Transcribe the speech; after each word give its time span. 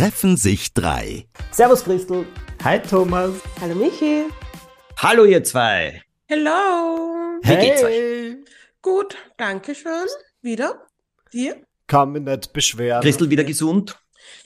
treffen 0.00 0.38
sich 0.38 0.72
drei. 0.72 1.26
Servus 1.50 1.84
Christel. 1.84 2.24
Hi 2.64 2.80
Thomas. 2.80 3.32
Hallo 3.60 3.74
Michi. 3.74 4.24
Hallo 4.96 5.26
ihr 5.26 5.44
zwei. 5.44 6.00
Hello. 6.26 7.38
Wie 7.42 7.46
hey. 7.46 7.66
geht's 7.66 7.84
euch? 7.84 8.36
Gut, 8.80 9.18
danke 9.36 9.74
schön. 9.74 10.06
Wieder? 10.40 10.86
Dir? 11.34 11.56
Kann 11.86 12.12
mich 12.12 12.22
nicht 12.22 12.50
beschweren. 12.54 13.02
Christel 13.02 13.28
wieder 13.28 13.44
gesund? 13.44 14.00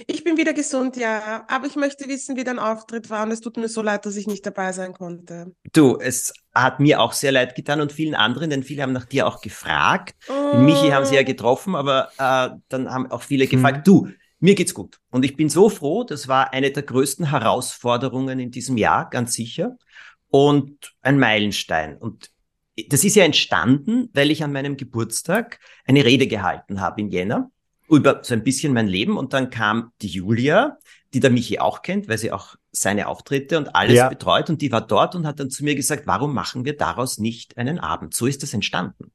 Ich 0.09 0.25
bin 0.25 0.37
wieder 0.37 0.55
gesund, 0.55 0.97
ja. 0.97 1.45
Aber 1.47 1.69
ich 1.69 1.77
möchte 1.77 2.09
wissen, 2.09 2.37
wie 2.37 2.43
dein 2.43 2.59
Auftritt 2.59 3.09
war 3.09 3.23
und 3.23 3.31
es 3.31 3.41
tut 3.41 3.57
mir 3.57 3.69
so 3.69 3.81
leid, 3.81 4.07
dass 4.07 4.17
ich 4.17 4.27
nicht 4.27 4.45
dabei 4.45 4.73
sein 4.73 4.93
konnte. 4.93 5.53
Du, 5.73 5.99
es 6.01 6.33
hat 6.53 6.81
mir 6.81 7.01
auch 7.01 7.13
sehr 7.13 7.31
leid 7.31 7.55
getan 7.55 7.81
und 7.81 7.93
vielen 7.93 8.17
anderen, 8.17 8.51
denn 8.51 8.65
viele 8.65 8.83
haben 8.83 8.93
nach 8.93 9.05
dir 9.05 9.29
auch 9.29 9.41
gefragt. 9.41 10.17
Oh. 10.29 10.57
Michi 10.57 10.89
haben 10.89 11.07
sie 11.07 11.15
ja 11.15 11.23
getroffen, 11.23 11.77
aber 11.77 12.09
äh, 12.19 12.57
dann 12.69 12.91
haben 12.91 13.09
auch 13.13 13.23
viele 13.23 13.47
gefragt, 13.47 13.77
hm. 13.77 13.85
du, 13.85 14.09
mir 14.45 14.55
geht's 14.55 14.75
gut. 14.75 15.01
Und 15.11 15.25
ich 15.25 15.37
bin 15.37 15.49
so 15.49 15.71
froh, 15.71 16.05
das 16.05 16.29
war 16.29 16.53
eine 16.53 16.71
der 16.71 16.83
größten 16.83 17.31
Herausforderungen 17.31 18.39
in 18.39 18.51
diesem 18.51 18.77
Jahr, 18.77 19.09
ganz 19.09 19.33
sicher. 19.33 19.79
Und 20.29 20.95
ein 21.01 21.19
Meilenstein. 21.19 21.97
Und 21.97 22.31
das 22.89 23.05
ist 23.05 23.17
ja 23.17 23.25
entstanden, 23.25 24.11
weil 24.13 24.31
ich 24.31 24.45
an 24.45 24.53
meinem 24.53 24.77
Geburtstag 24.77 25.61
eine 25.87 26.05
Rede 26.05 26.27
gehalten 26.27 26.83
habe 26.83 27.01
in 27.01 27.09
Jänner 27.09 27.51
über 27.89 28.21
so 28.23 28.35
ein 28.35 28.45
bisschen 28.45 28.75
mein 28.75 28.87
Leben. 28.87 29.17
Und 29.17 29.33
dann 29.33 29.49
kam 29.49 29.93
die 30.03 30.09
Julia, 30.09 30.77
die 31.15 31.21
der 31.21 31.31
Michi 31.31 31.59
auch 31.59 31.81
kennt, 31.81 32.09
weil 32.09 32.19
sie 32.19 32.31
auch 32.31 32.55
seine 32.71 33.09
Auftritte 33.09 33.57
und 33.57 33.75
alles 33.75 33.97
ja. 33.97 34.11
betreut. 34.11 34.51
Und 34.51 34.61
die 34.61 34.71
war 34.71 34.87
dort 34.87 35.15
und 35.15 35.27
hat 35.27 35.41
dann 35.41 35.49
zu 35.49 35.65
mir 35.65 35.75
gesagt, 35.75 36.07
warum 36.07 36.35
machen 36.35 36.67
wir 36.67 36.77
daraus 36.77 37.17
nicht 37.17 37.57
einen 37.57 37.79
Abend? 37.79 38.13
So 38.13 38.27
ist 38.27 38.43
das 38.43 38.53
entstanden. 38.53 39.11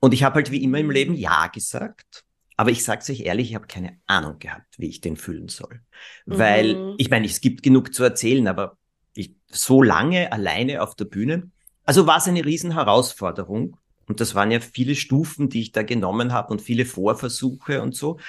Und 0.00 0.14
ich 0.14 0.22
habe 0.22 0.36
halt 0.36 0.50
wie 0.50 0.62
immer 0.62 0.78
im 0.78 0.90
Leben 0.90 1.12
Ja 1.12 1.48
gesagt. 1.48 2.24
Aber 2.62 2.70
ich 2.70 2.84
sage 2.84 3.10
euch 3.10 3.22
ehrlich, 3.22 3.48
ich 3.48 3.54
habe 3.56 3.66
keine 3.66 3.98
Ahnung 4.06 4.38
gehabt, 4.38 4.78
wie 4.78 4.86
ich 4.86 5.00
den 5.00 5.16
fühlen 5.16 5.48
soll. 5.48 5.80
Mhm. 6.26 6.38
Weil, 6.38 6.94
ich 6.96 7.10
meine, 7.10 7.26
es 7.26 7.40
gibt 7.40 7.64
genug 7.64 7.92
zu 7.92 8.04
erzählen, 8.04 8.46
aber 8.46 8.78
ich, 9.14 9.34
so 9.50 9.82
lange 9.82 10.30
alleine 10.30 10.80
auf 10.80 10.94
der 10.94 11.06
Bühne, 11.06 11.50
also 11.82 12.06
war 12.06 12.18
es 12.18 12.28
eine 12.28 12.44
Riesenherausforderung. 12.44 13.76
Und 14.06 14.20
das 14.20 14.36
waren 14.36 14.52
ja 14.52 14.60
viele 14.60 14.94
Stufen, 14.94 15.48
die 15.48 15.60
ich 15.60 15.72
da 15.72 15.82
genommen 15.82 16.32
habe 16.32 16.52
und 16.52 16.62
viele 16.62 16.86
Vorversuche 16.86 17.82
und 17.82 17.96
so. 17.96 18.20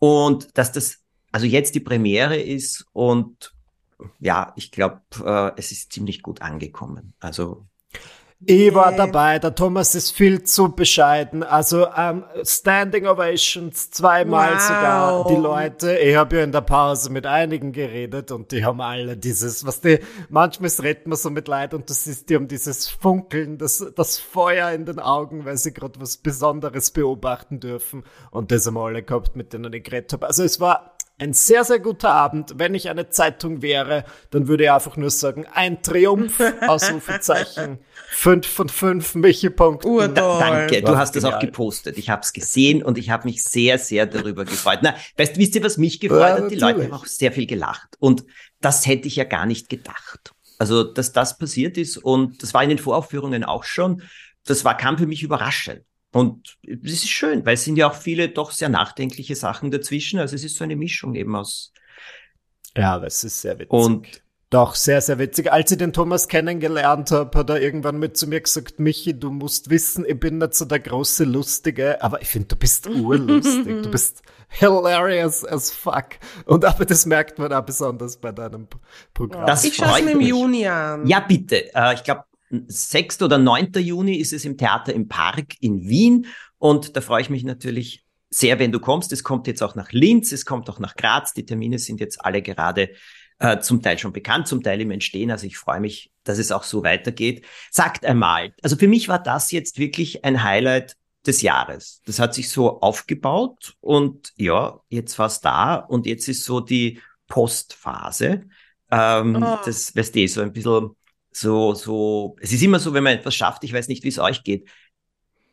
Und 0.00 0.58
dass 0.58 0.72
das 0.72 1.04
also 1.30 1.46
jetzt 1.46 1.76
die 1.76 1.80
Premiere 1.80 2.40
ist 2.40 2.86
und 2.92 3.54
ja, 4.18 4.52
ich 4.56 4.72
glaube, 4.72 5.02
äh, 5.24 5.52
es 5.56 5.70
ist 5.70 5.92
ziemlich 5.92 6.22
gut 6.22 6.42
angekommen. 6.42 7.14
Also 7.20 7.68
ich 8.44 8.74
war 8.74 8.92
dabei, 8.92 9.38
der 9.38 9.54
Thomas 9.54 9.94
ist 9.94 10.10
viel 10.10 10.42
zu 10.42 10.68
bescheiden. 10.68 11.42
Also 11.42 11.86
ähm, 11.96 12.24
Standing 12.44 13.06
Ovations 13.06 13.90
zweimal 13.90 14.54
wow. 14.54 14.60
sogar. 14.60 15.26
Die 15.28 15.36
Leute, 15.36 15.98
ich 15.98 16.16
habe 16.16 16.36
ja 16.36 16.44
in 16.44 16.52
der 16.52 16.60
Pause 16.60 17.10
mit 17.10 17.24
einigen 17.26 17.72
geredet 17.72 18.30
und 18.32 18.52
die 18.52 18.62
haben 18.62 18.82
alle 18.82 19.16
dieses, 19.16 19.64
was 19.64 19.80
die, 19.80 20.00
manchmal 20.28 20.70
redet 20.82 21.06
man 21.06 21.16
so 21.16 21.30
mit 21.30 21.48
Leid 21.48 21.72
und 21.72 21.88
das 21.88 22.06
ist, 22.06 22.28
die 22.28 22.34
haben 22.34 22.46
dieses 22.46 22.88
Funkeln, 22.88 23.56
das, 23.56 23.84
das 23.96 24.18
Feuer 24.18 24.70
in 24.70 24.84
den 24.84 24.98
Augen, 24.98 25.46
weil 25.46 25.56
sie 25.56 25.72
gerade 25.72 25.98
was 25.98 26.18
Besonderes 26.18 26.90
beobachten 26.90 27.58
dürfen. 27.58 28.04
Und 28.30 28.52
das 28.52 28.66
haben 28.66 28.76
alle 28.76 29.02
gehabt, 29.02 29.34
mit 29.34 29.54
denen 29.54 29.72
ich 29.72 29.82
geredet 29.82 30.12
habe. 30.12 30.26
Also 30.26 30.42
es 30.42 30.60
war 30.60 30.95
ein 31.18 31.32
sehr, 31.32 31.64
sehr 31.64 31.78
guter 31.78 32.10
Abend. 32.10 32.54
Wenn 32.56 32.74
ich 32.74 32.90
eine 32.90 33.08
Zeitung 33.08 33.62
wäre, 33.62 34.04
dann 34.30 34.48
würde 34.48 34.64
ich 34.64 34.70
einfach 34.70 34.96
nur 34.96 35.10
sagen, 35.10 35.46
ein 35.52 35.82
Triumph, 35.82 36.40
Ausrufezeichen. 36.66 37.78
fünf 38.10 38.46
von 38.46 38.68
fünf 38.68 39.14
Michi-Punkten. 39.14 40.14
Da, 40.14 40.38
danke, 40.38 40.82
du 40.82 40.96
hast 40.96 41.16
das 41.16 41.24
auch 41.24 41.38
gepostet. 41.38 41.96
Ich 41.96 42.10
habe 42.10 42.22
es 42.22 42.32
gesehen 42.32 42.82
und 42.82 42.98
ich 42.98 43.10
habe 43.10 43.26
mich 43.26 43.42
sehr, 43.44 43.78
sehr 43.78 44.06
darüber 44.06 44.44
gefreut. 44.44 44.80
Na, 44.82 44.94
weißt, 45.16 45.38
wisst 45.38 45.54
ihr, 45.54 45.64
was 45.64 45.78
mich 45.78 46.00
gefreut 46.00 46.20
ja, 46.20 46.42
hat? 46.42 46.50
Die 46.50 46.56
Leute 46.56 46.84
haben 46.84 46.92
auch 46.92 47.06
sehr 47.06 47.32
viel 47.32 47.46
gelacht. 47.46 47.96
Und 47.98 48.24
das 48.60 48.86
hätte 48.86 49.08
ich 49.08 49.16
ja 49.16 49.24
gar 49.24 49.46
nicht 49.46 49.68
gedacht. 49.68 50.32
Also, 50.58 50.84
dass 50.84 51.12
das 51.12 51.38
passiert 51.38 51.76
ist 51.76 51.98
und 51.98 52.42
das 52.42 52.54
war 52.54 52.62
in 52.62 52.70
den 52.70 52.78
Voraufführungen 52.78 53.44
auch 53.44 53.64
schon. 53.64 54.02
Das 54.44 54.64
war, 54.64 54.76
kam 54.76 54.96
für 54.96 55.06
mich 55.06 55.22
überraschend. 55.22 55.82
Und 56.16 56.56
das 56.62 56.92
ist 56.92 57.08
schön, 57.08 57.44
weil 57.44 57.54
es 57.54 57.64
sind 57.64 57.76
ja 57.76 57.90
auch 57.90 57.94
viele 57.94 58.30
doch 58.30 58.50
sehr 58.50 58.70
nachdenkliche 58.70 59.36
Sachen 59.36 59.70
dazwischen. 59.70 60.18
Also 60.18 60.34
es 60.34 60.44
ist 60.44 60.56
so 60.56 60.64
eine 60.64 60.74
Mischung 60.74 61.14
eben 61.14 61.36
aus. 61.36 61.72
Ja, 62.74 62.98
das 62.98 63.22
ist 63.22 63.42
sehr 63.42 63.58
witzig. 63.58 63.70
Und 63.70 64.22
doch, 64.48 64.76
sehr, 64.76 65.02
sehr 65.02 65.18
witzig. 65.18 65.52
Als 65.52 65.72
ich 65.72 65.76
den 65.76 65.92
Thomas 65.92 66.28
kennengelernt 66.28 67.10
habe, 67.10 67.38
hat 67.38 67.50
er 67.50 67.60
irgendwann 67.60 67.98
mit 67.98 68.16
zu 68.16 68.28
mir 68.28 68.40
gesagt, 68.40 68.80
Michi, 68.80 69.18
du 69.18 69.30
musst 69.30 69.68
wissen, 69.68 70.06
ich 70.08 70.18
bin 70.18 70.38
nicht 70.38 70.54
so 70.54 70.64
der 70.64 70.78
große 70.78 71.24
Lustige, 71.24 72.00
aber 72.00 72.22
ich 72.22 72.28
finde, 72.28 72.48
du 72.48 72.56
bist 72.56 72.86
urlustig. 72.88 73.82
du 73.82 73.90
bist 73.90 74.22
hilarious 74.48 75.44
as 75.44 75.70
fuck. 75.70 76.10
Und 76.46 76.64
aber 76.64 76.86
das 76.86 77.04
merkt 77.04 77.38
man 77.38 77.52
auch 77.52 77.66
besonders 77.66 78.16
bei 78.16 78.32
deinem 78.32 78.68
Programm. 79.12 79.46
Das 79.46 79.64
ich 79.64 79.74
schaue 79.74 79.98
es 79.98 80.04
mir 80.04 80.12
im 80.12 80.20
Juni 80.22 80.66
an. 80.66 81.06
Ja, 81.06 81.20
bitte. 81.20 81.74
Äh, 81.74 81.94
ich 81.94 82.04
glaube, 82.04 82.24
6. 82.68 83.22
oder 83.22 83.38
9. 83.38 83.72
Juni 83.76 84.16
ist 84.16 84.32
es 84.32 84.44
im 84.44 84.56
Theater 84.56 84.92
im 84.94 85.08
Park 85.08 85.54
in 85.60 85.88
Wien. 85.88 86.26
Und 86.58 86.96
da 86.96 87.00
freue 87.00 87.22
ich 87.22 87.30
mich 87.30 87.44
natürlich 87.44 88.04
sehr, 88.30 88.58
wenn 88.58 88.72
du 88.72 88.80
kommst. 88.80 89.12
Es 89.12 89.22
kommt 89.22 89.46
jetzt 89.46 89.62
auch 89.62 89.74
nach 89.74 89.92
Linz, 89.92 90.32
es 90.32 90.44
kommt 90.44 90.68
auch 90.70 90.78
nach 90.78 90.94
Graz. 90.96 91.32
Die 91.32 91.46
Termine 91.46 91.78
sind 91.78 92.00
jetzt 92.00 92.24
alle 92.24 92.42
gerade 92.42 92.90
äh, 93.38 93.60
zum 93.60 93.82
Teil 93.82 93.98
schon 93.98 94.12
bekannt, 94.12 94.48
zum 94.48 94.62
Teil 94.62 94.80
im 94.80 94.90
Entstehen. 94.90 95.30
Also 95.30 95.46
ich 95.46 95.58
freue 95.58 95.80
mich, 95.80 96.10
dass 96.24 96.38
es 96.38 96.52
auch 96.52 96.62
so 96.62 96.82
weitergeht. 96.82 97.44
Sagt 97.70 98.04
einmal, 98.04 98.54
also 98.62 98.76
für 98.76 98.88
mich 98.88 99.08
war 99.08 99.22
das 99.22 99.52
jetzt 99.52 99.78
wirklich 99.78 100.24
ein 100.24 100.42
Highlight 100.42 100.96
des 101.26 101.42
Jahres. 101.42 102.02
Das 102.06 102.18
hat 102.18 102.34
sich 102.34 102.48
so 102.48 102.80
aufgebaut 102.80 103.74
und 103.80 104.32
ja, 104.36 104.80
jetzt 104.88 105.18
war 105.18 105.26
es 105.26 105.40
da 105.40 105.74
und 105.74 106.06
jetzt 106.06 106.28
ist 106.28 106.44
so 106.44 106.60
die 106.60 107.00
Postphase. 107.28 108.44
Ähm, 108.90 109.42
oh. 109.42 109.58
Das, 109.64 109.94
weißt 109.96 110.14
du, 110.14 110.28
so 110.28 110.42
ein 110.42 110.52
bisschen 110.52 110.90
so, 111.36 111.74
so, 111.74 112.36
es 112.40 112.50
ist 112.50 112.62
immer 112.62 112.78
so, 112.78 112.94
wenn 112.94 113.04
man 113.04 113.12
etwas 113.12 113.34
schafft, 113.34 113.62
ich 113.64 113.72
weiß 113.72 113.88
nicht, 113.88 114.02
wie 114.04 114.08
es 114.08 114.18
euch 114.18 114.42
geht. 114.42 114.68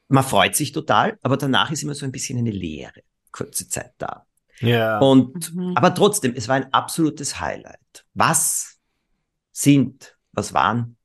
Man 0.08 0.24
freut 0.24 0.56
sich 0.56 0.72
total, 0.72 1.18
aber 1.22 1.36
danach 1.36 1.72
ist 1.72 1.84
immer 1.84 1.94
so 1.94 2.06
ein 2.06 2.12
bisschen 2.12 2.38
eine 2.40 2.52
Leere, 2.52 3.02
kurze 3.32 3.68
Zeit 3.68 3.92
da. 3.98 4.26
Ja. 4.60 5.00
Und, 5.00 5.54
mhm. 5.54 5.76
aber 5.76 5.94
trotzdem, 5.94 6.36
es 6.36 6.48
war 6.48 6.56
ein 6.56 6.72
absolutes 6.72 7.42
Highlight. 7.42 8.06
Was 8.14 8.80
sind, 9.52 10.18
was 10.32 10.54
waren 10.54 10.96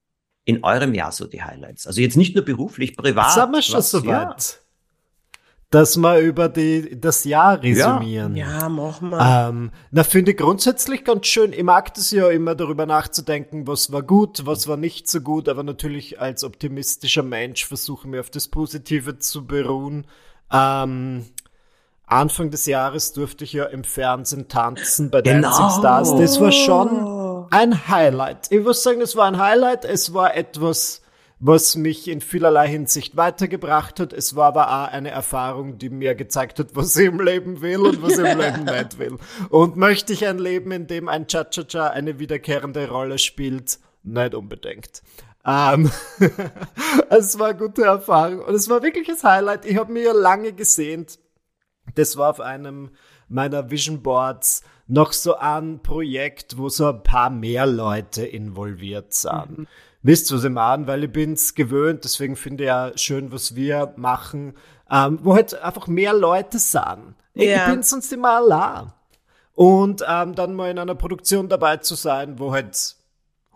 in 0.44 0.62
eurem 0.62 0.94
Jahr 0.94 1.10
so 1.10 1.26
die 1.26 1.42
Highlights? 1.42 1.88
Also 1.88 2.00
jetzt 2.00 2.16
nicht 2.16 2.36
nur 2.36 2.44
beruflich, 2.44 2.96
privat. 2.96 3.32
Sind 3.32 3.50
wir 3.50 3.62
schon 3.62 3.82
so 3.82 4.06
weit? 4.06 4.60
Dass 5.70 5.96
wir 5.98 6.18
über 6.20 6.48
die, 6.48 6.98
das 6.98 7.24
Jahr 7.24 7.62
resümieren. 7.62 8.36
Ja, 8.36 8.60
ja 8.60 8.68
machen 8.68 9.10
wir. 9.10 9.48
Ähm, 9.48 9.70
na, 9.90 10.02
finde 10.02 10.30
ich 10.30 10.38
grundsätzlich 10.38 11.04
ganz 11.04 11.26
schön. 11.26 11.52
Ich 11.52 11.62
mag 11.62 11.92
das 11.94 12.10
ja 12.10 12.28
immer 12.28 12.54
darüber 12.54 12.86
nachzudenken, 12.86 13.66
was 13.66 13.92
war 13.92 14.02
gut, 14.02 14.46
was 14.46 14.66
war 14.66 14.78
nicht 14.78 15.08
so 15.08 15.20
gut, 15.20 15.48
aber 15.48 15.62
natürlich 15.62 16.20
als 16.20 16.42
optimistischer 16.42 17.22
Mensch 17.22 17.66
versuche 17.66 18.08
mir 18.08 18.20
auf 18.20 18.30
das 18.30 18.48
Positive 18.48 19.18
zu 19.18 19.46
beruhen. 19.46 20.06
Ähm, 20.50 21.26
Anfang 22.06 22.50
des 22.50 22.64
Jahres 22.64 23.12
durfte 23.12 23.44
ich 23.44 23.52
ja 23.52 23.64
im 23.66 23.84
Fernsehen 23.84 24.48
tanzen 24.48 25.10
bei 25.10 25.20
genau. 25.20 25.50
Dancing 25.50 25.78
Stars. 25.78 26.16
Das 26.16 26.40
war 26.40 26.52
schon 26.52 27.46
ein 27.50 27.88
Highlight. 27.88 28.50
Ich 28.50 28.62
muss 28.62 28.82
sagen, 28.82 29.02
es 29.02 29.14
war 29.16 29.26
ein 29.26 29.38
Highlight. 29.38 29.84
Es 29.84 30.14
war 30.14 30.34
etwas, 30.34 31.02
was 31.40 31.76
mich 31.76 32.08
in 32.08 32.20
vielerlei 32.20 32.68
Hinsicht 32.68 33.16
weitergebracht 33.16 34.00
hat. 34.00 34.12
Es 34.12 34.34
war 34.34 34.48
aber 34.48 34.68
auch 34.68 34.92
eine 34.92 35.10
Erfahrung, 35.10 35.78
die 35.78 35.88
mir 35.88 36.14
gezeigt 36.14 36.58
hat, 36.58 36.74
was 36.74 36.96
ich 36.96 37.06
im 37.06 37.20
Leben 37.20 37.60
will 37.60 37.78
und 37.78 38.02
was 38.02 38.18
ich 38.18 38.26
im 38.26 38.38
Leben 38.38 38.64
nicht 38.64 38.98
will. 38.98 39.18
Und 39.50 39.76
möchte 39.76 40.12
ich 40.12 40.26
ein 40.26 40.38
Leben, 40.38 40.72
in 40.72 40.86
dem 40.86 41.08
ein 41.08 41.28
Cha-Cha-Cha 41.28 41.88
eine 41.88 42.18
wiederkehrende 42.18 42.88
Rolle 42.88 43.18
spielt? 43.18 43.78
Nicht 44.02 44.34
unbedingt. 44.34 45.02
Ähm, 45.46 45.90
es 47.10 47.38
war 47.38 47.48
eine 47.48 47.58
gute 47.58 47.84
Erfahrung 47.84 48.40
und 48.40 48.54
es 48.54 48.68
war 48.68 48.82
wirklich 48.82 49.08
ein 49.08 49.22
Highlight. 49.22 49.64
Ich 49.64 49.76
habe 49.76 49.92
mir 49.92 50.02
ja 50.02 50.12
lange 50.12 50.52
gesehnt. 50.52 51.18
Das 51.94 52.16
war 52.16 52.30
auf 52.30 52.40
einem 52.40 52.90
meiner 53.28 53.70
Vision 53.70 54.02
Boards 54.02 54.62
noch 54.88 55.12
so 55.12 55.36
ein 55.36 55.82
Projekt, 55.82 56.58
wo 56.58 56.68
so 56.68 56.88
ein 56.88 57.02
paar 57.02 57.30
mehr 57.30 57.66
Leute 57.66 58.26
involviert 58.26 59.14
sind. 59.14 59.58
Mhm 59.58 59.66
wisst, 60.08 60.32
was 60.32 60.42
ich 60.42 60.50
meine, 60.50 60.86
weil 60.86 61.04
ich 61.04 61.12
bin's 61.12 61.54
gewöhnt, 61.54 62.02
deswegen 62.02 62.34
finde 62.34 62.64
ich 62.64 62.68
ja 62.68 62.92
schön, 62.96 63.30
was 63.30 63.54
wir 63.54 63.92
machen, 63.96 64.54
ähm, 64.90 65.18
wo 65.22 65.34
halt 65.34 65.54
einfach 65.62 65.86
mehr 65.86 66.14
Leute 66.14 66.58
sind. 66.58 67.14
Ich, 67.34 67.48
ja. 67.48 67.66
ich 67.66 67.72
bin 67.72 67.82
sonst 67.82 68.12
immer 68.12 68.38
allein. 68.38 68.92
Und 69.54 70.02
ähm, 70.08 70.34
dann 70.34 70.54
mal 70.54 70.70
in 70.70 70.78
einer 70.78 70.94
Produktion 70.94 71.48
dabei 71.48 71.76
zu 71.76 71.94
sein, 71.94 72.38
wo 72.38 72.52
halt 72.52 72.96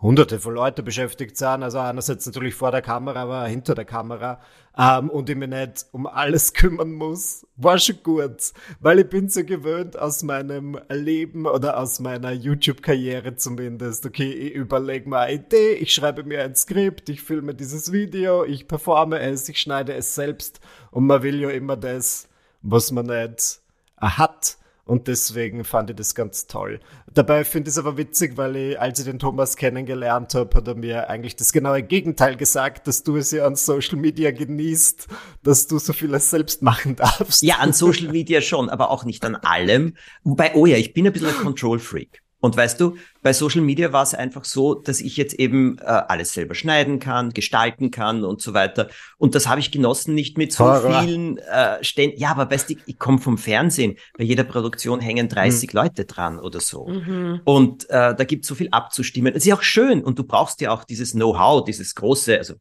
hunderte 0.03 0.37
von 0.37 0.53
Leuten 0.53 0.83
beschäftigt 0.83 1.37
sind, 1.37 1.63
also 1.63 1.79
einerseits 1.79 2.25
natürlich 2.25 2.55
vor 2.55 2.71
der 2.71 2.81
Kamera, 2.81 3.21
aber 3.21 3.47
hinter 3.47 3.73
der 3.73 3.85
Kamera, 3.85 4.41
ähm, 4.77 5.09
und 5.09 5.29
ich 5.29 5.37
mich 5.37 5.47
nicht 5.47 5.85
um 5.93 6.07
alles 6.07 6.53
kümmern 6.53 6.91
muss, 6.91 7.47
war 7.55 7.77
schon 7.79 8.03
gut, 8.03 8.51
weil 8.81 8.99
ich 8.99 9.09
bin 9.09 9.29
so 9.29 9.45
gewöhnt 9.45 9.97
aus 9.97 10.21
meinem 10.21 10.77
Leben 10.89 11.47
oder 11.47 11.79
aus 11.79 12.01
meiner 12.01 12.31
YouTube-Karriere 12.31 13.37
zumindest, 13.37 14.05
okay, 14.05 14.29
ich 14.29 14.53
überlege 14.53 15.09
mir 15.09 15.19
eine 15.19 15.35
Idee, 15.35 15.73
ich 15.75 15.93
schreibe 15.93 16.23
mir 16.25 16.43
ein 16.43 16.55
Skript, 16.55 17.07
ich 17.07 17.21
filme 17.21 17.55
dieses 17.55 17.93
Video, 17.93 18.43
ich 18.43 18.67
performe 18.67 19.19
es, 19.19 19.47
ich 19.47 19.59
schneide 19.59 19.93
es 19.93 20.15
selbst. 20.15 20.59
Und 20.91 21.07
man 21.07 21.23
will 21.23 21.39
ja 21.39 21.49
immer 21.49 21.77
das, 21.77 22.27
was 22.61 22.91
man 22.91 23.05
nicht 23.05 23.61
hat 23.97 24.57
Und 24.85 25.07
deswegen 25.07 25.63
fand 25.63 25.91
ich 25.91 25.95
das 25.95 26.13
ganz 26.13 26.45
toll. 26.45 26.81
Dabei 27.13 27.45
finde 27.45 27.69
ich 27.69 27.75
es 27.75 27.77
aber 27.77 27.97
witzig, 27.97 28.35
weil 28.35 28.55
ich, 28.57 28.79
als 28.79 28.99
ich 28.99 29.05
den 29.05 29.17
Thomas 29.17 29.55
kennengelernt 29.55 30.35
habe, 30.35 30.57
hat 30.57 30.67
er 30.67 30.75
mir 30.75 31.09
eigentlich 31.09 31.37
das 31.37 31.53
genaue 31.53 31.83
Gegenteil 31.83 32.35
gesagt, 32.35 32.87
dass 32.87 33.03
du 33.03 33.15
es 33.15 33.31
ja 33.31 33.45
an 33.45 33.55
Social 33.55 33.97
Media 33.97 34.31
genießt, 34.31 35.07
dass 35.41 35.67
du 35.67 35.79
so 35.79 35.93
vieles 35.93 36.29
selbst 36.29 36.61
machen 36.61 36.95
darfst. 36.97 37.43
Ja, 37.43 37.57
an 37.59 37.71
Social 37.71 38.11
Media 38.11 38.41
schon, 38.41 38.69
aber 38.69 38.91
auch 38.91 39.05
nicht 39.05 39.23
an 39.23 39.35
allem. 39.35 39.95
Wobei, 40.23 40.53
oh 40.53 40.65
ja, 40.65 40.75
ich 40.75 40.93
bin 40.93 41.07
ein 41.07 41.13
bisschen 41.13 41.29
ein 41.29 41.35
Control 41.35 41.79
Freak. 41.79 42.22
Und 42.43 42.57
weißt 42.57 42.77
du, 42.81 42.97
bei 43.21 43.31
Social 43.31 43.61
Media 43.61 43.93
war 43.93 44.03
es 44.03 44.13
einfach 44.13 44.43
so, 44.43 44.73
dass 44.73 44.99
ich 44.99 45.15
jetzt 45.15 45.33
eben 45.35 45.77
äh, 45.77 45.83
alles 45.83 46.33
selber 46.33 46.55
schneiden 46.55 46.99
kann, 46.99 47.29
gestalten 47.29 47.89
kann 47.89 48.25
und 48.25 48.41
so 48.41 48.53
weiter. 48.53 48.89
Und 49.17 49.33
das 49.33 49.47
habe 49.47 49.61
ich 49.61 49.71
genossen, 49.71 50.13
nicht 50.13 50.37
mit 50.37 50.51
so 50.51 50.65
Horror. 50.65 51.03
vielen 51.03 51.37
äh, 51.37 51.81
Ständen. 51.81 52.19
Ja, 52.19 52.31
aber 52.31 52.51
weißt 52.51 52.69
du, 52.69 52.75
ich 52.85 52.99
komme 52.99 53.19
vom 53.19 53.37
Fernsehen. 53.37 53.95
Bei 54.17 54.25
jeder 54.25 54.43
Produktion 54.43 54.99
hängen 54.99 55.29
30 55.29 55.71
mhm. 55.71 55.79
Leute 55.79 56.03
dran 56.03 56.37
oder 56.37 56.59
so. 56.59 56.85
Mhm. 56.85 57.39
Und 57.45 57.89
äh, 57.89 58.13
da 58.13 58.23
gibt 58.25 58.43
es 58.43 58.49
so 58.49 58.55
viel 58.55 58.67
abzustimmen. 58.71 59.33
Es 59.33 59.45
ist 59.45 59.53
auch 59.53 59.63
schön 59.63 60.03
und 60.03 60.19
du 60.19 60.25
brauchst 60.25 60.59
ja 60.59 60.71
auch 60.71 60.83
dieses 60.83 61.13
Know-how, 61.13 61.63
dieses 61.63 61.95
große, 61.95 62.37
also 62.37 62.55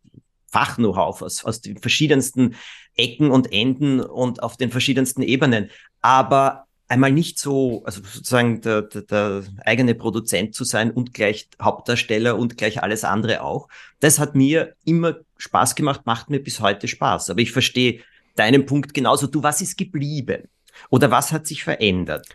Fach-Know-how 0.46 1.23
aus, 1.23 1.44
aus 1.44 1.61
den 1.61 1.78
verschiedensten 1.78 2.55
Ecken 2.94 3.32
und 3.32 3.52
Enden 3.52 3.99
und 3.99 4.44
auf 4.44 4.56
den 4.56 4.70
verschiedensten 4.70 5.23
Ebenen. 5.23 5.70
Aber 6.02 6.67
einmal 6.92 7.10
nicht 7.10 7.38
so, 7.38 7.82
also 7.86 8.02
sozusagen 8.02 8.60
der, 8.60 8.82
der, 8.82 9.02
der 9.02 9.44
eigene 9.64 9.94
Produzent 9.94 10.54
zu 10.54 10.64
sein 10.64 10.90
und 10.90 11.14
gleich 11.14 11.48
Hauptdarsteller 11.60 12.36
und 12.36 12.58
gleich 12.58 12.82
alles 12.82 13.02
andere 13.02 13.42
auch. 13.42 13.68
Das 14.00 14.18
hat 14.18 14.34
mir 14.34 14.74
immer 14.84 15.16
Spaß 15.38 15.74
gemacht, 15.74 16.02
macht 16.04 16.28
mir 16.28 16.40
bis 16.40 16.60
heute 16.60 16.88
Spaß. 16.88 17.30
Aber 17.30 17.40
ich 17.40 17.50
verstehe 17.50 18.00
deinen 18.36 18.66
Punkt 18.66 18.92
genauso. 18.92 19.26
Du, 19.26 19.42
was 19.42 19.62
ist 19.62 19.78
geblieben? 19.78 20.48
Oder 20.90 21.10
was 21.10 21.32
hat 21.32 21.46
sich 21.46 21.64
verändert? 21.64 22.26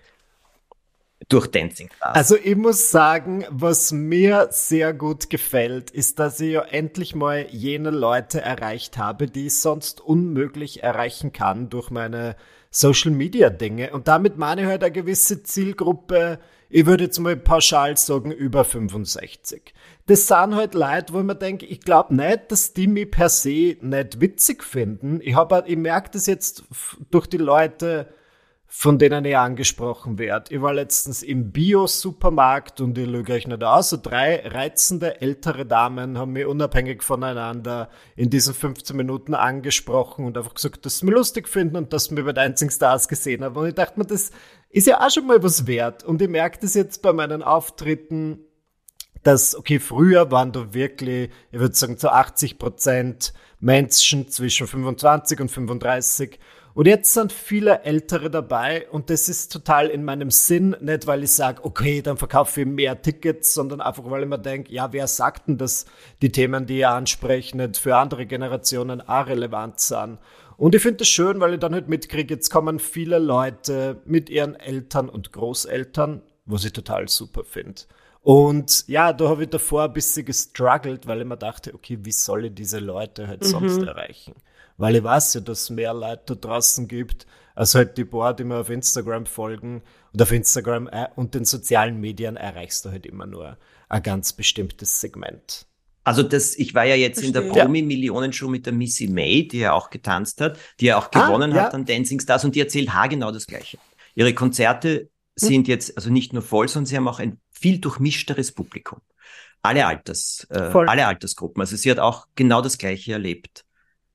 durch 1.29 1.47
Dancing 1.47 1.89
Stars. 1.93 2.15
Also 2.15 2.37
ich 2.37 2.55
muss 2.55 2.89
sagen, 2.89 3.43
was 3.49 3.91
mir 3.91 4.47
sehr 4.51 4.93
gut 4.93 5.29
gefällt, 5.29 5.89
ist, 5.89 6.19
dass 6.19 6.39
ich 6.39 6.53
ja 6.53 6.61
endlich 6.61 7.15
mal 7.15 7.47
jene 7.49 7.89
Leute 7.89 8.39
erreicht 8.39 8.97
habe, 8.97 9.27
die 9.27 9.47
ich 9.47 9.59
sonst 9.59 9.99
unmöglich 9.99 10.83
erreichen 10.83 11.33
kann 11.33 11.69
durch 11.69 11.89
meine 11.89 12.37
Social 12.79 13.09
Media 13.09 13.49
Dinge. 13.49 13.91
Und 13.91 14.07
damit 14.07 14.37
meine 14.37 14.61
ich 14.61 14.67
halt 14.67 14.83
eine 14.83 14.91
gewisse 14.91 15.41
Zielgruppe, 15.41 16.37
ich 16.69 16.85
würde 16.85 17.05
jetzt 17.05 17.17
mal 17.17 17.35
pauschal 17.35 17.97
sagen, 17.97 18.31
über 18.31 18.63
65. 18.63 19.73
Das 20.05 20.27
sind 20.27 20.53
halt 20.53 20.75
Leute, 20.75 21.11
wo 21.11 21.23
man 21.23 21.39
denkt, 21.39 21.63
ich 21.63 21.81
glaube 21.81 22.13
nicht, 22.13 22.51
dass 22.51 22.73
die 22.73 22.85
mich 22.85 23.09
per 23.09 23.29
se 23.29 23.77
nicht 23.81 24.21
witzig 24.21 24.63
finden. 24.63 25.19
Ich, 25.23 25.33
hab, 25.33 25.67
ich 25.67 25.75
merke 25.75 26.11
das 26.11 26.27
jetzt 26.27 26.65
durch 27.09 27.25
die 27.25 27.37
Leute, 27.37 28.09
von 28.79 28.99
denen 28.99 29.25
ich 29.25 29.35
angesprochen 29.35 30.19
werde. 30.19 30.53
Ich 30.53 30.61
war 30.61 30.71
letztens 30.71 31.23
im 31.23 31.51
Bio-Supermarkt 31.51 32.79
und 32.79 32.95
ich 32.95 33.07
lüge 33.07 33.33
euch 33.33 33.47
nicht 33.47 33.63
aus. 33.63 33.89
So 33.89 33.97
drei 33.97 34.47
reizende 34.47 35.19
ältere 35.19 35.65
Damen 35.65 36.15
haben 36.19 36.33
mich 36.33 36.45
unabhängig 36.45 37.01
voneinander 37.01 37.89
in 38.15 38.29
diesen 38.29 38.53
15 38.53 38.95
Minuten 38.95 39.33
angesprochen 39.33 40.25
und 40.25 40.37
einfach 40.37 40.53
gesagt, 40.53 40.85
dass 40.85 40.99
sie 40.99 41.07
mich 41.07 41.15
lustig 41.15 41.49
finden 41.49 41.75
und 41.75 41.91
dass 41.91 42.05
sie 42.05 42.13
mich 42.13 42.23
bei 42.23 42.33
Dancing 42.33 42.69
Stars 42.69 43.07
gesehen 43.07 43.43
haben. 43.43 43.55
Und 43.55 43.67
ich 43.67 43.73
dachte 43.73 43.97
mir, 43.97 44.05
das 44.05 44.29
ist 44.69 44.85
ja 44.85 45.03
auch 45.03 45.09
schon 45.09 45.25
mal 45.25 45.41
was 45.41 45.65
wert. 45.65 46.03
Und 46.03 46.21
ich 46.21 46.29
merke 46.29 46.59
das 46.61 46.75
jetzt 46.75 47.01
bei 47.01 47.13
meinen 47.13 47.41
Auftritten, 47.41 48.41
dass, 49.23 49.55
okay, 49.55 49.79
früher 49.79 50.29
waren 50.29 50.51
da 50.51 50.75
wirklich, 50.75 51.31
ich 51.51 51.59
würde 51.59 51.73
sagen, 51.73 51.97
zu 51.97 52.11
80 52.11 52.59
Prozent 52.59 53.33
Menschen 53.59 54.29
zwischen 54.29 54.67
25 54.67 55.39
und 55.39 55.49
35 55.49 56.39
und 56.77 56.85
jetzt 56.85 57.11
sind 57.11 57.33
viele 57.33 57.81
Ältere 57.85 58.29
dabei 58.29 58.87
und 58.91 59.09
das 59.09 59.29
ist 59.29 59.51
total 59.51 59.87
in 59.87 60.05
meinem 60.05 60.29
Sinn, 60.29 60.75
nicht 60.79 61.07
weil 61.07 61.23
ich 61.23 61.31
sage, 61.31 61.65
okay, 61.65 62.03
dann 62.03 62.17
verkaufe 62.17 62.61
ich 62.61 62.67
mehr 62.67 63.01
Tickets, 63.01 63.55
sondern 63.55 63.81
einfach 63.81 64.07
weil 64.11 64.21
ich 64.21 64.29
mir 64.29 64.37
denke, 64.37 64.71
ja, 64.71 64.93
wer 64.93 65.07
sagt 65.07 65.47
denn, 65.47 65.57
dass 65.57 65.87
die 66.21 66.31
Themen, 66.31 66.67
die 66.67 66.77
ihr 66.77 66.91
ansprecht, 66.91 67.55
nicht 67.55 67.77
für 67.77 67.95
andere 67.95 68.27
Generationen 68.27 69.01
auch 69.01 69.25
relevant 69.25 69.79
sind? 69.79 70.19
Und 70.55 70.75
ich 70.75 70.83
finde 70.83 70.97
das 70.97 71.07
schön, 71.07 71.39
weil 71.39 71.55
ich 71.55 71.59
dann 71.59 71.73
halt 71.73 71.89
mitkriege, 71.89 72.35
jetzt 72.35 72.51
kommen 72.51 72.77
viele 72.77 73.17
Leute 73.17 73.99
mit 74.05 74.29
ihren 74.29 74.53
Eltern 74.53 75.09
und 75.09 75.33
Großeltern, 75.33 76.21
was 76.45 76.63
ich 76.63 76.73
total 76.73 77.07
super 77.07 77.43
finde. 77.43 77.81
Und 78.21 78.87
ja, 78.87 79.13
da 79.13 79.29
habe 79.29 79.45
ich 79.45 79.49
davor 79.49 79.85
ein 79.85 79.93
bisschen 79.93 80.27
gestruggelt, 80.27 81.07
weil 81.07 81.21
ich 81.21 81.25
mir 81.25 81.37
dachte, 81.37 81.73
okay, 81.73 81.97
wie 82.03 82.11
soll 82.11 82.45
ich 82.45 82.53
diese 82.53 82.77
Leute 82.77 83.27
halt 83.27 83.41
mhm. 83.41 83.47
sonst 83.47 83.81
erreichen? 83.81 84.35
Weil 84.77 84.95
ich 84.95 85.03
weiß 85.03 85.33
ja, 85.35 85.41
dass 85.41 85.63
es 85.63 85.69
mehr 85.69 85.93
Leute 85.93 86.35
da 86.35 86.35
draußen 86.35 86.87
gibt, 86.87 87.25
als 87.55 87.75
halt 87.75 87.97
die 87.97 88.05
paar, 88.05 88.35
die 88.35 88.43
mir 88.43 88.57
auf 88.57 88.69
Instagram 88.69 89.25
folgen. 89.25 89.81
Und 90.13 90.21
auf 90.21 90.31
Instagram 90.31 90.87
äh, 90.87 91.07
und 91.15 91.33
den 91.33 91.45
sozialen 91.45 91.99
Medien 91.99 92.37
erreichst 92.37 92.85
du 92.85 92.91
halt 92.91 93.05
immer 93.05 93.25
nur 93.25 93.57
ein 93.89 94.03
ganz 94.03 94.33
bestimmtes 94.33 95.01
Segment. 95.01 95.65
Also 96.03 96.23
das, 96.23 96.55
ich 96.55 96.73
war 96.73 96.85
ja 96.85 96.95
jetzt 96.95 97.19
Verstehe. 97.19 97.41
in 97.41 97.53
der 97.53 97.53
Promi-Millionen-Show 97.53 98.47
mit 98.47 98.65
der 98.65 98.73
Missy 98.73 99.07
May, 99.07 99.47
die 99.47 99.59
ja 99.59 99.73
auch 99.73 99.89
getanzt 99.89 100.39
hat, 100.39 100.57
die 100.79 100.85
ja 100.85 100.97
auch 100.97 101.11
gewonnen 101.11 101.51
ah, 101.51 101.55
ja. 101.55 101.63
hat 101.63 101.73
an 101.73 101.85
Dancing 101.85 102.19
Stars 102.19 102.45
und 102.45 102.55
die 102.55 102.61
erzählt 102.61 102.93
haargenau 102.93 103.31
das 103.31 103.45
Gleiche. 103.45 103.77
Ihre 104.15 104.33
Konzerte 104.33 104.99
hm. 104.99 105.07
sind 105.35 105.67
jetzt 105.67 105.97
also 105.97 106.09
nicht 106.09 106.31
nur 106.31 106.43
voll, 106.43 106.69
sondern 106.69 106.85
sie 106.85 106.95
haben 106.95 107.07
auch 107.07 107.19
ein 107.19 107.39
viel 107.51 107.79
durchmischteres 107.79 108.53
Publikum. 108.53 109.01
Alle 109.63 109.85
Alters, 109.85 110.47
äh, 110.49 110.59
alle 110.59 111.07
Altersgruppen. 111.07 111.59
Also 111.59 111.75
sie 111.75 111.91
hat 111.91 111.99
auch 111.99 112.27
genau 112.35 112.61
das 112.61 112.77
Gleiche 112.77 113.11
erlebt 113.11 113.65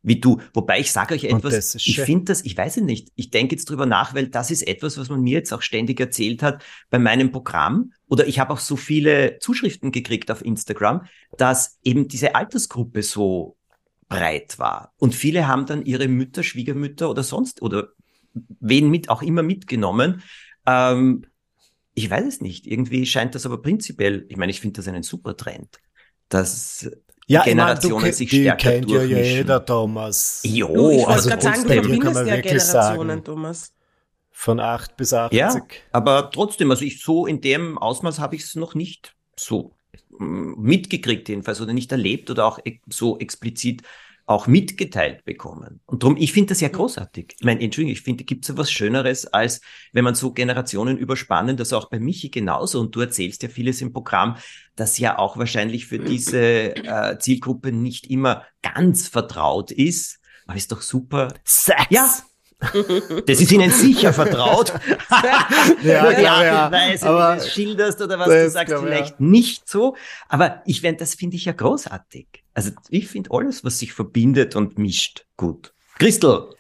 wie 0.02 0.20
du. 0.20 0.40
Wobei 0.52 0.81
ich 0.81 0.90
sage 0.93 1.14
euch 1.14 1.25
etwas, 1.25 1.75
ich 1.76 2.00
finde 2.00 2.25
das, 2.26 2.44
ich 2.44 2.56
weiß 2.56 2.78
es 2.78 2.82
nicht, 2.82 3.08
ich 3.14 3.31
denke 3.31 3.54
jetzt 3.54 3.70
drüber 3.70 3.87
nach, 3.87 4.14
weil 4.14 4.28
das 4.28 4.50
ist 4.50 4.66
etwas, 4.66 4.99
was 4.99 5.08
man 5.08 5.22
mir 5.22 5.34
jetzt 5.38 5.52
auch 5.52 5.62
ständig 5.62 6.00
erzählt 6.00 6.43
hat 6.43 6.64
bei 6.90 6.99
meinem 6.99 7.31
Programm. 7.31 7.93
Oder 8.08 8.26
ich 8.26 8.38
habe 8.38 8.52
auch 8.52 8.58
so 8.58 8.76
viele 8.76 9.38
Zuschriften 9.38 9.93
gekriegt 9.93 10.31
auf 10.31 10.44
Instagram, 10.44 11.06
dass 11.38 11.78
eben 11.84 12.08
diese 12.08 12.34
Altersgruppe 12.34 13.02
so 13.02 13.56
breit 14.08 14.58
war. 14.58 14.93
Und 14.99 15.14
viele 15.14 15.46
haben 15.46 15.66
dann 15.66 15.84
ihre 15.84 16.08
Mütter, 16.08 16.43
Schwiegermütter 16.43 17.08
oder 17.08 17.22
sonst 17.22 17.62
oder 17.62 17.88
wen 18.34 18.90
mit 18.90 19.08
auch 19.08 19.22
immer 19.22 19.43
mitgenommen. 19.43 20.22
Ähm, 20.66 21.26
ich 21.94 22.10
weiß 22.10 22.26
es 22.26 22.40
nicht. 22.40 22.66
Irgendwie 22.66 23.06
scheint 23.06 23.34
das 23.34 23.46
aber 23.46 23.62
prinzipiell, 23.62 24.26
ich 24.28 24.37
meine, 24.37 24.50
ich 24.50 24.60
finde 24.60 24.78
das 24.78 24.88
einen 24.88 25.02
super 25.02 25.37
Trend. 25.37 25.78
Dass 26.28 26.90
ja, 27.32 27.43
Generationen 27.43 27.96
ich 27.99 28.02
mein, 28.02 28.12
sich 28.12 28.29
stärker 28.29 28.56
die 28.56 28.87
kennt 28.87 28.90
ja 28.90 29.02
jeder, 29.02 29.64
Thomas. 29.64 30.43
Jo, 30.44 30.69
du, 30.69 30.90
ich 30.90 30.99
wollte 30.99 31.08
also 31.08 31.29
gerade 31.29 31.43
sagen, 31.43 31.62
du 31.62 31.69
verbindest 31.69 32.26
ja 32.26 32.40
Generationen, 32.40 33.08
sagen. 33.08 33.25
Thomas. 33.25 33.73
Von 34.31 34.61
8 34.61 34.96
bis 34.96 35.12
80. 35.12 35.38
Ja, 35.38 35.55
aber 35.93 36.31
trotzdem, 36.31 36.71
also 36.71 36.85
ich 36.85 37.02
so 37.02 37.26
in 37.26 37.40
dem 37.40 37.78
Ausmaß 37.78 38.18
habe 38.18 38.37
ich 38.37 38.42
es 38.42 38.54
noch 38.56 38.75
nicht 38.75 39.14
so 39.37 39.73
mm, 40.18 40.61
mitgekriegt 40.61 41.28
jedenfalls 41.28 41.61
oder 41.61 41.73
nicht 41.73 41.92
erlebt 41.92 42.30
oder 42.30 42.47
auch 42.47 42.59
so 42.88 43.18
explizit 43.18 43.83
auch 44.26 44.47
mitgeteilt 44.47 45.25
bekommen. 45.25 45.81
Und 45.87 46.02
darum, 46.02 46.17
ich 46.17 46.33
finde 46.33 46.50
das 46.50 46.61
ja 46.61 46.69
großartig. 46.69 47.35
Ich 47.38 47.45
meine, 47.45 47.61
Entschuldigung, 47.61 47.93
ich 47.93 48.02
finde, 48.02 48.25
gibt 48.25 48.45
es 48.45 48.49
ja 48.49 48.57
was 48.57 48.71
Schöneres, 48.71 49.26
als 49.26 49.61
wenn 49.93 50.05
man 50.05 50.14
so 50.14 50.33
Generationen 50.33 50.97
überspannen, 50.97 51.57
das 51.57 51.73
auch 51.73 51.91
bei 51.91 51.99
Michi 51.99 52.31
genauso. 52.31 52.81
Und 52.81 52.95
du 52.95 53.00
erzählst 53.00 53.43
ja 53.43 53.49
vieles 53.49 53.81
im 53.81 53.93
Programm, 53.93 54.37
das 54.76 54.99
ja 54.99 55.19
auch 55.19 55.37
wahrscheinlich 55.37 55.87
für 55.87 55.99
diese 55.99 56.76
äh, 56.76 57.19
Zielgruppe 57.19 57.73
nicht 57.73 58.09
immer 58.11 58.45
ganz 58.62 59.09
vertraut 59.09 59.71
ist. 59.71 60.21
Aber 60.47 60.57
ist 60.57 60.73
doch 60.73 60.83
super. 60.83 61.35
Sex! 61.45 61.87
Ja, 61.91 62.09
das 63.26 63.40
ist 63.40 63.52
ihnen 63.52 63.71
sicher 63.71 64.12
vertraut. 64.12 64.73
ja, 65.83 66.12
die 66.12 66.26
Art 66.26 66.45
ja, 66.45 66.66
und 66.66 66.73
Weise, 66.73 67.07
wie 67.07 67.09
du 67.09 67.37
es 67.37 67.52
schilderst 67.52 68.00
oder 68.00 68.19
was 68.19 68.28
du 68.28 68.50
sagst, 68.50 68.75
vielleicht 68.75 69.21
ja. 69.21 69.26
nicht 69.26 69.69
so. 69.69 69.97
Aber 70.28 70.62
ich 70.66 70.81
finde, 70.81 70.99
das 70.99 71.14
finde 71.14 71.37
ich 71.37 71.45
ja 71.45 71.52
großartig. 71.52 72.26
Also 72.54 72.71
ich 72.88 73.09
finde 73.09 73.31
alles, 73.33 73.64
was 73.64 73.78
sich 73.78 73.92
verbindet 73.92 74.57
und 74.57 74.78
mischt, 74.78 75.26
gut. 75.37 75.73
Christel. 75.99 76.50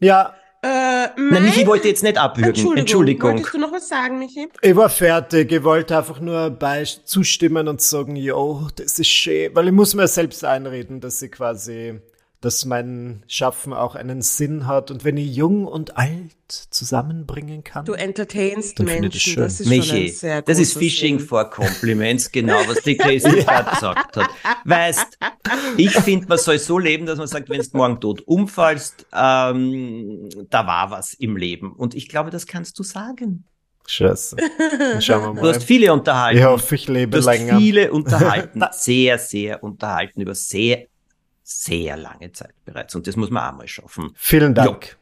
Ja. 0.00 0.34
Äh, 0.62 1.08
Nein, 1.16 1.44
Michi 1.44 1.66
wollte 1.66 1.88
jetzt 1.88 2.02
nicht 2.02 2.18
abwürgen. 2.18 2.50
Entschuldigung. 2.50 2.78
Entschuldigung. 2.78 3.30
Wolltest 3.32 3.54
du 3.54 3.58
noch 3.58 3.72
was 3.72 3.88
sagen, 3.88 4.18
Michi? 4.18 4.48
Ich 4.60 4.76
war 4.76 4.90
fertig. 4.90 5.50
Ich 5.52 5.64
wollte 5.64 5.96
einfach 5.96 6.20
nur 6.20 6.50
bei 6.50 6.84
zustimmen 6.84 7.66
und 7.66 7.80
sagen, 7.80 8.14
jo, 8.16 8.68
das 8.76 8.98
ist 8.98 9.08
schön. 9.08 9.54
Weil 9.54 9.68
ich 9.68 9.72
muss 9.72 9.94
mir 9.94 10.06
selbst 10.06 10.44
einreden, 10.44 11.00
dass 11.00 11.22
ich 11.22 11.32
quasi 11.32 12.00
dass 12.40 12.64
mein 12.64 13.22
Schaffen 13.26 13.72
auch 13.74 13.94
einen 13.94 14.22
Sinn 14.22 14.66
hat 14.66 14.90
und 14.90 15.04
wenn 15.04 15.18
ich 15.18 15.34
jung 15.34 15.66
und 15.66 15.96
alt 15.98 16.32
zusammenbringen 16.48 17.62
kann. 17.64 17.84
Du 17.84 17.92
entertainst 17.92 18.78
Menschen, 18.80 19.36
das 19.36 19.60
ist 19.60 19.68
Michi, 19.68 19.82
schon 19.86 19.96
ein 19.98 20.08
sehr 20.08 20.42
Das 20.42 20.58
ist 20.58 20.76
Fishing 20.76 21.18
Ding. 21.18 21.26
for 21.26 21.50
Compliments, 21.50 22.32
genau, 22.32 22.58
was 22.66 22.82
die 22.82 22.96
Christi 22.96 23.30
gerade 23.44 23.70
gesagt 23.70 24.16
hat. 24.16 24.30
Weißt, 24.64 25.18
ich 25.76 25.92
finde, 25.92 26.28
man 26.28 26.38
soll 26.38 26.58
so 26.58 26.78
leben, 26.78 27.06
dass 27.06 27.18
man 27.18 27.28
sagt, 27.28 27.50
wenn 27.50 27.60
du 27.60 27.68
morgen 27.74 28.00
tot 28.00 28.22
umfallst, 28.26 29.06
ähm, 29.12 30.28
da 30.48 30.66
war 30.66 30.90
was 30.90 31.12
im 31.14 31.36
Leben. 31.36 31.72
Und 31.72 31.94
ich 31.94 32.08
glaube, 32.08 32.30
das 32.30 32.46
kannst 32.46 32.78
du 32.78 32.82
sagen. 32.82 33.44
Scheiße. 33.86 34.36
Schauen 35.00 35.22
wir 35.22 35.34
mal. 35.34 35.42
Du 35.42 35.48
hast 35.48 35.64
viele 35.64 35.92
unterhalten. 35.92 36.38
Ich 36.38 36.44
hoffe, 36.44 36.74
ich 36.76 36.86
lebe 36.86 37.10
du 37.10 37.18
hast 37.18 37.26
länger. 37.26 37.58
viele 37.58 37.92
unterhalten. 37.92 38.62
sehr, 38.72 39.18
sehr 39.18 39.64
unterhalten 39.64 40.20
über 40.20 40.34
sehr 40.34 40.86
sehr 41.50 41.96
lange 41.96 42.32
Zeit 42.32 42.54
bereits. 42.64 42.94
Und 42.94 43.06
das 43.06 43.16
muss 43.16 43.30
man 43.30 43.52
auch 43.52 43.56
mal 43.58 43.68
schaffen. 43.68 44.12
Vielen 44.14 44.54
Dank. 44.54 44.86
Jo. 44.86 44.96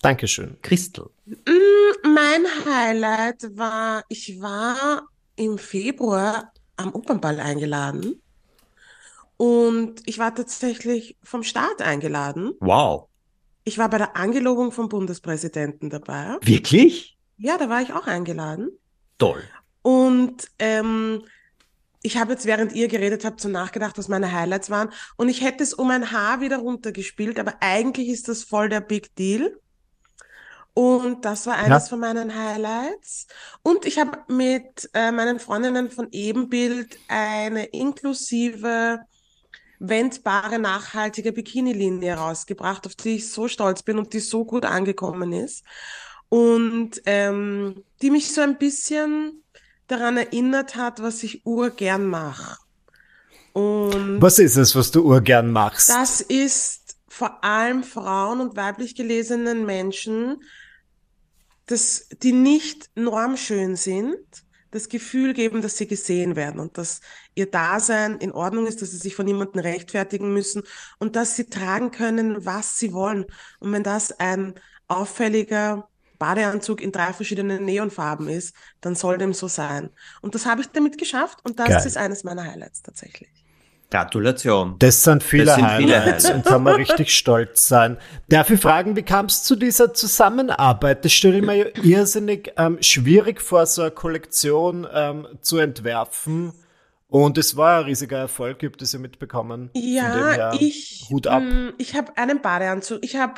Dankeschön. 0.00 0.56
Christel. 0.62 1.10
Mm, 1.26 2.12
mein 2.14 2.44
Highlight 2.64 3.56
war, 3.56 4.04
ich 4.08 4.40
war 4.40 5.08
im 5.36 5.58
Februar 5.58 6.52
am 6.76 6.92
Opernball 6.94 7.40
eingeladen 7.40 8.20
und 9.36 10.02
ich 10.06 10.18
war 10.18 10.34
tatsächlich 10.34 11.16
vom 11.22 11.42
Staat 11.42 11.82
eingeladen. 11.82 12.54
Wow. 12.60 13.08
Ich 13.64 13.78
war 13.78 13.88
bei 13.88 13.98
der 13.98 14.16
Angelobung 14.16 14.72
vom 14.72 14.88
Bundespräsidenten 14.88 15.90
dabei. 15.90 16.36
Wirklich? 16.42 17.16
Ja, 17.38 17.58
da 17.58 17.68
war 17.68 17.82
ich 17.82 17.92
auch 17.92 18.06
eingeladen. 18.06 18.70
Toll. 19.18 19.42
Und 19.82 20.48
ähm, 20.58 21.22
ich 22.02 22.16
habe 22.16 22.32
jetzt, 22.32 22.46
während 22.46 22.72
ihr 22.72 22.88
geredet 22.88 23.24
habt, 23.24 23.40
so 23.40 23.48
nachgedacht, 23.48 23.96
was 23.96 24.08
meine 24.08 24.32
Highlights 24.32 24.70
waren. 24.70 24.90
Und 25.16 25.28
ich 25.28 25.42
hätte 25.42 25.62
es 25.62 25.72
um 25.72 25.90
ein 25.90 26.10
Haar 26.10 26.40
wieder 26.40 26.58
runtergespielt, 26.58 27.38
aber 27.38 27.54
eigentlich 27.60 28.08
ist 28.08 28.28
das 28.28 28.42
voll 28.42 28.68
der 28.68 28.80
Big 28.80 29.14
Deal. 29.16 29.56
Und 30.74 31.24
das 31.24 31.46
war 31.46 31.56
eines 31.56 31.84
ja. 31.84 31.88
von 31.90 32.00
meinen 32.00 32.34
Highlights. 32.34 33.26
Und 33.62 33.84
ich 33.84 33.98
habe 33.98 34.18
mit 34.32 34.88
äh, 34.94 35.12
meinen 35.12 35.38
Freundinnen 35.38 35.90
von 35.90 36.08
Ebenbild 36.10 36.98
eine 37.08 37.66
inklusive, 37.66 39.00
wendbare, 39.78 40.58
nachhaltige 40.58 41.32
Bikini-Linie 41.32 42.14
rausgebracht, 42.14 42.86
auf 42.86 42.94
die 42.94 43.16
ich 43.16 43.30
so 43.30 43.48
stolz 43.48 43.82
bin 43.82 43.98
und 43.98 44.12
die 44.12 44.20
so 44.20 44.44
gut 44.44 44.64
angekommen 44.64 45.32
ist. 45.32 45.64
Und 46.30 47.02
ähm, 47.04 47.84
die 48.00 48.10
mich 48.10 48.32
so 48.32 48.40
ein 48.40 48.56
bisschen 48.56 49.41
daran 49.92 50.16
erinnert 50.16 50.76
hat, 50.76 51.02
was 51.02 51.22
ich 51.22 51.46
urgern 51.46 52.06
mache. 52.06 52.58
Und 53.52 54.20
was 54.20 54.38
ist 54.38 54.56
es, 54.56 54.74
was 54.74 54.90
du 54.90 55.02
urgern 55.02 55.52
machst? 55.52 55.90
Das 55.90 56.20
ist 56.20 56.96
vor 57.08 57.44
allem 57.44 57.84
Frauen 57.84 58.40
und 58.40 58.56
weiblich 58.56 58.94
gelesenen 58.94 59.66
Menschen 59.66 60.38
dass 61.66 62.08
die 62.22 62.32
nicht 62.32 62.90
normschön 62.94 63.76
sind, 63.76 64.18
das 64.70 64.88
Gefühl 64.88 65.34
geben, 65.34 65.60
dass 65.62 65.76
sie 65.76 65.86
gesehen 65.86 66.34
werden 66.34 66.60
und 66.60 66.78
dass 66.78 67.00
ihr 67.34 67.50
Dasein 67.50 68.18
in 68.18 68.32
Ordnung 68.32 68.66
ist, 68.66 68.80
dass 68.80 68.90
sie 68.90 68.96
sich 68.96 69.14
von 69.14 69.26
niemandem 69.26 69.60
rechtfertigen 69.60 70.32
müssen 70.32 70.62
und 70.98 71.14
dass 71.14 71.36
sie 71.36 71.44
tragen 71.44 71.90
können, 71.90 72.44
was 72.46 72.78
sie 72.78 72.92
wollen. 72.92 73.26
Und 73.60 73.72
wenn 73.72 73.82
das 73.82 74.12
ein 74.12 74.54
auffälliger 74.88 75.88
Badeanzug 76.22 76.80
in 76.80 76.92
drei 76.92 77.12
verschiedenen 77.12 77.64
Neonfarben 77.64 78.28
ist, 78.28 78.54
dann 78.80 78.94
soll 78.94 79.18
dem 79.18 79.32
so 79.32 79.48
sein. 79.48 79.90
Und 80.20 80.36
das 80.36 80.46
habe 80.46 80.60
ich 80.60 80.68
damit 80.68 80.96
geschafft 80.96 81.38
und 81.42 81.58
das 81.58 81.68
Geil. 81.68 81.84
ist 81.84 81.96
eines 81.96 82.22
meiner 82.22 82.44
Highlights 82.44 82.80
tatsächlich. 82.80 83.28
Gratulation. 83.90 84.76
Das 84.78 85.02
sind 85.02 85.24
viele, 85.24 85.46
das 85.46 85.56
sind 85.56 85.66
Highlights, 85.66 86.26
viele 86.26 86.36
und 86.36 86.46
kann 86.46 86.62
man 86.62 86.76
richtig 86.76 87.12
stolz 87.16 87.66
sein. 87.66 87.98
Darf 88.28 88.50
ich 88.50 88.60
fragen, 88.60 88.94
wie 88.94 89.02
kam 89.02 89.26
es 89.26 89.42
zu 89.42 89.56
dieser 89.56 89.92
Zusammenarbeit? 89.92 91.04
Das 91.04 91.12
stelle 91.12 91.38
ich 91.38 91.44
mir 91.44 91.76
irrsinnig 91.84 92.52
ähm, 92.56 92.78
schwierig 92.80 93.42
vor, 93.42 93.66
so 93.66 93.82
eine 93.82 93.90
Kollektion 93.90 94.86
ähm, 94.94 95.26
zu 95.40 95.58
entwerfen. 95.58 96.52
Und 97.08 97.36
es 97.36 97.56
war 97.56 97.80
ein 97.80 97.86
riesiger 97.86 98.18
Erfolg, 98.18 98.62
ihr 98.62 98.68
habt 98.68 98.80
das 98.80 98.92
ja 98.92 99.00
mitbekommen. 99.00 99.70
Ja, 99.74 100.54
ich, 100.54 101.04
Hut 101.10 101.26
ab. 101.26 101.42
Mm, 101.42 101.70
ich 101.78 101.96
habe 101.96 102.16
einen 102.16 102.40
Badeanzug. 102.40 103.00
Ich 103.02 103.16
habe 103.16 103.34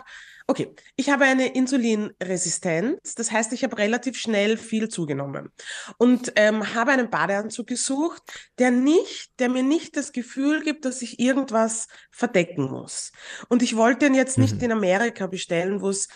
Okay, 0.46 0.74
ich 0.96 1.08
habe 1.08 1.24
eine 1.24 1.54
Insulinresistenz, 1.54 3.14
das 3.14 3.32
heißt, 3.32 3.54
ich 3.54 3.64
habe 3.64 3.78
relativ 3.78 4.18
schnell 4.18 4.58
viel 4.58 4.90
zugenommen 4.90 5.50
und 5.96 6.34
ähm, 6.36 6.74
habe 6.74 6.90
einen 6.90 7.08
Badeanzug 7.08 7.66
gesucht, 7.66 8.22
der 8.58 8.70
nicht, 8.70 9.30
der 9.38 9.48
mir 9.48 9.62
nicht 9.62 9.96
das 9.96 10.12
Gefühl 10.12 10.62
gibt, 10.62 10.84
dass 10.84 11.00
ich 11.00 11.18
irgendwas 11.18 11.88
verdecken 12.10 12.64
muss. 12.64 13.12
Und 13.48 13.62
ich 13.62 13.74
wollte 13.74 14.04
ihn 14.04 14.14
jetzt 14.14 14.36
nicht 14.36 14.56
mhm. 14.56 14.64
in 14.64 14.72
Amerika 14.72 15.28
bestellen, 15.28 15.80
wo 15.80 15.88
es 15.88 16.08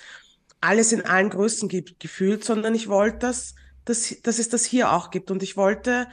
alles 0.61 0.93
in 0.93 1.07
allen 1.07 1.31
Größen 1.31 1.69
gibt, 1.71 1.99
gefühlt, 1.99 2.45
sondern 2.45 2.75
ich 2.75 2.89
wollte, 2.89 3.19
dass, 3.19 3.55
dass, 3.87 4.15
dass 4.23 4.39
es 4.39 4.51
das 4.51 4.67
hier 4.67 4.93
auch 4.93 5.11
gibt. 5.11 5.31
Und 5.31 5.43
ich 5.43 5.57
wollte, 5.57 6.07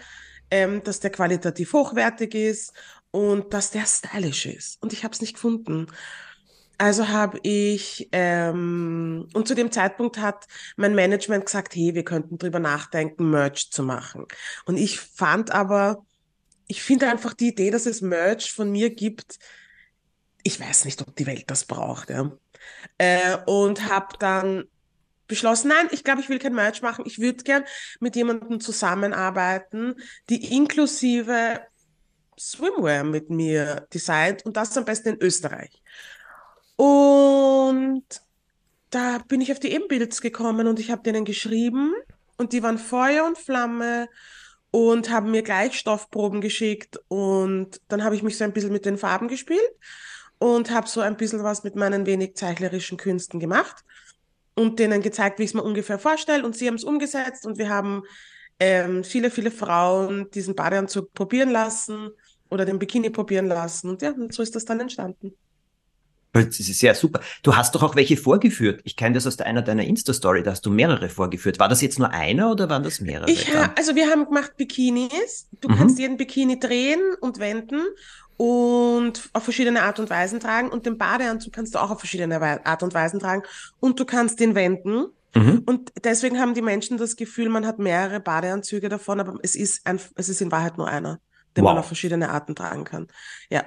ähm, 0.51 0.83
dass 0.83 1.01
der 1.01 1.11
qualitativ 1.11 1.73
hochwertig 1.73 2.33
ist 2.33 2.71
und 3.11 3.53
dass 3.53 3.71
der 3.71 3.85
stylisch 3.85 4.45
ist. 4.45 4.81
Und 4.81 4.93
ich 4.93 5.03
habe 5.03 5.13
es 5.13 5.19
nicht 5.19 5.33
gefunden. 5.33 5.87
Also 6.77 7.07
habe 7.07 7.39
ich, 7.43 8.09
ähm, 8.11 9.27
und 9.33 9.47
zu 9.47 9.55
dem 9.55 9.71
Zeitpunkt 9.71 10.17
hat 10.17 10.45
mein 10.75 10.95
Management 10.95 11.45
gesagt, 11.45 11.75
hey, 11.75 11.95
wir 11.95 12.03
könnten 12.03 12.37
drüber 12.37 12.59
nachdenken, 12.59 13.29
Merch 13.29 13.71
zu 13.71 13.83
machen. 13.83 14.25
Und 14.65 14.77
ich 14.77 14.99
fand 14.99 15.51
aber, 15.51 16.05
ich 16.67 16.81
finde 16.81 17.09
einfach 17.09 17.33
die 17.33 17.49
Idee, 17.49 17.71
dass 17.71 17.85
es 17.85 18.01
Merch 18.01 18.51
von 18.51 18.71
mir 18.71 18.89
gibt, 18.89 19.39
ich 20.43 20.59
weiß 20.59 20.85
nicht, 20.85 21.01
ob 21.01 21.15
die 21.15 21.25
Welt 21.25 21.45
das 21.47 21.65
braucht. 21.65 22.09
Ja. 22.09 22.31
Äh, 22.97 23.37
und 23.45 23.89
habe 23.89 24.17
dann 24.19 24.65
beschlossen, 25.27 25.69
nein, 25.69 25.87
ich 25.91 26.03
glaube, 26.03 26.21
ich 26.21 26.29
will 26.29 26.39
kein 26.39 26.53
Merch 26.53 26.81
machen. 26.81 27.05
Ich 27.07 27.19
würde 27.19 27.43
gern 27.43 27.63
mit 27.99 28.15
jemandem 28.15 28.59
zusammenarbeiten, 28.59 29.95
die 30.29 30.53
inklusive 30.55 31.61
Swimwear 32.37 33.03
mit 33.03 33.29
mir 33.29 33.87
designt 33.93 34.45
und 34.45 34.57
das 34.57 34.77
am 34.77 34.85
besten 34.85 35.09
in 35.09 35.21
Österreich. 35.21 35.81
Und 36.77 38.03
da 38.89 39.19
bin 39.27 39.41
ich 39.41 39.51
auf 39.51 39.59
die 39.59 39.71
Ebenbilds 39.71 40.21
gekommen 40.21 40.67
und 40.67 40.79
ich 40.79 40.91
habe 40.91 41.03
denen 41.03 41.25
geschrieben 41.25 41.93
und 42.37 42.53
die 42.53 42.63
waren 42.63 42.77
Feuer 42.77 43.25
und 43.25 43.37
Flamme 43.37 44.07
und 44.71 45.09
haben 45.09 45.31
mir 45.31 45.41
gleich 45.41 45.77
Stoffproben 45.77 46.41
geschickt 46.41 46.99
und 47.07 47.81
dann 47.87 48.03
habe 48.03 48.15
ich 48.15 48.23
mich 48.23 48.37
so 48.37 48.43
ein 48.43 48.53
bisschen 48.53 48.73
mit 48.73 48.85
den 48.85 48.97
Farben 48.97 49.27
gespielt 49.27 49.71
und 50.37 50.71
habe 50.71 50.87
so 50.87 51.01
ein 51.01 51.17
bisschen 51.17 51.43
was 51.43 51.63
mit 51.63 51.75
meinen 51.75 52.05
wenig 52.05 52.35
zeichnerischen 52.35 52.97
Künsten 52.97 53.39
gemacht 53.39 53.83
und 54.53 54.79
denen 54.79 55.01
gezeigt, 55.01 55.39
wie 55.39 55.43
ich 55.43 55.51
es 55.51 55.53
mir 55.53 55.63
ungefähr 55.63 55.99
vorstelle 55.99 56.45
und 56.45 56.55
sie 56.55 56.67
haben 56.67 56.75
es 56.75 56.83
umgesetzt 56.83 57.45
und 57.45 57.57
wir 57.57 57.69
haben 57.69 58.03
ähm, 58.59 59.03
viele, 59.03 59.31
viele 59.31 59.51
Frauen 59.51 60.29
diesen 60.31 60.55
Badeanzug 60.55 61.13
probieren 61.13 61.51
lassen 61.51 62.09
oder 62.49 62.65
den 62.65 62.79
Bikini 62.79 63.09
probieren 63.09 63.47
lassen 63.47 63.89
und 63.89 64.01
ja, 64.01 64.11
und 64.11 64.33
so 64.33 64.41
ist 64.41 64.55
das 64.55 64.65
dann 64.65 64.79
entstanden. 64.79 65.35
Das 66.43 66.59
ist 66.59 66.79
sehr 66.79 66.95
super. 66.95 67.21
Du 67.43 67.55
hast 67.55 67.75
doch 67.75 67.83
auch 67.83 67.95
welche 67.95 68.17
vorgeführt. 68.17 68.81
Ich 68.83 68.95
kenne 68.95 69.15
das 69.15 69.25
aus 69.25 69.39
einer 69.39 69.61
deiner 69.61 69.85
Insta-Story, 69.85 70.43
da 70.43 70.51
hast 70.51 70.65
du 70.65 70.69
mehrere 70.69 71.09
vorgeführt. 71.09 71.59
War 71.59 71.69
das 71.69 71.81
jetzt 71.81 71.97
nur 71.97 72.09
einer 72.09 72.51
oder 72.51 72.69
waren 72.69 72.83
das 72.83 72.99
mehrere? 72.99 73.29
Ich 73.29 73.53
ha, 73.53 73.71
also 73.77 73.95
wir 73.95 74.09
haben 74.09 74.25
gemacht 74.25 74.57
Bikinis. 74.57 75.47
Du 75.61 75.69
mhm. 75.69 75.77
kannst 75.77 75.97
jeden 75.97 76.17
Bikini 76.17 76.59
drehen 76.59 76.99
und 77.21 77.39
wenden 77.39 77.81
und 78.37 79.29
auf 79.33 79.43
verschiedene 79.43 79.83
Art 79.83 79.99
und 79.99 80.09
Weisen 80.09 80.39
tragen. 80.39 80.69
Und 80.69 80.85
den 80.85 80.97
Badeanzug 80.97 81.53
kannst 81.53 81.75
du 81.75 81.79
auch 81.79 81.91
auf 81.91 81.99
verschiedene 81.99 82.65
Art 82.65 82.83
und 82.83 82.93
Weisen 82.93 83.19
tragen. 83.19 83.43
Und 83.79 83.99
du 83.99 84.05
kannst 84.05 84.39
den 84.39 84.55
wenden. 84.55 85.07
Mhm. 85.35 85.63
Und 85.65 85.91
deswegen 86.03 86.39
haben 86.39 86.53
die 86.53 86.61
Menschen 86.61 86.97
das 86.97 87.15
Gefühl, 87.15 87.49
man 87.49 87.65
hat 87.65 87.79
mehrere 87.79 88.19
Badeanzüge 88.19 88.89
davon, 88.89 89.19
aber 89.19 89.37
es 89.41 89.55
ist, 89.55 89.85
ein, 89.85 89.99
es 90.15 90.29
ist 90.29 90.41
in 90.41 90.51
Wahrheit 90.51 90.77
nur 90.77 90.87
einer, 90.87 91.19
den 91.55 91.63
wow. 91.63 91.71
man 91.71 91.79
auf 91.79 91.87
verschiedene 91.87 92.29
Arten 92.29 92.55
tragen 92.55 92.83
kann. 92.83 93.07
Ja. 93.49 93.63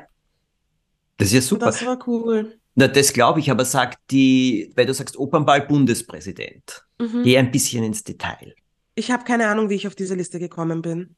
Das 1.18 1.28
ist 1.28 1.34
ja 1.34 1.40
super. 1.42 1.66
Das 1.66 1.84
war 1.84 1.98
cool. 2.08 2.58
Na, 2.74 2.86
das 2.86 3.12
glaube 3.12 3.40
ich, 3.40 3.50
aber 3.50 3.64
sagt 3.64 3.98
die, 4.10 4.72
weil 4.76 4.86
du 4.86 4.94
sagst 4.94 5.18
Opernball 5.18 5.66
Bundespräsident. 5.66 6.84
Mhm. 6.98 7.24
Geh 7.24 7.36
ein 7.36 7.50
bisschen 7.50 7.84
ins 7.84 8.04
Detail. 8.04 8.54
Ich 8.94 9.10
habe 9.10 9.24
keine 9.24 9.48
Ahnung, 9.48 9.68
wie 9.68 9.74
ich 9.74 9.86
auf 9.86 9.96
diese 9.96 10.14
Liste 10.14 10.38
gekommen 10.38 10.80
bin. 10.80 11.16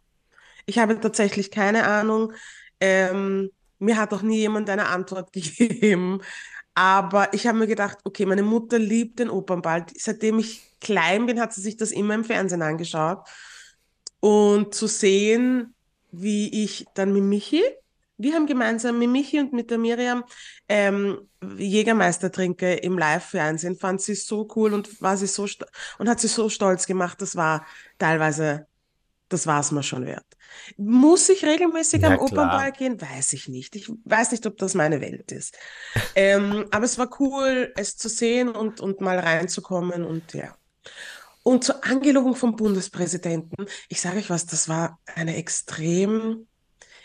Ich 0.66 0.78
habe 0.78 0.98
tatsächlich 0.98 1.50
keine 1.50 1.86
Ahnung. 1.86 2.32
Ähm, 2.80 3.50
mir 3.78 3.98
hat 3.98 4.12
auch 4.14 4.22
nie 4.22 4.38
jemand 4.38 4.70
eine 4.70 4.86
Antwort 4.86 5.32
gegeben. 5.34 6.22
Aber 6.74 7.34
ich 7.34 7.46
habe 7.46 7.58
mir 7.58 7.66
gedacht, 7.66 7.98
okay, 8.04 8.24
meine 8.24 8.42
Mutter 8.42 8.78
liebt 8.78 9.18
den 9.18 9.28
Opernball. 9.28 9.84
Seitdem 9.96 10.38
ich 10.38 10.62
klein 10.80 11.26
bin, 11.26 11.40
hat 11.40 11.52
sie 11.52 11.60
sich 11.60 11.76
das 11.76 11.90
immer 11.90 12.14
im 12.14 12.24
Fernsehen 12.24 12.62
angeschaut. 12.62 13.26
Und 14.20 14.74
zu 14.74 14.86
sehen, 14.86 15.74
wie 16.10 16.64
ich 16.64 16.86
dann 16.94 17.12
mit 17.12 17.22
Michi, 17.22 17.62
wir 18.20 18.34
haben 18.34 18.46
gemeinsam 18.46 18.98
mit 18.98 19.08
Michi 19.08 19.40
und 19.40 19.52
mit 19.52 19.70
der 19.70 19.78
Miriam 19.78 20.24
ähm, 20.68 21.28
Jägermeister 21.56 22.30
trinke 22.30 22.74
im 22.74 22.98
Live-Fernsehen, 22.98 23.76
fand 23.76 24.02
sie 24.02 24.14
so 24.14 24.46
cool 24.54 24.74
und 24.74 25.00
war 25.00 25.16
sie 25.16 25.26
so 25.26 25.46
und 25.98 26.08
hat 26.08 26.20
sie 26.20 26.28
so 26.28 26.50
stolz 26.50 26.86
gemacht. 26.86 27.22
Das 27.22 27.34
war 27.34 27.64
teilweise, 27.98 28.66
das 29.30 29.46
war 29.46 29.60
es 29.60 29.72
mir 29.72 29.82
schon 29.82 30.04
wert. 30.04 30.26
Muss 30.76 31.30
ich 31.30 31.44
regelmäßig 31.44 32.02
ja, 32.02 32.08
am 32.08 32.18
Opernball 32.18 32.72
gehen? 32.72 33.00
Weiß 33.00 33.32
ich 33.32 33.48
nicht. 33.48 33.74
Ich 33.74 33.90
weiß 34.04 34.32
nicht, 34.32 34.44
ob 34.46 34.58
das 34.58 34.74
meine 34.74 35.00
Welt 35.00 35.32
ist. 35.32 35.56
ähm, 36.14 36.66
aber 36.70 36.84
es 36.84 36.98
war 36.98 37.08
cool, 37.20 37.72
es 37.76 37.96
zu 37.96 38.10
sehen 38.10 38.50
und, 38.50 38.80
und 38.80 39.00
mal 39.00 39.18
reinzukommen 39.18 40.04
und 40.04 40.34
ja. 40.34 40.54
Und 41.42 41.64
zur 41.64 41.82
Angelobung 41.86 42.36
vom 42.36 42.54
Bundespräsidenten, 42.54 43.64
ich 43.88 44.02
sage 44.02 44.18
euch 44.18 44.28
was, 44.28 44.44
das 44.44 44.68
war 44.68 45.00
eine 45.06 45.36
extrem 45.36 46.46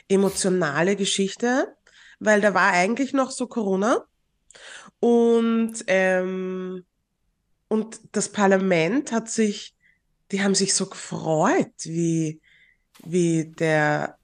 emotionale 0.07 0.95
Geschichte, 0.95 1.75
weil 2.19 2.41
da 2.41 2.53
war 2.53 2.71
eigentlich 2.71 3.13
noch 3.13 3.31
so 3.31 3.47
Corona 3.47 4.05
und, 4.99 5.83
ähm, 5.87 6.85
und 7.67 7.99
das 8.11 8.29
Parlament 8.29 9.11
hat 9.11 9.29
sich, 9.29 9.75
die 10.31 10.41
haben 10.41 10.55
sich 10.55 10.73
so 10.73 10.87
gefreut, 10.87 11.73
wie, 11.83 12.41
wie 13.03 13.45
der, 13.45 14.17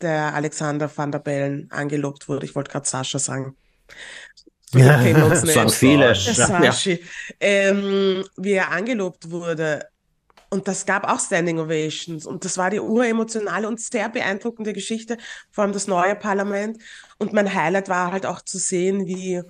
der 0.00 0.34
Alexander 0.34 0.90
van 0.94 1.12
der 1.12 1.20
Bellen 1.20 1.70
angelobt 1.70 2.28
wurde. 2.28 2.46
Ich 2.46 2.54
wollte 2.54 2.70
gerade 2.72 2.88
Sascha 2.88 3.18
sagen. 3.18 3.56
Wir 4.72 4.98
kennen 5.02 5.22
uns 5.22 5.42
nicht. 5.44 5.54
Sagen 5.54 5.70
viele. 5.70 6.06
Der 6.06 6.14
Sashi, 6.14 7.04
ähm, 7.40 8.24
wie 8.36 8.52
er 8.52 8.70
angelobt 8.70 9.30
wurde. 9.30 9.88
Und 10.52 10.68
das 10.68 10.84
gab 10.84 11.08
auch 11.10 11.18
Standing 11.18 11.58
Ovations. 11.60 12.26
Und 12.26 12.44
das 12.44 12.58
war 12.58 12.68
die 12.68 12.78
uremotionale 12.78 13.66
und 13.66 13.80
sehr 13.80 14.10
beeindruckende 14.10 14.74
Geschichte, 14.74 15.16
vor 15.50 15.64
allem 15.64 15.72
das 15.72 15.86
neue 15.86 16.14
Parlament. 16.14 16.76
Und 17.16 17.32
mein 17.32 17.54
Highlight 17.54 17.88
war 17.88 18.12
halt 18.12 18.26
auch 18.26 18.42
zu 18.42 18.58
sehen, 18.58 19.06
wie 19.06 19.40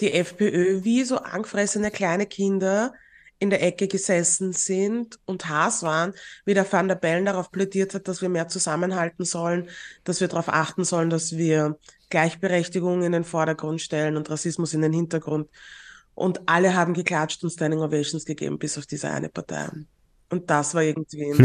die 0.00 0.12
FPÖ, 0.12 0.82
wie 0.82 1.04
so 1.04 1.18
angefressene 1.18 1.92
kleine 1.92 2.26
Kinder 2.26 2.92
in 3.38 3.50
der 3.50 3.62
Ecke 3.62 3.86
gesessen 3.86 4.52
sind 4.52 5.20
und 5.26 5.48
Haas 5.48 5.84
waren, 5.84 6.12
wie 6.44 6.54
der 6.54 6.70
Van 6.70 6.88
der 6.88 6.96
Bellen 6.96 7.24
darauf 7.24 7.52
plädiert 7.52 7.94
hat, 7.94 8.08
dass 8.08 8.20
wir 8.20 8.28
mehr 8.28 8.48
zusammenhalten 8.48 9.24
sollen, 9.24 9.68
dass 10.02 10.20
wir 10.20 10.26
darauf 10.26 10.48
achten 10.48 10.82
sollen, 10.82 11.08
dass 11.08 11.36
wir 11.36 11.78
Gleichberechtigung 12.10 13.04
in 13.04 13.12
den 13.12 13.22
Vordergrund 13.22 13.80
stellen 13.80 14.16
und 14.16 14.28
Rassismus 14.28 14.74
in 14.74 14.82
den 14.82 14.92
Hintergrund. 14.92 15.48
Und 16.16 16.40
alle 16.46 16.74
haben 16.74 16.94
geklatscht 16.94 17.44
und 17.44 17.50
Standing 17.50 17.80
Ovations 17.80 18.24
gegeben, 18.24 18.58
bis 18.58 18.76
auf 18.76 18.86
diese 18.86 19.08
eine 19.08 19.28
Partei. 19.28 19.70
Und 20.32 20.48
das 20.48 20.74
war 20.74 20.82
irgendwie, 20.82 21.30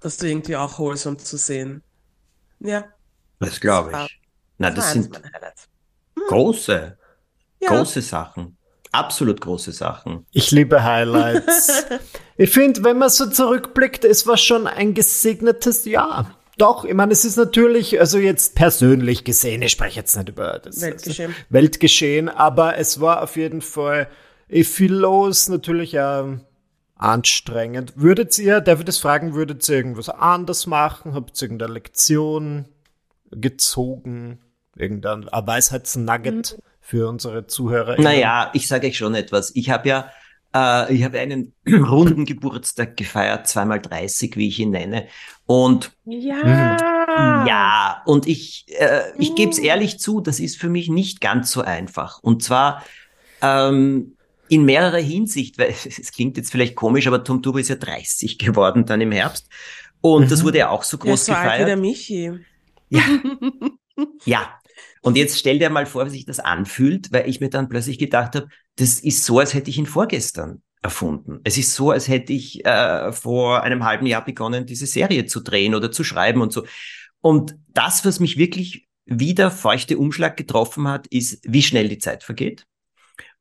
das 0.00 0.20
war 0.20 0.28
irgendwie 0.28 0.54
auch 0.54 0.78
wholesome 0.78 1.16
zu 1.16 1.36
sehen. 1.36 1.82
Ja. 2.60 2.84
Das 3.40 3.58
glaube 3.58 3.90
ich. 3.90 4.20
Na, 4.58 4.70
das, 4.70 4.84
das 4.84 4.92
sind 4.92 5.16
hm. 5.16 6.22
große, 6.28 6.96
ja. 7.60 7.68
große 7.68 8.00
Sachen. 8.00 8.56
Absolut 8.92 9.40
große 9.40 9.72
Sachen. 9.72 10.24
Ich 10.30 10.52
liebe 10.52 10.84
Highlights. 10.84 11.84
ich 12.36 12.50
finde, 12.50 12.84
wenn 12.84 12.98
man 12.98 13.10
so 13.10 13.28
zurückblickt, 13.28 14.04
es 14.04 14.24
war 14.24 14.36
schon 14.36 14.68
ein 14.68 14.94
gesegnetes 14.94 15.84
Jahr. 15.84 16.38
Doch, 16.58 16.84
ich 16.84 16.94
meine, 16.94 17.12
es 17.12 17.24
ist 17.24 17.36
natürlich, 17.36 17.98
also 17.98 18.18
jetzt 18.18 18.54
persönlich 18.54 19.24
gesehen, 19.24 19.62
ich 19.62 19.72
spreche 19.72 19.98
jetzt 19.98 20.16
nicht 20.16 20.28
über 20.28 20.60
das 20.60 20.80
Weltgeschehen, 20.80 21.30
also 21.30 21.44
Weltgeschehen 21.50 22.28
aber 22.28 22.78
es 22.78 23.00
war 23.00 23.22
auf 23.22 23.36
jeden 23.36 23.62
Fall 23.62 24.08
viel 24.48 24.94
los, 24.94 25.48
natürlich 25.48 25.92
ja 25.92 26.38
anstrengend. 26.98 27.94
Würdet 27.96 28.38
ihr, 28.38 28.60
darf 28.60 28.80
ich 28.80 28.84
das 28.84 28.98
fragen, 28.98 29.34
würdet 29.34 29.68
ihr 29.68 29.76
irgendwas 29.76 30.08
anders 30.08 30.66
machen? 30.66 31.14
Habt 31.14 31.40
ihr 31.40 31.42
irgendeine 31.42 31.72
Lektion 31.72 32.66
gezogen? 33.30 34.40
Irgendein 34.76 35.24
Weisheitsnugget? 35.24 36.56
Mhm 36.56 36.62
für 36.88 37.06
unsere 37.06 37.46
Zuhörer? 37.46 38.00
Naja, 38.00 38.50
ich 38.54 38.66
sage 38.66 38.86
euch 38.86 38.96
schon 38.96 39.14
etwas. 39.14 39.54
Ich 39.54 39.68
habe 39.68 39.86
ja 39.90 40.10
äh, 40.54 40.94
ich 40.94 41.04
habe 41.04 41.18
einen 41.18 41.52
runden 41.66 42.24
Geburtstag 42.24 42.96
gefeiert, 42.96 43.46
zweimal 43.46 43.80
30, 43.80 44.36
wie 44.36 44.48
ich 44.48 44.58
ihn 44.58 44.70
nenne. 44.70 45.06
Und 45.46 45.92
ja, 46.04 47.44
ja, 47.46 48.02
und 48.06 48.26
ich, 48.26 48.66
äh, 48.78 49.02
ich 49.18 49.34
gebe 49.34 49.50
es 49.50 49.58
ehrlich 49.58 49.98
zu, 49.98 50.20
das 50.20 50.40
ist 50.40 50.58
für 50.58 50.68
mich 50.68 50.88
nicht 50.88 51.20
ganz 51.20 51.50
so 51.50 51.62
einfach. 51.62 52.22
Und 52.22 52.42
zwar 52.42 52.82
ähm, 53.42 54.16
in 54.48 54.64
mehrerer 54.64 54.98
Hinsicht, 54.98 55.58
weil 55.58 55.68
es 55.84 56.12
klingt 56.12 56.36
jetzt 56.36 56.50
vielleicht 56.50 56.74
komisch, 56.74 57.06
aber 57.06 57.24
Tom 57.24 57.42
Turbo 57.42 57.58
ist 57.58 57.68
ja 57.68 57.76
30 57.76 58.38
geworden 58.38 58.86
dann 58.86 59.00
im 59.00 59.12
Herbst. 59.12 59.48
Und 60.00 60.26
mhm. 60.26 60.28
das 60.28 60.44
wurde 60.44 60.58
ja 60.58 60.70
auch 60.70 60.84
so 60.84 60.98
groß 60.98 61.26
ja, 61.26 61.34
so 61.34 61.40
gefeiert. 61.40 61.52
Alt 61.52 61.60
wie 61.60 61.66
der 61.66 61.76
Michi. 61.76 62.32
Ja. 62.88 63.02
ja, 64.24 64.58
und 65.02 65.16
jetzt 65.16 65.38
stell 65.38 65.58
dir 65.58 65.70
mal 65.70 65.86
vor, 65.86 66.06
wie 66.06 66.10
sich 66.10 66.26
das 66.26 66.40
anfühlt, 66.40 67.12
weil 67.12 67.28
ich 67.28 67.40
mir 67.40 67.50
dann 67.50 67.68
plötzlich 67.68 67.98
gedacht 67.98 68.34
habe, 68.34 68.48
das 68.76 69.00
ist 69.00 69.24
so, 69.24 69.38
als 69.38 69.54
hätte 69.54 69.70
ich 69.70 69.78
ihn 69.78 69.86
vorgestern 69.86 70.62
erfunden. 70.82 71.40
Es 71.44 71.58
ist 71.58 71.74
so, 71.74 71.90
als 71.90 72.08
hätte 72.08 72.32
ich 72.32 72.64
äh, 72.64 73.12
vor 73.12 73.62
einem 73.62 73.84
halben 73.84 74.06
Jahr 74.06 74.24
begonnen, 74.24 74.66
diese 74.66 74.86
Serie 74.86 75.26
zu 75.26 75.40
drehen 75.40 75.74
oder 75.74 75.90
zu 75.90 76.04
schreiben 76.04 76.40
und 76.40 76.52
so. 76.52 76.64
Und 77.20 77.56
das, 77.68 78.04
was 78.04 78.20
mich 78.20 78.38
wirklich 78.38 78.88
wieder 79.04 79.50
feuchte 79.50 79.98
Umschlag 79.98 80.36
getroffen 80.36 80.86
hat, 80.86 81.06
ist, 81.08 81.40
wie 81.42 81.62
schnell 81.62 81.88
die 81.88 81.98
Zeit 81.98 82.22
vergeht. 82.22 82.66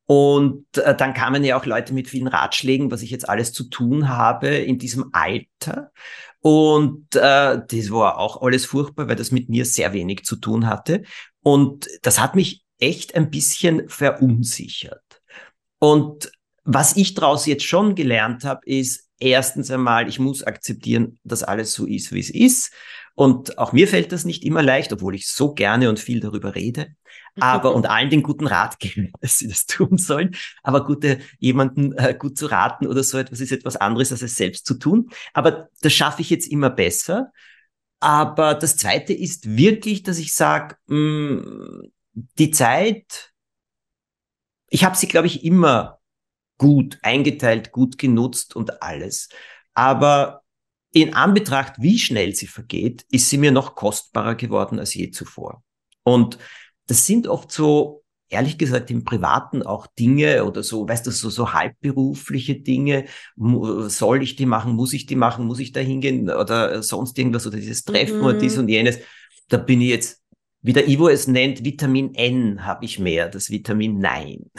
Und 0.08 0.66
äh, 0.78 0.96
dann 0.96 1.14
kamen 1.14 1.44
ja 1.44 1.60
auch 1.60 1.66
Leute 1.66 1.94
mit 1.94 2.08
vielen 2.08 2.28
Ratschlägen, 2.28 2.92
was 2.92 3.02
ich 3.02 3.12
jetzt 3.12 3.28
alles 3.28 3.52
zu 3.52 3.66
tun 3.66 4.08
habe 4.08 4.48
in 4.48 4.80
diesem 4.80 5.10
Alter. 5.12 5.92
Und 6.40 7.14
äh, 7.16 7.60
das 7.68 7.92
war 7.92 8.18
auch 8.18 8.42
alles 8.42 8.66
furchtbar, 8.66 9.10
weil 9.10 9.18
das 9.18 9.32
mit 9.32 9.50
mir 9.50 9.66
sehr 9.66 9.92
wenig 9.92 10.24
zu 10.24 10.38
tun 10.38 10.66
hatte. 10.66 11.04
Und 11.44 11.88
das 12.04 12.22
hat 12.22 12.36
mich 12.36 12.64
echt 12.80 13.16
ein 13.16 13.30
bisschen 13.30 13.90
verunsichert. 13.90 15.22
Und 15.80 16.32
was 16.64 16.96
ich 16.96 17.14
daraus 17.14 17.46
jetzt 17.46 17.66
schon 17.66 17.94
gelernt 17.96 18.46
habe, 18.46 18.62
ist 18.66 19.10
erstens 19.20 19.70
einmal, 19.72 20.08
ich 20.08 20.20
muss 20.20 20.44
akzeptieren, 20.44 21.20
dass 21.24 21.44
alles 21.44 21.74
so 21.74 21.86
ist, 21.86 22.14
wie 22.14 22.20
es 22.20 22.30
ist. 22.30 22.72
Und 23.16 23.58
auch 23.58 23.74
mir 23.74 23.88
fällt 23.88 24.12
das 24.12 24.26
nicht 24.26 24.44
immer 24.44 24.62
leicht, 24.62 24.94
obwohl 24.94 25.16
ich 25.16 25.28
so 25.28 25.54
gerne 25.54 25.90
und 25.90 26.00
viel 26.00 26.20
darüber 26.20 26.56
rede. 26.56 26.96
Aber 27.40 27.76
und 27.76 27.90
allen 27.90 28.10
den 28.10 28.24
guten 28.24 28.48
Rat 28.48 28.80
geben, 28.80 29.12
dass 29.22 29.38
sie 29.38 29.48
das 29.48 29.66
tun 29.66 29.98
sollen. 29.98 30.36
Aber 30.64 30.86
gute, 30.86 31.20
jemanden 31.40 31.94
äh, 31.94 32.16
gut 32.18 32.38
zu 32.38 32.48
raten 32.48 32.88
oder 32.88 33.04
so 33.04 33.18
etwas 33.18 33.40
ist 33.40 33.52
etwas 33.52 33.76
anderes, 33.76 34.12
als 34.12 34.22
es 34.22 34.36
selbst 34.36 34.66
zu 34.66 34.76
tun. 34.76 35.10
Aber 35.34 35.70
das 35.82 35.94
schaffe 35.94 36.22
ich 36.22 36.30
jetzt 36.30 36.48
immer 36.48 36.70
besser. 36.70 37.32
Aber 38.00 38.54
das 38.54 38.78
Zweite 38.78 39.14
ist 39.14 39.58
wirklich, 39.58 40.04
dass 40.04 40.20
ich 40.20 40.34
sage, 40.34 40.76
mm, 40.88 41.92
die 42.14 42.52
Zeit, 42.52 43.34
ich 44.70 44.84
habe 44.84 44.96
sie, 44.96 45.08
glaube 45.08 45.28
ich, 45.28 45.44
immer 45.44 46.00
gut 46.58 46.98
eingeteilt, 47.02 47.72
gut 47.72 47.98
genutzt 47.98 48.56
und 48.56 48.82
alles. 48.82 49.30
Aber 49.74 50.44
in 50.92 51.14
Anbetracht, 51.14 51.74
wie 51.78 52.00
schnell 52.00 52.36
sie 52.36 52.48
vergeht, 52.48 53.06
ist 53.12 53.30
sie 53.30 53.38
mir 53.38 53.52
noch 53.52 53.76
kostbarer 53.76 54.36
geworden 54.36 54.80
als 54.80 54.94
je 54.94 55.12
zuvor. 55.12 55.64
Und 56.04 56.38
das 56.88 57.06
sind 57.06 57.28
oft 57.28 57.52
so 57.52 58.04
ehrlich 58.30 58.58
gesagt 58.58 58.92
im 58.92 59.04
Privaten 59.04 59.64
auch 59.64 59.88
Dinge 59.88 60.44
oder 60.44 60.64
so, 60.64 60.88
weißt 60.88 61.08
du, 61.08 61.12
so, 61.12 61.30
so 61.30 61.54
halbberufliche 61.54 62.56
Dinge. 62.56 63.06
Soll 63.36 64.24
ich 64.24 64.36
die 64.36 64.46
machen? 64.46 64.74
Muss 64.74 64.94
ich 64.94 65.06
die 65.06 65.16
machen? 65.16 65.46
Muss 65.46 65.60
ich 65.60 65.72
da 65.72 65.80
hingehen? 65.80 66.30
Oder 66.30 66.84
sonst 66.84 67.18
irgendwas 67.18 67.48
oder 67.48 67.58
dieses 67.58 67.84
Treffen 67.84 68.20
mhm. 68.20 68.26
oder 68.26 68.38
dies 68.38 68.58
und 68.58 68.68
jenes. 68.68 69.00
Da 69.48 69.58
bin 69.58 69.82
ich 69.82 69.90
jetzt, 69.90 70.22
wie 70.62 70.74
der 70.74 70.90
Ivo 70.90 71.08
es 71.08 71.28
nennt, 71.28 71.64
Vitamin 71.64 72.14
N 72.16 72.66
habe 72.66 72.84
ich 72.84 73.00
mehr, 73.00 73.30
das 73.30 73.50
Vitamin 73.50 74.00
Nein. 74.00 74.52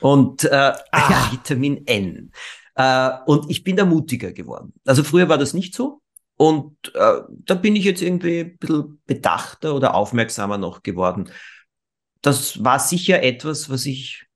Und 0.00 0.44
äh, 0.44 0.54
ah. 0.54 0.74
ja, 0.92 1.28
Vitamin 1.32 1.86
N. 1.86 2.30
Äh, 2.76 3.10
und 3.26 3.50
ich 3.50 3.64
bin 3.64 3.76
da 3.76 3.84
mutiger 3.84 4.32
geworden. 4.32 4.72
Also 4.86 5.02
früher 5.02 5.28
war 5.28 5.38
das 5.38 5.52
nicht 5.52 5.74
so. 5.74 6.00
Und 6.36 6.76
äh, 6.94 7.20
da 7.44 7.54
bin 7.54 7.76
ich 7.76 7.84
jetzt 7.84 8.00
irgendwie 8.00 8.40
ein 8.40 8.56
bisschen 8.56 9.02
bedachter 9.06 9.74
oder 9.74 9.94
aufmerksamer 9.94 10.56
noch 10.56 10.82
geworden 10.82 11.28
das 12.22 12.62
war 12.62 12.78
sicher 12.78 13.22
etwas, 13.22 13.70
was 13.70 13.86
ich 13.86 14.26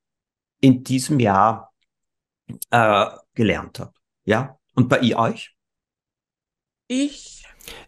in 0.61 0.85
diesem 0.85 1.20
Jahr 1.20 1.73
äh, 2.70 3.07
gelernt 3.35 3.79
habe. 3.79 3.92
Ja. 4.25 4.59
Und 4.75 4.88
bei 4.88 5.01
ihr 5.01 5.18
euch? 5.18 5.55
Ich 6.88 7.35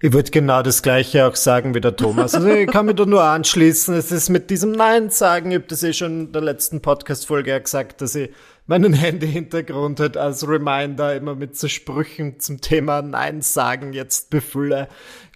ich 0.01 0.13
würde 0.13 0.31
genau 0.31 0.63
das 0.63 0.83
Gleiche 0.83 1.27
auch 1.27 1.37
sagen 1.37 1.75
wie 1.75 1.81
der 1.81 1.97
Thomas. 1.97 2.35
Also 2.35 2.49
ich 2.49 2.67
kann 2.69 2.87
mich 2.87 2.97
da 2.97 3.07
nur 3.07 3.23
anschließen. 3.23 3.95
Es 3.95 4.13
ist 4.13 4.29
mit 4.29 4.51
diesem 4.51 4.73
Nein 4.73 5.11
sagen, 5.11 5.51
ich 5.51 5.59
habe 5.59 5.67
das 5.67 5.83
eh 5.83 5.93
schon 5.93 6.27
in 6.27 6.33
der 6.33 6.43
letzten 6.43 6.81
Podcast-Folge 6.81 7.51
ja 7.51 7.59
gesagt, 7.59 8.01
dass 8.01 8.15
ich 8.15 8.31
meinen 8.67 8.93
Handy-Hintergrund 8.93 10.01
halt 10.01 10.17
als 10.17 10.47
Reminder 10.47 11.15
immer 11.15 11.35
mit 11.35 11.57
so 11.57 11.69
Sprüchen 11.69 12.41
zum 12.41 12.61
Thema 12.61 13.03
Nein 13.03 13.43
sagen 13.43 13.93
jetzt 13.93 14.31
befülle. 14.31 14.89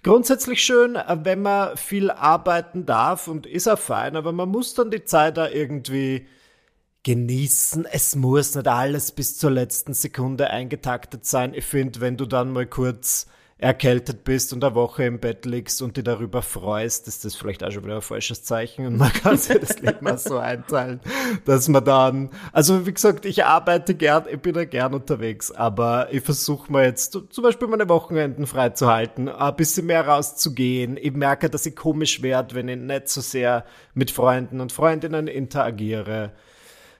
Grundsätzlich 0.03 0.63
schön, 0.63 0.97
wenn 1.23 1.41
man 1.41 1.77
viel 1.77 2.11
arbeiten 2.11 2.85
darf 2.85 3.27
und 3.27 3.45
ist 3.45 3.67
auch 3.67 3.79
fein, 3.79 4.15
aber 4.15 4.31
man 4.31 4.49
muss 4.49 4.73
dann 4.73 4.91
die 4.91 5.05
Zeit 5.05 5.37
da 5.37 5.49
irgendwie 5.49 6.27
genießen. 7.03 7.85
Es 7.91 8.15
muss 8.15 8.55
nicht 8.55 8.67
alles 8.67 9.11
bis 9.11 9.37
zur 9.37 9.51
letzten 9.51 9.93
Sekunde 9.93 10.49
eingetaktet 10.49 11.25
sein. 11.25 11.53
Ich 11.53 11.65
finde, 11.65 12.01
wenn 12.01 12.17
du 12.17 12.25
dann 12.25 12.51
mal 12.51 12.67
kurz 12.67 13.27
erkältet 13.61 14.23
bist 14.23 14.53
und 14.53 14.63
eine 14.63 14.73
Woche 14.73 15.03
im 15.03 15.19
Bett 15.19 15.45
liegst 15.45 15.83
und 15.83 15.95
dich 15.95 16.03
darüber 16.03 16.41
freust, 16.41 17.07
ist 17.07 17.23
das 17.23 17.35
vielleicht 17.35 17.63
auch 17.63 17.69
schon 17.69 17.83
wieder 17.83 17.97
ein 17.97 18.01
falsches 18.01 18.43
Zeichen 18.43 18.87
und 18.87 18.97
man 18.97 19.13
kann 19.23 19.37
sich 19.37 19.59
das 19.59 19.79
Leben 19.79 19.99
mal 20.03 20.17
so 20.17 20.39
einteilen, 20.39 20.99
dass 21.45 21.69
man 21.69 21.85
dann, 21.85 22.31
also 22.51 22.87
wie 22.87 22.93
gesagt, 22.93 23.23
ich 23.23 23.45
arbeite 23.45 23.93
gern, 23.93 24.25
ich 24.31 24.39
bin 24.39 24.55
ja 24.55 24.65
gern 24.65 24.95
unterwegs, 24.95 25.51
aber 25.51 26.07
ich 26.11 26.23
versuche 26.23 26.71
mir 26.71 26.85
jetzt 26.85 27.11
zum 27.29 27.43
Beispiel 27.43 27.67
meine 27.67 27.87
Wochenenden 27.87 28.47
freizuhalten, 28.47 29.29
ein 29.29 29.55
bisschen 29.55 29.85
mehr 29.85 30.07
rauszugehen. 30.07 30.97
Ich 30.97 31.13
merke, 31.13 31.47
dass 31.47 31.63
ich 31.67 31.75
komisch 31.75 32.23
werde, 32.23 32.55
wenn 32.55 32.67
ich 32.67 32.77
nicht 32.77 33.09
so 33.09 33.21
sehr 33.21 33.63
mit 33.93 34.09
Freunden 34.09 34.59
und 34.59 34.71
Freundinnen 34.71 35.27
interagiere. 35.27 36.31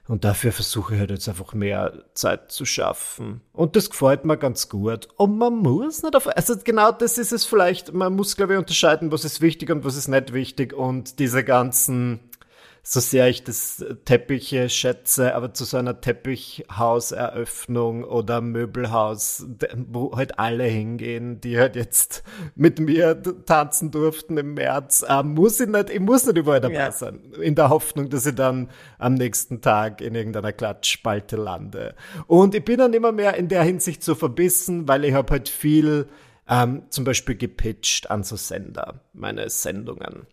Und 0.08 0.24
dafür 0.24 0.52
versuche 0.52 0.94
ich 0.94 1.00
halt 1.00 1.10
jetzt 1.10 1.28
einfach 1.28 1.54
mehr 1.54 2.04
Zeit 2.14 2.50
zu 2.50 2.64
schaffen. 2.64 3.40
Und 3.52 3.76
das 3.76 3.88
gefällt 3.88 4.24
mir 4.24 4.36
ganz 4.36 4.68
gut. 4.68 5.08
Und 5.16 5.38
man 5.38 5.54
muss 5.54 6.02
nicht 6.02 6.16
auf, 6.16 6.26
also 6.26 6.54
genau 6.62 6.90
das 6.90 7.18
ist 7.18 7.32
es 7.32 7.44
vielleicht, 7.44 7.92
man 7.94 8.14
muss 8.14 8.36
glaube 8.36 8.54
ich 8.54 8.58
unterscheiden, 8.58 9.12
was 9.12 9.24
ist 9.24 9.40
wichtig 9.40 9.70
und 9.70 9.84
was 9.84 9.96
ist 9.96 10.08
nicht 10.08 10.32
wichtig 10.32 10.72
und 10.74 11.20
diese 11.20 11.44
ganzen 11.44 12.18
so 12.84 12.98
sehr 12.98 13.28
ich 13.28 13.44
das 13.44 13.84
Teppiche 14.04 14.68
schätze, 14.68 15.36
aber 15.36 15.54
zu 15.54 15.64
so 15.64 15.76
einer 15.76 16.00
Teppichhauseröffnung 16.00 18.02
oder 18.02 18.40
Möbelhaus, 18.40 19.46
wo 19.86 20.16
halt 20.16 20.40
alle 20.40 20.64
hingehen, 20.64 21.40
die 21.40 21.60
halt 21.60 21.76
jetzt 21.76 22.24
mit 22.56 22.80
mir 22.80 23.22
tanzen 23.46 23.92
durften 23.92 24.36
im 24.36 24.54
März, 24.54 25.04
äh, 25.08 25.22
muss 25.22 25.60
ich 25.60 25.68
nicht, 25.68 25.90
ich 25.90 26.00
muss 26.00 26.26
nicht 26.26 26.36
überall 26.36 26.60
dabei 26.60 26.74
ja. 26.74 26.90
sein. 26.90 27.20
In 27.40 27.54
der 27.54 27.68
Hoffnung, 27.68 28.10
dass 28.10 28.26
ich 28.26 28.34
dann 28.34 28.68
am 28.98 29.14
nächsten 29.14 29.60
Tag 29.60 30.00
in 30.00 30.16
irgendeiner 30.16 30.52
Klatschspalte 30.52 31.36
lande. 31.36 31.94
Und 32.26 32.56
ich 32.56 32.64
bin 32.64 32.78
dann 32.78 32.94
immer 32.94 33.12
mehr 33.12 33.36
in 33.36 33.46
der 33.46 33.62
Hinsicht 33.62 34.02
so 34.02 34.16
verbissen, 34.16 34.88
weil 34.88 35.04
ich 35.04 35.14
habe 35.14 35.30
halt 35.30 35.48
viel 35.48 36.08
ähm, 36.48 36.82
zum 36.90 37.04
Beispiel 37.04 37.36
gepitcht 37.36 38.10
an 38.10 38.24
so 38.24 38.34
Sender, 38.34 39.02
meine 39.12 39.48
Sendungen. 39.50 40.26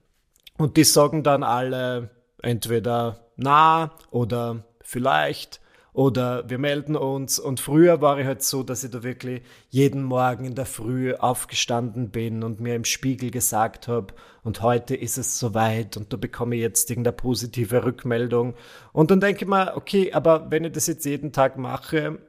Und 0.57 0.77
die 0.77 0.83
sagen 0.83 1.21
dann 1.21 1.43
alle 1.43 2.09
entweder 2.41 3.19
na 3.35 3.91
oder 4.11 4.63
vielleicht 4.81 5.61
oder 5.93 6.49
wir 6.49 6.59
melden 6.59 6.95
uns. 6.95 7.39
Und 7.39 7.59
früher 7.59 8.01
war 8.01 8.19
ich 8.19 8.25
halt 8.25 8.43
so, 8.43 8.63
dass 8.63 8.83
ich 8.83 8.91
da 8.91 9.03
wirklich 9.03 9.41
jeden 9.69 10.03
Morgen 10.03 10.45
in 10.45 10.55
der 10.55 10.65
Früh 10.65 11.13
aufgestanden 11.13 12.09
bin 12.09 12.43
und 12.43 12.59
mir 12.59 12.75
im 12.75 12.85
Spiegel 12.85 13.31
gesagt 13.31 13.87
habe, 13.87 14.13
und 14.43 14.61
heute 14.61 14.95
ist 14.95 15.17
es 15.17 15.37
soweit 15.37 15.97
und 15.97 16.13
da 16.13 16.17
bekomme 16.17 16.55
ich 16.55 16.61
jetzt 16.61 16.89
irgendeine 16.89 17.17
positive 17.17 17.83
Rückmeldung. 17.83 18.55
Und 18.93 19.11
dann 19.11 19.19
denke 19.19 19.43
ich 19.43 19.49
mir, 19.49 19.73
okay, 19.75 20.13
aber 20.13 20.49
wenn 20.49 20.63
ich 20.63 20.71
das 20.71 20.87
jetzt 20.87 21.05
jeden 21.05 21.33
Tag 21.33 21.57
mache, 21.57 22.19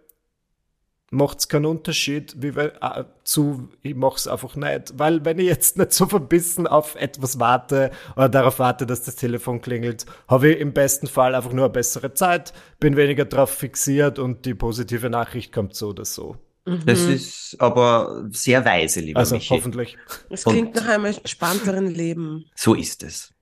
macht 1.11 1.41
es 1.41 1.49
keinen 1.49 1.67
Unterschied, 1.67 2.37
wie 2.39 2.55
wenn, 2.55 2.71
äh, 2.81 3.05
zu, 3.25 3.69
ich 3.83 3.97
mache 3.97 4.17
es 4.17 4.29
einfach 4.29 4.55
nicht. 4.55 4.97
Weil 4.97 5.25
wenn 5.25 5.41
ich 5.41 5.47
jetzt 5.47 5.77
nicht 5.77 5.93
so 5.93 6.07
verbissen 6.07 6.69
auf 6.69 6.95
etwas 6.95 7.41
warte 7.41 7.91
oder 8.15 8.29
darauf 8.29 8.61
warte, 8.61 8.87
dass 8.87 9.03
das 9.03 9.17
Telefon 9.17 9.61
klingelt, 9.61 10.07
habe 10.29 10.53
ich 10.53 10.61
im 10.61 10.73
besten 10.73 11.09
Fall 11.09 11.35
einfach 11.35 11.53
nur 11.53 11.65
eine 11.65 11.73
bessere 11.73 12.15
Zeit, 12.15 12.53
bin 12.79 12.97
weniger 12.97 13.25
darauf 13.25 13.51
fixiert 13.51 14.21
und 14.21 14.47
die 14.47 14.55
positive 14.55 15.11
Nachricht 15.11 15.53
kommt 15.53 15.75
so 15.75 15.89
oder 15.89 16.05
so. 16.05 16.37
Das 16.65 17.01
mhm. 17.01 17.15
ist 17.15 17.57
aber 17.59 18.27
sehr 18.31 18.65
weise, 18.65 19.01
lieber 19.01 19.19
also, 19.19 19.35
Michi. 19.35 19.49
hoffentlich. 19.49 19.99
Es 20.29 20.45
klingt 20.45 20.77
nach 20.77 20.87
einem 20.87 21.07
entspannteren 21.07 21.87
Leben. 21.87 22.45
So 22.55 22.75
ist 22.75 23.03
es. 23.03 23.33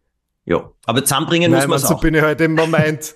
Ja, 0.47 0.73
aber 0.87 1.05
zusammenbringen 1.05 1.51
Nein, 1.51 1.69
muss 1.69 1.69
man 1.69 1.77
es 1.77 1.89
so 1.89 1.97
bin 1.97 2.15
ich 2.15 2.23
heute 2.23 2.45
im 2.45 2.55
Moment. 2.55 3.15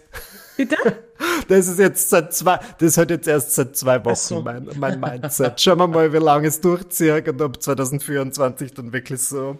Bitte? 0.58 0.76
Das 1.48 1.68
ist 1.68 1.78
jetzt 1.78 2.10
seit 2.10 2.32
zwei, 2.32 2.58
das 2.78 2.96
halt 2.96 3.10
jetzt 3.10 3.28
erst 3.28 3.54
seit 3.54 3.76
zwei 3.76 4.04
Wochen 4.04 4.14
so. 4.16 4.42
mein, 4.42 4.68
mein 4.76 5.00
Mindset. 5.00 5.60
Schauen 5.60 5.78
wir 5.78 5.88
mal, 5.88 6.12
wie 6.12 6.18
lange 6.18 6.48
es 6.48 6.60
durchzieht 6.60 7.28
und 7.28 7.40
ob 7.40 7.62
2024 7.62 8.74
dann 8.74 8.92
wirklich 8.92 9.22
so 9.22 9.58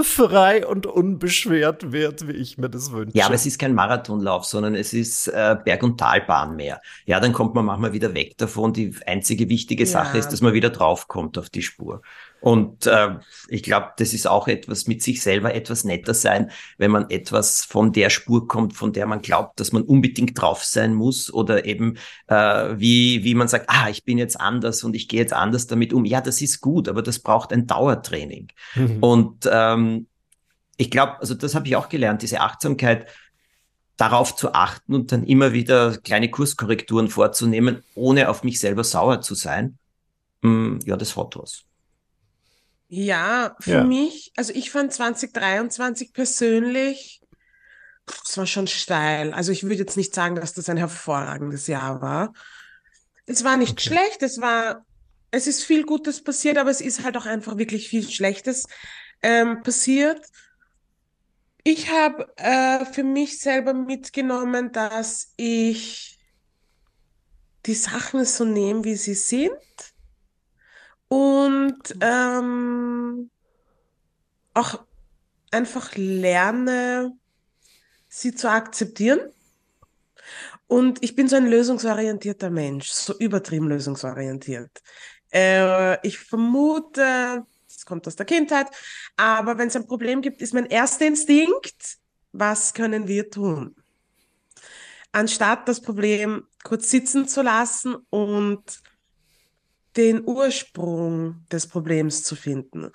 frei 0.00 0.66
und 0.66 0.86
unbeschwert 0.86 1.92
wird, 1.92 2.26
wie 2.26 2.32
ich 2.32 2.56
mir 2.56 2.70
das 2.70 2.92
wünsche. 2.92 3.16
Ja, 3.16 3.26
aber 3.26 3.34
es 3.34 3.44
ist 3.44 3.58
kein 3.58 3.74
Marathonlauf, 3.74 4.44
sondern 4.44 4.74
es 4.74 4.92
ist 4.94 5.28
äh, 5.28 5.56
Berg- 5.62 5.82
und 5.82 5.98
Talbahn 5.98 6.56
mehr. 6.56 6.80
Ja, 7.04 7.20
dann 7.20 7.32
kommt 7.32 7.54
man 7.54 7.66
manchmal 7.66 7.92
wieder 7.92 8.14
weg 8.14 8.38
davon. 8.38 8.72
Die 8.72 8.94
einzige 9.06 9.48
wichtige 9.48 9.86
Sache 9.86 10.14
ja. 10.14 10.20
ist, 10.20 10.32
dass 10.32 10.40
man 10.40 10.54
wieder 10.54 10.70
draufkommt 10.70 11.36
auf 11.36 11.50
die 11.50 11.62
Spur. 11.62 12.00
Und 12.42 12.86
äh, 12.86 13.16
ich 13.48 13.62
glaube, 13.62 13.92
das 13.98 14.12
ist 14.12 14.26
auch 14.26 14.48
etwas 14.48 14.88
mit 14.88 15.00
sich 15.00 15.22
selber 15.22 15.54
etwas 15.54 15.84
netter 15.84 16.12
sein, 16.12 16.50
wenn 16.76 16.90
man 16.90 17.08
etwas 17.08 17.64
von 17.64 17.92
der 17.92 18.10
Spur 18.10 18.48
kommt, 18.48 18.74
von 18.74 18.92
der 18.92 19.06
man 19.06 19.22
glaubt, 19.22 19.60
dass 19.60 19.70
man 19.70 19.82
unbedingt 19.82 20.40
drauf 20.40 20.64
sein 20.64 20.92
muss 20.92 21.32
oder 21.32 21.64
eben 21.64 21.98
äh, 22.26 22.34
wie 22.34 23.22
wie 23.22 23.36
man 23.36 23.46
sagt, 23.46 23.66
ah, 23.68 23.88
ich 23.88 24.04
bin 24.04 24.18
jetzt 24.18 24.40
anders 24.40 24.82
und 24.82 24.96
ich 24.96 25.06
gehe 25.06 25.20
jetzt 25.20 25.32
anders 25.32 25.68
damit 25.68 25.92
um. 25.92 26.04
Ja, 26.04 26.20
das 26.20 26.42
ist 26.42 26.60
gut, 26.60 26.88
aber 26.88 27.00
das 27.00 27.20
braucht 27.20 27.52
ein 27.52 27.68
Dauertraining. 27.68 28.48
Mhm. 28.74 28.98
Und 29.00 29.48
ähm, 29.50 30.06
ich 30.76 30.90
glaube, 30.90 31.20
also 31.20 31.34
das 31.34 31.54
habe 31.54 31.68
ich 31.68 31.76
auch 31.76 31.88
gelernt, 31.88 32.22
diese 32.22 32.40
Achtsamkeit 32.40 33.06
darauf 33.96 34.34
zu 34.34 34.52
achten 34.52 34.96
und 34.96 35.12
dann 35.12 35.22
immer 35.22 35.52
wieder 35.52 35.96
kleine 35.98 36.28
Kurskorrekturen 36.28 37.06
vorzunehmen, 37.06 37.84
ohne 37.94 38.30
auf 38.30 38.42
mich 38.42 38.58
selber 38.58 38.82
sauer 38.82 39.20
zu 39.20 39.36
sein. 39.36 39.78
Mm, 40.40 40.78
ja, 40.84 40.96
das 40.96 41.16
hat 41.16 41.36
was. 41.36 41.64
Ja, 42.94 43.56
für 43.58 43.70
ja. 43.70 43.84
mich, 43.84 44.34
also 44.36 44.52
ich 44.52 44.70
fand 44.70 44.92
2023 44.92 46.12
persönlich, 46.12 47.22
es 48.22 48.36
war 48.36 48.46
schon 48.46 48.66
steil. 48.66 49.32
Also 49.32 49.50
ich 49.50 49.62
würde 49.62 49.76
jetzt 49.76 49.96
nicht 49.96 50.14
sagen, 50.14 50.34
dass 50.34 50.52
das 50.52 50.68
ein 50.68 50.76
hervorragendes 50.76 51.68
Jahr 51.68 52.02
war. 52.02 52.34
Es 53.24 53.44
war 53.44 53.56
nicht 53.56 53.80
okay. 53.80 53.88
schlecht, 53.88 54.22
es 54.22 54.42
war, 54.42 54.84
es 55.30 55.46
ist 55.46 55.64
viel 55.64 55.86
Gutes 55.86 56.22
passiert, 56.22 56.58
aber 56.58 56.68
es 56.68 56.82
ist 56.82 57.02
halt 57.02 57.16
auch 57.16 57.24
einfach 57.24 57.56
wirklich 57.56 57.88
viel 57.88 58.06
Schlechtes 58.06 58.66
ähm, 59.22 59.62
passiert. 59.62 60.26
Ich 61.64 61.90
habe 61.90 62.30
äh, 62.36 62.84
für 62.84 63.04
mich 63.04 63.38
selber 63.38 63.72
mitgenommen, 63.72 64.70
dass 64.70 65.32
ich 65.38 66.18
die 67.64 67.74
Sachen 67.74 68.26
so 68.26 68.44
nehme, 68.44 68.84
wie 68.84 68.96
sie 68.96 69.14
sind 69.14 69.50
und 71.12 71.94
ähm, 72.00 73.28
auch 74.54 74.82
einfach 75.50 75.94
lerne, 75.94 77.12
sie 78.08 78.34
zu 78.34 78.50
akzeptieren. 78.50 79.20
Und 80.68 81.02
ich 81.02 81.14
bin 81.14 81.28
so 81.28 81.36
ein 81.36 81.48
lösungsorientierter 81.48 82.48
Mensch, 82.48 82.88
so 82.88 83.12
übertrieben 83.18 83.68
lösungsorientiert. 83.68 84.70
Äh, 85.30 86.06
ich 86.06 86.18
vermute, 86.18 87.44
es 87.68 87.84
kommt 87.84 88.06
aus 88.06 88.16
der 88.16 88.24
Kindheit, 88.24 88.68
aber 89.18 89.58
wenn 89.58 89.68
es 89.68 89.76
ein 89.76 89.86
Problem 89.86 90.22
gibt, 90.22 90.40
ist 90.40 90.54
mein 90.54 90.64
erster 90.64 91.06
Instinkt, 91.06 91.98
was 92.32 92.72
können 92.72 93.06
wir 93.06 93.28
tun? 93.28 93.76
Anstatt 95.12 95.68
das 95.68 95.82
Problem 95.82 96.46
kurz 96.64 96.90
sitzen 96.90 97.28
zu 97.28 97.42
lassen 97.42 97.96
und 98.08 98.80
den 99.96 100.22
Ursprung 100.26 101.46
des 101.50 101.66
Problems 101.66 102.24
zu 102.24 102.36
finden. 102.36 102.90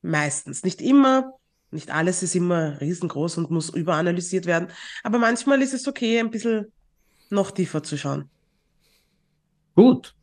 Meistens. 0.01 0.63
Nicht 0.63 0.81
immer, 0.81 1.33
nicht 1.71 1.91
alles 1.91 2.21
ist 2.23 2.35
immer 2.35 2.79
riesengroß 2.81 3.37
und 3.37 3.51
muss 3.51 3.69
überanalysiert 3.69 4.45
werden, 4.45 4.69
aber 5.03 5.17
manchmal 5.17 5.61
ist 5.61 5.73
es 5.73 5.87
okay, 5.87 6.19
ein 6.19 6.31
bisschen 6.31 6.71
noch 7.29 7.51
tiefer 7.51 7.81
zu 7.81 7.97
schauen. 7.97 8.29
Gut. 9.75 10.13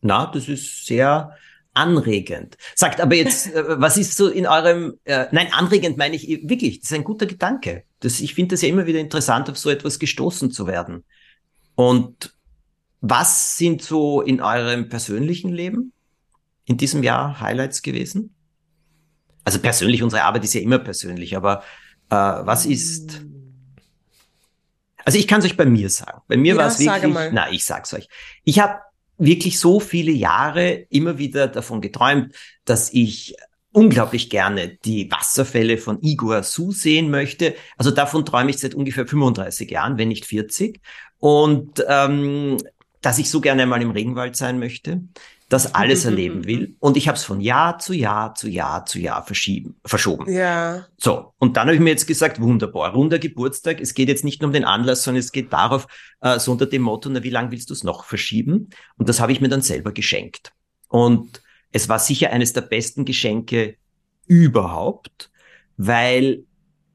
Na, 0.00 0.26
das 0.26 0.48
ist 0.48 0.86
sehr 0.86 1.36
anregend. 1.74 2.56
Sagt 2.74 3.00
aber 3.00 3.14
jetzt, 3.14 3.54
äh, 3.54 3.80
was 3.80 3.96
ist 3.96 4.16
so 4.16 4.28
in 4.28 4.46
eurem, 4.46 4.98
äh, 5.04 5.26
nein, 5.32 5.48
anregend 5.52 5.96
meine 5.98 6.16
ich 6.16 6.28
wirklich, 6.48 6.80
das 6.80 6.90
ist 6.90 6.96
ein 6.96 7.04
guter 7.04 7.26
Gedanke. 7.26 7.84
Das, 8.00 8.20
ich 8.20 8.34
finde 8.34 8.54
das 8.54 8.62
ja 8.62 8.68
immer 8.68 8.86
wieder 8.86 8.98
interessant, 8.98 9.48
auf 9.50 9.58
so 9.58 9.70
etwas 9.70 9.98
gestoßen 9.98 10.50
zu 10.50 10.66
werden. 10.66 11.04
Und 11.74 12.34
was 13.00 13.56
sind 13.56 13.82
so 13.82 14.20
in 14.20 14.40
eurem 14.40 14.88
persönlichen 14.88 15.52
Leben 15.52 15.92
in 16.64 16.76
diesem 16.76 17.02
Jahr 17.02 17.40
Highlights 17.40 17.82
gewesen? 17.82 18.34
Also 19.44 19.58
persönlich, 19.58 20.02
unsere 20.02 20.24
Arbeit 20.24 20.44
ist 20.44 20.54
ja 20.54 20.60
immer 20.60 20.78
persönlich, 20.78 21.36
aber 21.36 21.62
äh, 22.10 22.14
was 22.14 22.66
ist 22.66 23.22
also 25.04 25.18
ich 25.18 25.26
kann 25.26 25.40
es 25.40 25.46
euch 25.46 25.56
bei 25.56 25.66
mir 25.66 25.90
sagen. 25.90 26.20
Bei 26.28 26.36
mir 26.36 26.54
ja, 26.54 26.58
war 26.58 26.68
es 26.68 26.78
wirklich, 26.78 27.14
na, 27.32 27.50
ich 27.50 27.64
sag's 27.64 27.92
euch. 27.94 28.08
Ich 28.44 28.60
habe 28.60 28.80
wirklich 29.18 29.58
so 29.58 29.80
viele 29.80 30.12
Jahre 30.12 30.86
immer 30.88 31.18
wieder 31.18 31.48
davon 31.48 31.80
geträumt, 31.80 32.34
dass 32.64 32.92
ich 32.92 33.36
unglaublich 33.72 34.30
gerne 34.30 34.78
die 34.84 35.10
Wasserfälle 35.10 35.78
von 35.78 36.00
Igor 36.02 36.42
Su 36.42 36.72
sehen 36.72 37.10
möchte. 37.10 37.54
Also 37.76 37.90
davon 37.90 38.24
träume 38.24 38.50
ich 38.50 38.58
seit 38.58 38.74
ungefähr 38.74 39.06
35 39.06 39.70
Jahren, 39.70 39.98
wenn 39.98 40.08
nicht 40.08 40.26
40. 40.26 40.80
Und 41.18 41.84
ähm, 41.86 42.56
dass 43.00 43.18
ich 43.18 43.30
so 43.30 43.40
gerne 43.40 43.62
einmal 43.62 43.82
im 43.82 43.90
Regenwald 43.90 44.36
sein 44.36 44.58
möchte, 44.58 45.02
das 45.50 45.74
alles 45.74 46.04
erleben 46.04 46.46
will. 46.46 46.76
Und 46.78 46.96
ich 46.96 47.08
habe 47.08 47.16
es 47.16 47.24
von 47.24 47.40
Jahr 47.40 47.80
zu 47.80 47.92
Jahr 47.92 48.36
zu 48.36 48.48
Jahr 48.48 48.86
zu 48.86 49.00
Jahr 49.00 49.26
verschieben, 49.26 49.74
verschoben. 49.84 50.32
Ja. 50.32 50.86
So, 50.96 51.34
und 51.38 51.56
dann 51.56 51.66
habe 51.66 51.74
ich 51.74 51.80
mir 51.80 51.90
jetzt 51.90 52.06
gesagt, 52.06 52.40
wunderbar, 52.40 52.92
runder 52.92 53.18
Geburtstag. 53.18 53.80
Es 53.80 53.94
geht 53.94 54.08
jetzt 54.08 54.22
nicht 54.22 54.40
nur 54.40 54.46
um 54.46 54.52
den 54.52 54.64
Anlass, 54.64 55.02
sondern 55.02 55.18
es 55.18 55.32
geht 55.32 55.52
darauf, 55.52 55.88
äh, 56.20 56.38
so 56.38 56.52
unter 56.52 56.66
dem 56.66 56.82
Motto, 56.82 57.10
na, 57.10 57.24
wie 57.24 57.30
lange 57.30 57.50
willst 57.50 57.68
du 57.68 57.74
es 57.74 57.82
noch 57.82 58.04
verschieben? 58.04 58.70
Und 58.96 59.08
das 59.08 59.18
habe 59.18 59.32
ich 59.32 59.40
mir 59.40 59.48
dann 59.48 59.60
selber 59.60 59.90
geschenkt. 59.90 60.52
Und 60.88 61.42
es 61.72 61.88
war 61.88 61.98
sicher 61.98 62.30
eines 62.30 62.52
der 62.52 62.62
besten 62.62 63.04
Geschenke 63.04 63.74
überhaupt, 64.28 65.32
weil 65.76 66.44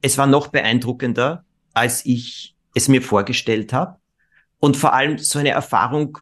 es 0.01 0.17
war 0.17 0.27
noch 0.27 0.47
beeindruckender, 0.47 1.43
als 1.73 2.05
ich 2.05 2.55
es 2.73 2.87
mir 2.87 3.01
vorgestellt 3.01 3.73
habe. 3.73 3.97
Und 4.59 4.77
vor 4.77 4.93
allem 4.93 5.17
so 5.17 5.39
eine 5.39 5.49
Erfahrung, 5.49 6.19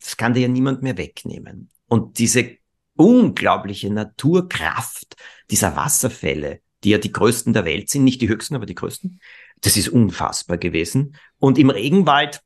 das 0.00 0.16
kann 0.16 0.34
dir 0.34 0.40
ja 0.40 0.48
niemand 0.48 0.82
mehr 0.82 0.96
wegnehmen. 0.96 1.70
Und 1.86 2.18
diese 2.18 2.56
unglaubliche 2.94 3.90
Naturkraft 3.92 5.16
dieser 5.50 5.76
Wasserfälle, 5.76 6.60
die 6.84 6.90
ja 6.90 6.98
die 6.98 7.12
größten 7.12 7.52
der 7.52 7.64
Welt 7.64 7.88
sind, 7.88 8.04
nicht 8.04 8.20
die 8.20 8.28
höchsten, 8.28 8.54
aber 8.54 8.66
die 8.66 8.74
größten, 8.74 9.20
das 9.60 9.76
ist 9.76 9.88
unfassbar 9.88 10.58
gewesen. 10.58 11.16
Und 11.38 11.58
im 11.58 11.70
Regenwald, 11.70 12.42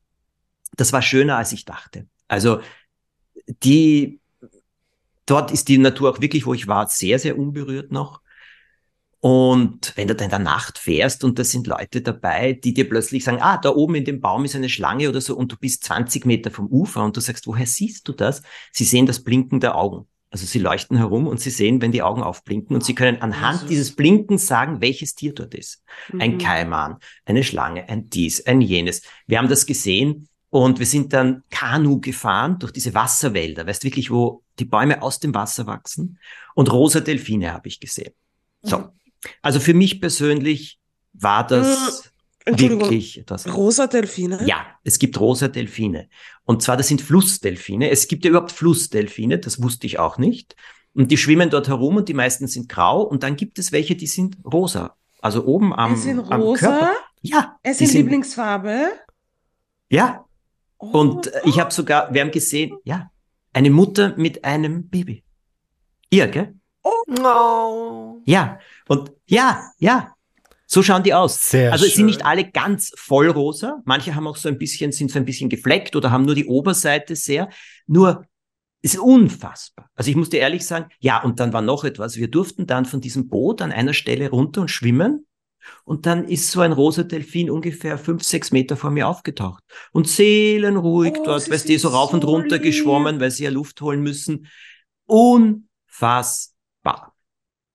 das 0.77 0.93
war 0.93 1.03
schöner, 1.03 1.37
als 1.37 1.53
ich 1.53 1.65
dachte. 1.65 2.07
Also 2.29 2.61
die, 3.47 4.21
dort 5.27 5.51
ist 5.51 5.69
die 5.69 5.79
Natur 5.79 6.11
auch 6.11 6.21
wirklich, 6.21 6.47
wo 6.47 6.55
ich 6.55 6.69
war, 6.69 6.89
sehr, 6.89 7.19
sehr 7.19 7.39
unberührt 7.39 7.93
noch. 7.93 8.22
Und 9.25 9.93
wenn 9.95 10.09
du 10.09 10.17
dann 10.17 10.25
in 10.25 10.31
der 10.31 10.39
Nacht 10.41 10.79
fährst 10.79 11.23
und 11.23 11.39
da 11.39 11.45
sind 11.45 11.69
Leute 11.69 12.03
dabei, 12.03 12.55
die 12.55 12.75
dir 12.75 12.89
plötzlich 12.89 13.23
sagen, 13.23 13.39
ah, 13.41 13.57
da 13.57 13.71
oben 13.71 13.95
in 13.95 14.05
dem 14.05 14.21
Baum 14.21 14.45
ist 14.45 14.57
eine 14.57 14.69
Schlange 14.69 15.09
oder 15.09 15.21
so 15.21 15.37
und 15.37 15.53
du 15.53 15.57
bist 15.57 15.85
20 15.85 16.27
Meter 16.27 16.51
vom 16.51 16.67
Ufer 16.67 17.05
und 17.05 17.17
du 17.17 17.21
sagst, 17.21 17.47
woher 17.47 17.67
siehst 17.67 18.09
du 18.09 18.15
das? 18.15 18.43
Sie 18.73 18.83
sehen 18.83 19.07
das 19.07 19.23
Blinken 19.23 19.61
der 19.61 19.77
Augen. 19.77 20.09
Also 20.31 20.45
sie 20.45 20.59
leuchten 20.59 20.97
herum 20.97 21.29
und 21.29 21.39
sie 21.39 21.51
sehen, 21.51 21.81
wenn 21.81 21.93
die 21.93 22.03
Augen 22.03 22.21
aufblinken 22.21 22.75
und 22.75 22.83
sie 22.83 22.97
können 22.97 23.23
anhand 23.23 23.71
dieses 23.71 23.95
Blinkens 23.95 24.49
sagen, 24.49 24.81
welches 24.81 25.15
Tier 25.15 25.33
dort 25.33 25.55
ist. 25.55 25.85
Mhm. 26.13 26.21
Ein 26.21 26.39
Kaiman, 26.39 26.97
eine 27.25 27.45
Schlange, 27.45 27.89
ein 27.89 28.11
dies, 28.11 28.45
ein 28.45 28.61
jenes. 28.61 29.03
Wir 29.29 29.39
haben 29.39 29.49
das 29.49 29.67
gesehen 29.67 30.27
und 30.51 30.81
wir 30.81 30.87
sind 30.87 31.13
dann 31.13 31.45
Kanu 31.49 32.01
gefahren 32.01 32.59
durch 32.59 32.73
diese 32.73 32.93
Wasserwälder, 32.93 33.69
weißt 33.69 33.85
wirklich, 33.85 34.11
wo 34.11 34.43
die 34.59 34.65
Bäume 34.65 35.01
aus 35.01 35.21
dem 35.21 35.33
Wasser 35.33 35.69
wachsen 35.69 36.19
und 36.57 36.73
rosa 36.73 36.99
Delfine 36.99 37.53
habe 37.53 37.69
ich 37.69 37.79
gesehen. 37.79 38.15
So. 38.63 38.89
Also 39.41 39.61
für 39.61 39.75
mich 39.75 40.01
persönlich 40.01 40.79
war 41.13 41.47
das 41.47 42.13
äh, 42.45 42.59
wirklich 42.59 43.19
etwas. 43.19 43.53
Rosa 43.53 43.87
Delfine? 43.87 44.45
Ja, 44.47 44.67
es 44.85 44.99
gibt 44.99 45.19
rosa 45.21 45.49
Delfine. 45.49 46.09
Und 46.45 46.63
zwar, 46.63 46.77
das 46.77 46.89
sind 46.89 47.03
Flussdelfine. 47.03 47.91
Es 47.91 48.09
gibt 48.09 48.25
ja 48.25 48.31
überhaupt 48.31 48.53
Flussdelfine, 48.53 49.39
das 49.39 49.63
wusste 49.63 49.87
ich 49.87 49.99
auch 49.99 50.19
nicht. 50.19 50.57
Und 50.95 51.11
die 51.11 51.17
schwimmen 51.17 51.51
dort 51.51 51.69
herum 51.69 51.97
und 51.97 52.09
die 52.09 52.15
meisten 52.15 52.47
sind 52.49 52.69
grau. 52.69 53.03
Und 53.03 53.23
dann 53.23 53.37
gibt 53.37 53.59
es 53.59 53.73
welche, 53.73 53.97
die 53.97 54.07
sind 54.07 54.37
rosa. 54.45 54.97
Also 55.21 55.45
oben 55.45 55.73
am, 55.73 55.95
es 55.95 56.03
sind 56.03 56.19
rosa? 56.19 56.35
am 56.35 56.55
Körper. 56.55 56.93
Ja. 57.23 57.57
Es 57.63 57.79
sind 57.79 57.93
Lieblingsfarbe. 57.93 58.93
Ja. 59.89 60.25
Oh. 60.79 60.87
Und 60.87 61.31
ich 61.45 61.61
habe 61.61 61.73
sogar, 61.73 62.13
wir 62.13 62.21
haben 62.23 62.33
gesehen, 62.33 62.77
ja, 62.85 63.11
eine 63.53 63.71
Mutter 63.71 64.15
mit 64.17 64.45
einem 64.45 64.89
Baby. 64.89 65.23
Ihr, 66.11 66.27
gell? 66.27 66.55
Oh. 66.83 68.21
Ja, 68.25 68.59
und 68.93 69.13
ja, 69.27 69.63
ja, 69.79 70.15
so 70.67 70.83
schauen 70.83 71.03
die 71.03 71.13
aus. 71.15 71.51
Sehr 71.51 71.73
also 71.73 71.85
es 71.85 71.93
schön. 71.93 71.99
sind 71.99 72.07
nicht 72.07 72.25
alle 72.25 72.51
ganz 72.51 72.93
voll 72.97 73.29
rosa. 73.29 73.83
Manche 73.85 74.15
haben 74.15 74.27
auch 74.27 74.37
so 74.37 74.49
ein 74.49 74.59
bisschen, 74.59 74.91
sind 74.93 75.11
so 75.11 75.19
ein 75.19 75.25
bisschen 75.27 75.51
gefleckt 75.51 75.95
oder 75.97 76.11
haben 76.11 76.25
nur 76.25 76.35
die 76.35 76.47
Oberseite 76.47 77.15
sehr. 77.15 77.51
Nur 77.87 78.25
ist 78.81 78.99
unfassbar. 78.99 79.91
Also 79.95 80.11
ich 80.11 80.17
muss 80.17 80.31
dir 80.31 80.41
ehrlich 80.41 80.67
sagen, 80.67 80.89
ja, 80.99 81.23
und 81.23 81.39
dann 81.41 81.53
war 81.53 81.63
noch 81.63 81.85
etwas. 81.85 82.17
Wir 82.17 82.31
durften 82.31 82.67
dann 82.67 82.87
von 82.87 83.01
diesem 83.01 83.29
Boot 83.29 83.61
an 83.63 83.71
einer 83.71 83.93
Stelle 83.93 84.31
runter 84.31 84.63
und 84.63 84.71
schwimmen. 84.71 85.27
Und 85.85 86.07
dann 86.07 86.27
ist 86.27 86.51
so 86.51 86.61
ein 86.61 86.73
rosa 86.73 87.05
Delfin 87.05 87.49
ungefähr 87.51 87.97
fünf, 87.99 88.25
sechs 88.25 88.51
Meter 88.51 88.77
vor 88.77 88.91
mir 88.91 89.07
aufgetaucht. 89.07 89.63
Und 89.93 90.09
seelenruhig 90.09 91.15
Oh, 91.21 91.25
dort, 91.25 91.49
weißt 91.51 91.69
du, 91.69 91.79
so 91.79 91.89
rauf 91.89 92.13
und 92.13 92.23
so 92.23 92.29
runter 92.29 92.57
lieb. 92.57 92.65
geschwommen, 92.65 93.21
weil 93.21 93.31
sie 93.31 93.45
ja 93.45 93.51
Luft 93.51 93.81
holen 93.83 94.03
müssen. 94.03 94.49
Unfassbar. 95.07 97.15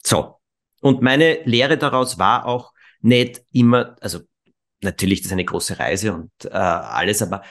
So. 0.04 0.37
Und 0.82 1.02
meine 1.02 1.40
Lehre 1.44 1.78
daraus 1.78 2.20
war 2.20 2.46
auch 2.46 2.74
nicht 3.02 3.44
immer, 3.52 3.96
also 4.02 4.20
natürlich, 4.82 5.22
das 5.22 5.28
ist 5.28 5.32
eine 5.34 5.46
große 5.46 5.80
Reise 5.80 6.13
und 6.13 6.32
äh, 6.46 6.50
alles, 6.50 7.22
aber 7.22 7.42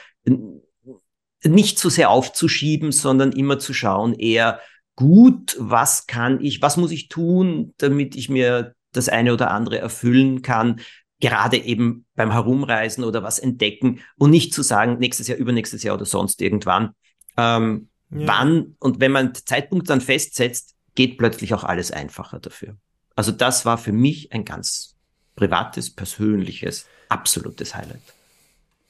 nicht 1.45 1.79
zu 1.79 1.91
sehr 1.91 2.11
aufzuschieben, 2.11 2.93
sondern 2.93 3.33
immer 3.33 3.59
zu 3.59 3.75
schauen, 3.75 4.15
eher 4.15 4.61
gut, 4.97 5.57
was 5.59 6.07
kann 6.07 6.43
ich, 6.43 6.63
was 6.63 6.77
muss 6.77 6.91
ich 6.91 7.09
tun, 7.09 7.75
damit 7.79 8.17
ich 8.17 8.29
mir 8.29 8.75
das 8.93 9.09
eine 9.09 9.33
oder 9.33 9.51
andere 9.51 9.79
erfüllen 9.79 10.43
kann, 10.43 10.81
gerade 11.21 11.59
eben 11.59 12.07
beim 12.15 12.33
Herumreisen 12.33 13.05
oder 13.05 13.23
was 13.23 13.39
entdecken 13.39 14.01
und 14.17 14.31
nicht 14.31 14.55
zu 14.55 14.63
sagen, 14.63 14.99
nächstes 14.99 15.29
Jahr, 15.29 15.39
übernächstes 15.39 15.83
Jahr 15.83 15.95
oder 15.95 16.07
sonst 16.07 16.41
irgendwann. 16.43 16.95
Ähm, 17.37 17.89
Ja. 18.09 18.29
Wann 18.29 18.77
und 18.79 19.01
wenn 19.01 19.11
man 19.11 19.33
den 19.33 19.47
Zeitpunkt 19.47 19.91
dann 19.91 20.01
festsetzt, 20.01 20.77
geht 20.95 21.19
plötzlich 21.19 21.53
auch 21.55 21.65
alles 21.65 21.91
einfacher 21.91 22.39
dafür. 22.39 22.77
Also 23.17 23.33
das 23.33 23.65
war 23.65 23.79
für 23.79 23.93
mich 23.93 24.33
ein 24.33 24.45
ganz 24.45 24.95
privates, 25.35 25.95
persönliches, 25.95 26.87
absolutes 27.09 27.75
Highlight. 27.75 28.03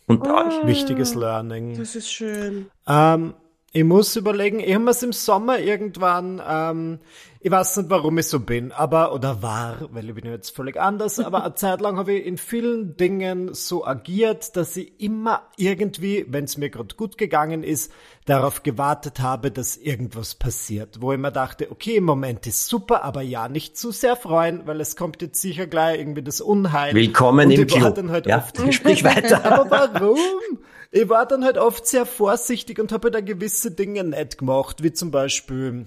Und 0.06 0.22
bei 0.22 0.46
euch? 0.46 0.54
Oh, 0.62 0.66
Wichtiges 0.66 1.14
Learning. 1.14 1.78
Das 1.78 1.96
ist 1.96 2.12
schön. 2.12 2.70
Ähm, 2.86 3.34
ich 3.72 3.84
muss 3.84 4.16
überlegen, 4.16 4.60
ich 4.60 4.72
habe 4.74 4.84
mir 4.84 4.92
es 4.92 5.02
im 5.02 5.12
Sommer 5.12 5.58
irgendwann, 5.58 6.40
ähm, 6.48 6.98
ich 7.40 7.50
weiß 7.50 7.76
nicht, 7.76 7.90
warum 7.90 8.16
ich 8.16 8.26
so 8.26 8.40
bin, 8.40 8.72
aber, 8.72 9.12
oder 9.12 9.42
war, 9.42 9.88
weil 9.92 10.08
ich 10.08 10.14
bin 10.14 10.24
jetzt 10.24 10.56
völlig 10.56 10.80
anders, 10.80 11.18
aber 11.20 11.44
eine 11.44 11.54
Zeit 11.56 11.80
lang 11.80 11.98
habe 11.98 12.14
ich 12.14 12.26
in 12.26 12.38
vielen 12.38 12.96
Dingen 12.96 13.52
so 13.52 13.86
agiert, 13.86 14.56
dass 14.56 14.76
ich 14.76 14.98
immer 14.98 15.42
irgendwie, 15.56 16.24
wenn 16.28 16.44
es 16.44 16.56
mir 16.56 16.70
gerade 16.70 16.94
gut 16.96 17.18
gegangen 17.18 17.62
ist, 17.62 17.92
darauf 18.24 18.62
gewartet 18.62 19.20
habe, 19.20 19.50
dass 19.50 19.76
irgendwas 19.76 20.34
passiert. 20.34 21.02
Wo 21.02 21.12
ich 21.12 21.18
mir 21.18 21.30
dachte, 21.30 21.70
okay, 21.70 21.96
im 21.96 22.04
Moment 22.04 22.46
ist 22.46 22.68
super, 22.68 23.04
aber 23.04 23.20
ja, 23.20 23.48
nicht 23.48 23.76
zu 23.76 23.90
sehr 23.90 24.16
freuen, 24.16 24.66
weil 24.66 24.80
es 24.80 24.96
kommt 24.96 25.20
jetzt 25.22 25.40
sicher 25.40 25.66
gleich 25.66 25.98
irgendwie 25.98 26.22
das 26.22 26.40
Unheil. 26.40 26.94
Willkommen 26.94 27.48
Und 27.48 27.58
im 27.58 27.66
Club. 27.66 28.08
halt 28.08 28.26
ja, 28.26 28.42
sprich 28.70 29.04
weiter. 29.04 29.44
aber 29.52 29.70
warum? 29.70 30.18
Ich 30.90 31.08
war 31.08 31.26
dann 31.26 31.44
halt 31.44 31.58
oft 31.58 31.86
sehr 31.86 32.06
vorsichtig 32.06 32.78
und 32.78 32.92
habe 32.92 33.10
da 33.10 33.20
gewisse 33.20 33.70
Dinge 33.70 34.04
nicht 34.04 34.38
gemacht, 34.38 34.82
wie 34.82 34.92
zum 34.92 35.10
Beispiel, 35.10 35.86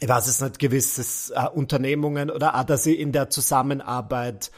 ich 0.00 0.08
weiß 0.08 0.26
es 0.26 0.40
nicht, 0.40 0.58
gewisses 0.58 1.30
äh, 1.30 1.48
Unternehmungen 1.48 2.30
oder 2.30 2.58
auch, 2.58 2.64
dass 2.64 2.86
ich 2.86 2.98
in 2.98 3.12
der 3.12 3.30
Zusammenarbeit 3.30 4.50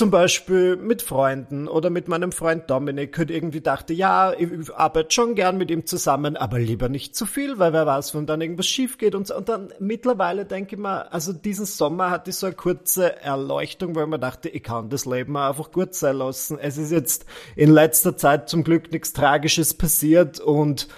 zum 0.00 0.10
Beispiel 0.10 0.76
mit 0.76 1.02
Freunden 1.02 1.68
oder 1.68 1.90
mit 1.90 2.08
meinem 2.08 2.32
Freund 2.32 2.70
Dominik 2.70 3.18
halt 3.18 3.30
irgendwie 3.30 3.60
dachte, 3.60 3.92
ja, 3.92 4.32
ich 4.32 4.48
arbeite 4.74 5.10
schon 5.10 5.34
gern 5.34 5.58
mit 5.58 5.70
ihm 5.70 5.84
zusammen, 5.84 6.38
aber 6.38 6.58
lieber 6.58 6.88
nicht 6.88 7.14
zu 7.14 7.26
viel, 7.26 7.58
weil 7.58 7.74
wer 7.74 7.84
weiß, 7.84 8.14
wenn 8.14 8.24
dann 8.24 8.40
irgendwas 8.40 8.66
schief 8.66 8.96
geht 8.96 9.14
und 9.14 9.26
so. 9.26 9.36
Und 9.36 9.50
dann 9.50 9.74
mittlerweile 9.78 10.46
denke 10.46 10.76
ich 10.76 10.80
mir, 10.80 11.12
also 11.12 11.34
diesen 11.34 11.66
Sommer 11.66 12.08
hatte 12.08 12.30
ich 12.30 12.36
so 12.36 12.46
eine 12.46 12.56
kurze 12.56 13.20
Erleuchtung, 13.20 13.94
weil 13.94 14.06
mir 14.06 14.18
dachte, 14.18 14.48
ich 14.48 14.62
kann 14.62 14.88
das 14.88 15.04
Leben 15.04 15.36
einfach 15.36 15.70
gut 15.70 15.92
sein 15.92 16.16
lassen. 16.16 16.58
Es 16.58 16.78
ist 16.78 16.92
jetzt 16.92 17.26
in 17.54 17.70
letzter 17.70 18.16
Zeit 18.16 18.48
zum 18.48 18.64
Glück 18.64 18.90
nichts 18.92 19.12
Tragisches 19.12 19.74
passiert 19.74 20.40
und 20.40 20.88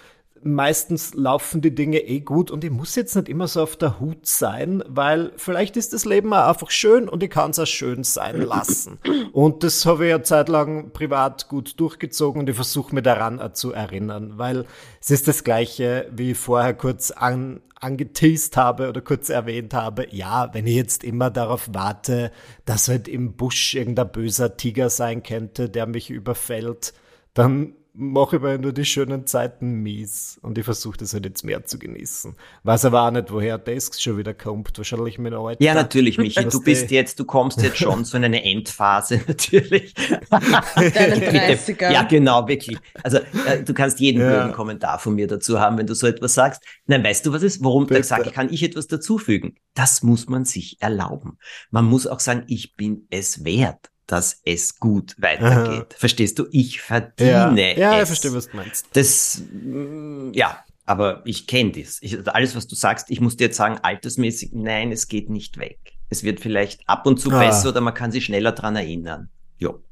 meistens 0.44 1.14
laufen 1.14 1.61
die 1.61 1.74
Dinge 1.74 1.98
eh 1.98 2.20
gut 2.20 2.50
und 2.50 2.64
ich 2.64 2.70
muss 2.70 2.94
jetzt 2.94 3.14
nicht 3.16 3.28
immer 3.28 3.48
so 3.48 3.62
auf 3.62 3.76
der 3.76 4.00
Hut 4.00 4.26
sein, 4.26 4.83
weil 4.88 5.33
vielleicht 5.37 5.76
ist 5.76 5.92
das 5.92 6.05
Leben 6.05 6.33
auch 6.33 6.48
einfach 6.48 6.70
schön 6.70 7.09
und 7.09 7.22
ich 7.22 7.31
kann 7.31 7.50
es 7.50 7.59
auch 7.59 7.66
schön 7.66 8.05
sein 8.05 8.40
lassen. 8.40 8.98
Und 9.33 9.62
das 9.62 9.87
habe 9.87 10.05
ich 10.05 10.11
ja 10.11 10.22
zeitlang 10.22 10.92
privat 10.92 11.48
gut 11.48 11.78
durchgezogen 11.81 12.40
und 12.40 12.48
ich 12.48 12.57
versuche 12.57 12.94
mir 12.94 13.02
daran 13.02 13.40
zu 13.55 13.72
erinnern, 13.72 14.35
weil 14.37 14.66
es 15.00 15.11
ist 15.11 15.28
das 15.28 15.44
Gleiche, 15.44 16.09
wie 16.12 16.33
ich 16.33 16.38
vorher 16.38 16.74
kurz 16.74 17.11
an, 17.11 17.61
angeteased 17.83 18.57
habe 18.57 18.88
oder 18.88 19.00
kurz 19.00 19.28
erwähnt 19.28 19.74
habe. 19.74 20.07
Ja, 20.11 20.52
wenn 20.52 20.66
ich 20.66 20.76
jetzt 20.76 21.05
immer 21.05 21.31
darauf 21.31 21.68
warte, 21.72 22.31
dass 22.64 22.88
halt 22.88 23.09
im 23.09 23.35
Busch 23.35 23.74
irgendein 23.74 24.12
böser 24.12 24.57
Tiger 24.57 24.90
sein 24.90 25.22
könnte, 25.22 25.68
der 25.68 25.87
mich 25.87 26.11
überfällt, 26.11 26.94
dann 27.35 27.74
mache 27.94 28.37
ich 28.37 28.42
mir 28.42 28.59
nur 28.59 28.72
die 28.72 28.85
schönen 28.85 29.26
Zeiten 29.26 29.83
mies 29.83 30.38
und 30.42 30.57
ich 30.57 30.64
versuche 30.64 30.96
das 30.96 31.12
halt 31.12 31.26
jetzt 31.26 31.44
mehr 31.44 31.64
zu 31.64 31.78
genießen. 31.78 32.35
Weiß 32.62 32.85
aber 32.87 33.02
auch 33.07 33.11
nicht, 33.11 33.31
woher 33.31 33.59
das 33.59 34.00
schon 34.00 34.16
wieder 34.18 34.33
kommt. 34.35 34.76
Wahrscheinlich 34.78 35.18
mit 35.18 35.35
Alter. 35.35 35.62
Ja, 35.62 35.74
natürlich, 35.74 36.16
Michi. 36.18 36.42
Du 36.48 36.62
bist 36.62 36.90
jetzt, 36.90 37.20
du 37.20 37.24
kommst 37.24 37.61
jetzt 37.62 37.76
schon 37.78 38.05
so 38.05 38.16
in 38.16 38.24
eine 38.24 38.42
Endphase, 38.44 39.20
natürlich. 39.28 39.94
Deine 40.31 41.20
Bitte. 41.20 41.74
30er. 41.74 41.92
Ja, 41.92 42.02
genau, 42.05 42.48
wirklich. 42.48 42.78
Also, 43.02 43.18
äh, 43.46 43.62
du 43.62 43.74
kannst 43.74 44.00
jeden 44.00 44.20
Ja. 44.22 44.28
blöden 44.28 44.52
Kommentar 44.52 44.98
von 44.98 45.14
mir 45.14 45.26
dazu 45.26 45.61
haben, 45.61 45.76
wenn 45.78 45.87
du 45.87 45.94
so 45.94 46.07
etwas 46.07 46.35
sagst. 46.35 46.62
Nein, 46.87 47.05
weißt 47.05 47.26
du, 47.26 47.33
was 47.33 47.42
ist? 47.42 47.62
Warum 47.62 47.87
Bitte. 47.87 48.00
da 48.00 48.07
sage 48.07 48.24
ich, 48.28 48.33
kann 48.33 48.52
ich 48.52 48.62
etwas 48.62 48.87
dazufügen? 48.87 49.57
Das 49.74 50.02
muss 50.02 50.28
man 50.28 50.44
sich 50.44 50.81
erlauben. 50.81 51.38
Man 51.70 51.85
muss 51.85 52.07
auch 52.07 52.20
sagen, 52.20 52.44
ich 52.46 52.74
bin 52.74 53.07
es 53.11 53.44
wert, 53.44 53.90
dass 54.12 54.42
es 54.44 54.79
gut 54.79 55.16
weitergeht. 55.18 55.87
Aha. 55.90 55.96
Verstehst 55.96 56.38
du? 56.38 56.46
Ich 56.51 56.83
verdiene 56.83 57.75
ja. 57.77 57.79
ja, 57.79 57.96
es. 57.96 58.03
ich 58.03 58.07
verstehe, 58.09 58.35
was 58.35 58.48
du 58.51 58.57
meinst. 58.59 58.88
Das, 58.92 59.42
mm, 59.51 60.33
ja, 60.35 60.62
aber 60.85 61.22
ich 61.25 61.46
kenne 61.46 61.72
das. 61.72 61.98
Ich, 62.03 62.18
also 62.18 62.31
alles, 62.33 62.55
was 62.55 62.66
du 62.66 62.75
sagst, 62.75 63.11
ich 63.11 63.22
muss 63.22 63.38
dir 63.38 63.44
jetzt 63.44 63.57
sagen, 63.57 63.79
altersmäßig, 63.83 64.51
nein, 64.53 64.92
es 64.92 65.09
geht 65.09 65.31
nicht 65.31 65.57
weg. 65.57 65.79
Es 66.11 66.22
wird 66.22 66.40
vielleicht 66.40 66.87
ab 66.87 67.07
und 67.07 67.20
zu 67.20 67.33
ah. 67.33 67.38
besser 67.38 67.70
oder 67.70 67.81
man 67.81 67.94
kann 67.94 68.12
sich 68.12 68.27
schneller 68.27 68.53
dran 68.53 68.77
erinnern. 68.77 69.31
Jo. 69.57 69.83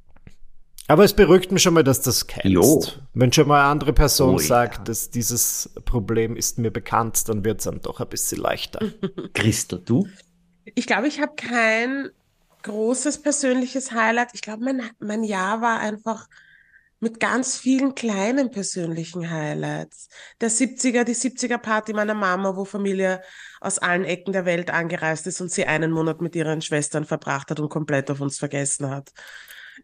Aber 0.86 1.04
es 1.04 1.14
beruhigt 1.14 1.50
mich 1.50 1.62
schon 1.62 1.72
mal, 1.72 1.84
dass 1.84 2.02
das 2.02 2.26
kennst. 2.26 2.44
Jo. 2.44 2.84
Wenn 3.14 3.32
schon 3.32 3.48
mal 3.48 3.60
eine 3.60 3.70
andere 3.70 3.94
Person 3.94 4.34
oh, 4.34 4.38
sagt, 4.38 4.78
ja. 4.78 4.84
dass 4.84 5.08
dieses 5.08 5.70
Problem 5.86 6.36
ist 6.36 6.58
mir 6.58 6.70
bekannt, 6.70 7.26
dann 7.26 7.42
wird 7.42 7.60
es 7.60 7.64
dann 7.64 7.80
doch 7.80 8.00
ein 8.00 8.08
bisschen 8.08 8.38
leichter. 8.38 8.80
Christel, 9.32 9.80
du? 9.82 10.06
Ich 10.74 10.86
glaube, 10.86 11.08
ich 11.08 11.20
habe 11.22 11.32
kein 11.36 12.10
großes 12.62 13.22
persönliches 13.22 13.92
Highlight. 13.92 14.30
Ich 14.34 14.42
glaube, 14.42 14.64
mein, 14.64 14.82
mein 14.98 15.24
Jahr 15.24 15.60
war 15.60 15.80
einfach 15.80 16.28
mit 17.00 17.18
ganz 17.18 17.56
vielen 17.56 17.94
kleinen 17.94 18.50
persönlichen 18.50 19.30
Highlights. 19.30 20.08
Der 20.40 20.50
70er, 20.50 21.04
die 21.04 21.14
70er 21.14 21.56
Party 21.56 21.94
meiner 21.94 22.14
Mama, 22.14 22.56
wo 22.56 22.66
Familie 22.66 23.22
aus 23.60 23.78
allen 23.78 24.04
Ecken 24.04 24.32
der 24.32 24.44
Welt 24.44 24.70
angereist 24.70 25.26
ist 25.26 25.40
und 25.40 25.50
sie 25.50 25.64
einen 25.64 25.92
Monat 25.92 26.20
mit 26.20 26.36
ihren 26.36 26.60
Schwestern 26.60 27.06
verbracht 27.06 27.50
hat 27.50 27.58
und 27.58 27.70
komplett 27.70 28.10
auf 28.10 28.20
uns 28.20 28.38
vergessen 28.38 28.90
hat. 28.90 29.12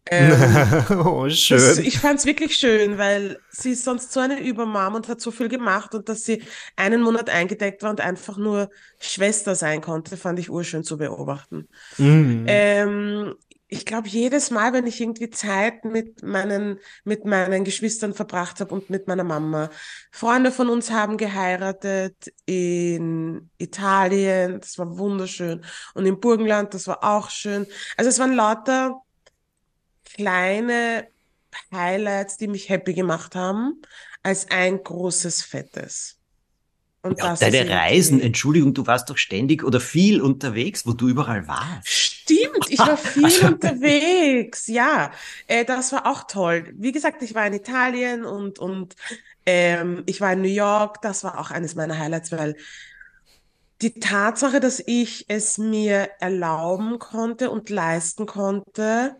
Ähm, 0.09 0.85
oh, 1.05 1.29
schön. 1.29 1.59
Das, 1.59 1.79
ich 1.79 1.99
fand 1.99 2.21
es 2.21 2.27
wirklich 2.27 2.57
schön, 2.57 2.99
weil 2.99 3.38
sie 3.51 3.73
ist 3.73 3.85
sonst 3.85 4.12
so 4.12 4.21
eine 4.21 4.40
Übermam 4.40 4.95
und 4.95 5.09
hat 5.09 5.21
so 5.21 5.31
viel 5.31 5.49
gemacht 5.49 5.95
und 5.95 6.09
dass 6.09 6.25
sie 6.25 6.42
einen 6.77 7.03
Monat 7.03 7.29
eingedeckt 7.29 7.83
war 7.83 7.90
und 7.90 8.01
einfach 8.01 8.37
nur 8.37 8.71
Schwester 9.01 9.55
sein 9.55 9.81
konnte, 9.81 10.16
fand 10.16 10.38
ich 10.38 10.51
urschön 10.51 10.85
zu 10.85 10.99
beobachten. 10.99 11.69
Mhm. 11.99 12.45
Ähm, 12.47 13.35
ich 13.69 13.85
glaube, 13.85 14.07
jedes 14.07 14.53
Mal, 14.53 14.73
wenn 14.73 14.87
ich 14.87 15.01
irgendwie 15.01 15.29
Zeit 15.31 15.85
mit 15.85 16.23
meinen, 16.23 16.79
mit 17.03 17.25
meinen 17.25 17.64
Geschwistern 17.64 18.14
verbracht 18.14 18.61
habe 18.61 18.73
und 18.73 18.90
mit 18.90 19.09
meiner 19.09 19.25
Mama. 19.25 19.71
Freunde 20.12 20.53
von 20.53 20.69
uns 20.69 20.92
haben 20.92 21.16
geheiratet 21.16 22.33
in 22.45 23.51
Italien, 23.59 24.61
das 24.61 24.79
war 24.79 24.97
wunderschön. 24.99 25.64
Und 25.95 26.07
im 26.07 26.21
Burgenland, 26.21 26.75
das 26.75 26.87
war 26.87 27.03
auch 27.03 27.29
schön. 27.29 27.66
Also 27.97 28.09
es 28.09 28.21
waren 28.21 28.35
lauter 28.35 29.03
kleine 30.16 31.07
Highlights, 31.72 32.37
die 32.37 32.48
mich 32.48 32.68
happy 32.68 32.94
gemacht 32.94 33.35
haben, 33.35 33.81
als 34.22 34.50
ein 34.50 34.83
großes 34.83 35.42
Fettes. 35.42 36.16
Und 37.02 37.20
ja, 37.20 37.37
deine 37.37 37.70
Reisen, 37.70 38.20
Entschuldigung, 38.20 38.74
du 38.74 38.87
warst 38.87 39.09
doch 39.09 39.16
ständig 39.16 39.62
oder 39.62 39.79
viel 39.79 40.20
unterwegs, 40.20 40.87
wo 40.87 40.92
du 40.92 41.09
überall 41.09 41.46
warst. 41.46 41.88
Stimmt, 41.88 42.68
ich 42.68 42.79
war 42.79 42.96
viel 42.96 43.24
also, 43.24 43.46
unterwegs, 43.46 44.66
ja. 44.66 45.12
Äh, 45.46 45.64
das 45.64 45.92
war 45.92 46.07
auch 46.07 46.24
toll. 46.24 46.74
Wie 46.76 46.90
gesagt, 46.90 47.22
ich 47.22 47.35
war 47.35 47.46
in 47.46 47.52
Italien 47.52 48.24
und, 48.24 48.59
und 48.59 48.96
ähm, 49.44 50.02
ich 50.07 50.20
war 50.20 50.33
in 50.33 50.42
New 50.42 50.48
York. 50.48 51.00
Das 51.02 51.22
war 51.22 51.38
auch 51.38 51.52
eines 51.52 51.76
meiner 51.76 51.96
Highlights, 51.96 52.33
weil 52.33 52.57
die 53.83 54.00
Tatsache, 54.00 54.59
dass 54.59 54.83
ich 54.85 55.26
es 55.29 55.59
mir 55.59 56.09
erlauben 56.18 56.98
konnte 56.98 57.50
und 57.50 57.70
leisten 57.70 58.26
konnte, 58.26 59.16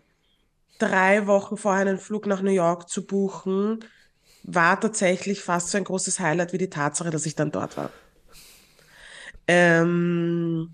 drei 0.77 1.27
Wochen 1.27 1.57
vorher 1.57 1.81
einen 1.81 1.99
Flug 1.99 2.25
nach 2.27 2.41
New 2.41 2.51
York 2.51 2.89
zu 2.89 3.05
buchen, 3.05 3.83
war 4.43 4.79
tatsächlich 4.79 5.41
fast 5.41 5.69
so 5.69 5.77
ein 5.77 5.83
großes 5.83 6.19
Highlight 6.19 6.53
wie 6.53 6.57
die 6.57 6.69
Tatsache, 6.69 7.09
dass 7.09 7.25
ich 7.25 7.35
dann 7.35 7.51
dort 7.51 7.77
war. 7.77 7.89
Ähm, 9.47 10.69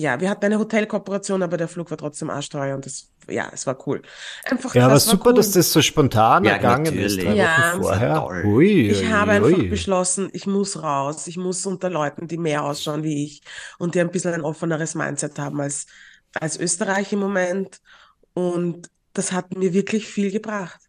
ja, 0.00 0.20
wir 0.20 0.30
hatten 0.30 0.46
eine 0.46 0.58
Hotelkooperation, 0.58 1.42
aber 1.42 1.56
der 1.56 1.68
Flug 1.68 1.90
war 1.90 1.98
trotzdem 1.98 2.30
arschteuer 2.30 2.74
und 2.74 2.86
das, 2.86 3.10
ja, 3.28 3.50
es 3.52 3.66
war 3.66 3.76
cool. 3.86 4.00
Einfach, 4.44 4.74
ja, 4.74 4.86
aber 4.86 4.98
super, 4.98 5.30
cool. 5.30 5.34
dass 5.34 5.52
das 5.52 5.72
so 5.72 5.82
spontan 5.82 6.44
ja, 6.44 6.52
ergangen 6.52 6.84
natürlich. 6.84 7.18
ist, 7.18 7.22
drei 7.22 7.34
ja, 7.34 7.72
Wochen 7.74 7.82
vorher. 7.82 8.44
Ui, 8.46 8.90
ich 8.90 9.02
ui, 9.02 9.08
habe 9.08 9.32
einfach 9.32 9.58
ui. 9.58 9.68
beschlossen, 9.68 10.30
ich 10.32 10.46
muss 10.46 10.82
raus, 10.82 11.26
ich 11.26 11.36
muss 11.36 11.66
unter 11.66 11.90
Leuten, 11.90 12.28
die 12.28 12.38
mehr 12.38 12.64
ausschauen 12.64 13.02
wie 13.02 13.24
ich 13.24 13.42
und 13.78 13.94
die 13.94 14.00
ein 14.00 14.10
bisschen 14.10 14.32
ein 14.32 14.42
offeneres 14.42 14.94
Mindset 14.94 15.38
haben 15.38 15.60
als, 15.60 15.86
als 16.32 16.58
Österreich 16.58 17.12
im 17.12 17.20
Moment. 17.20 17.80
Und 18.34 18.90
das 19.12 19.32
hat 19.32 19.56
mir 19.56 19.72
wirklich 19.72 20.06
viel 20.06 20.30
gebracht. 20.30 20.80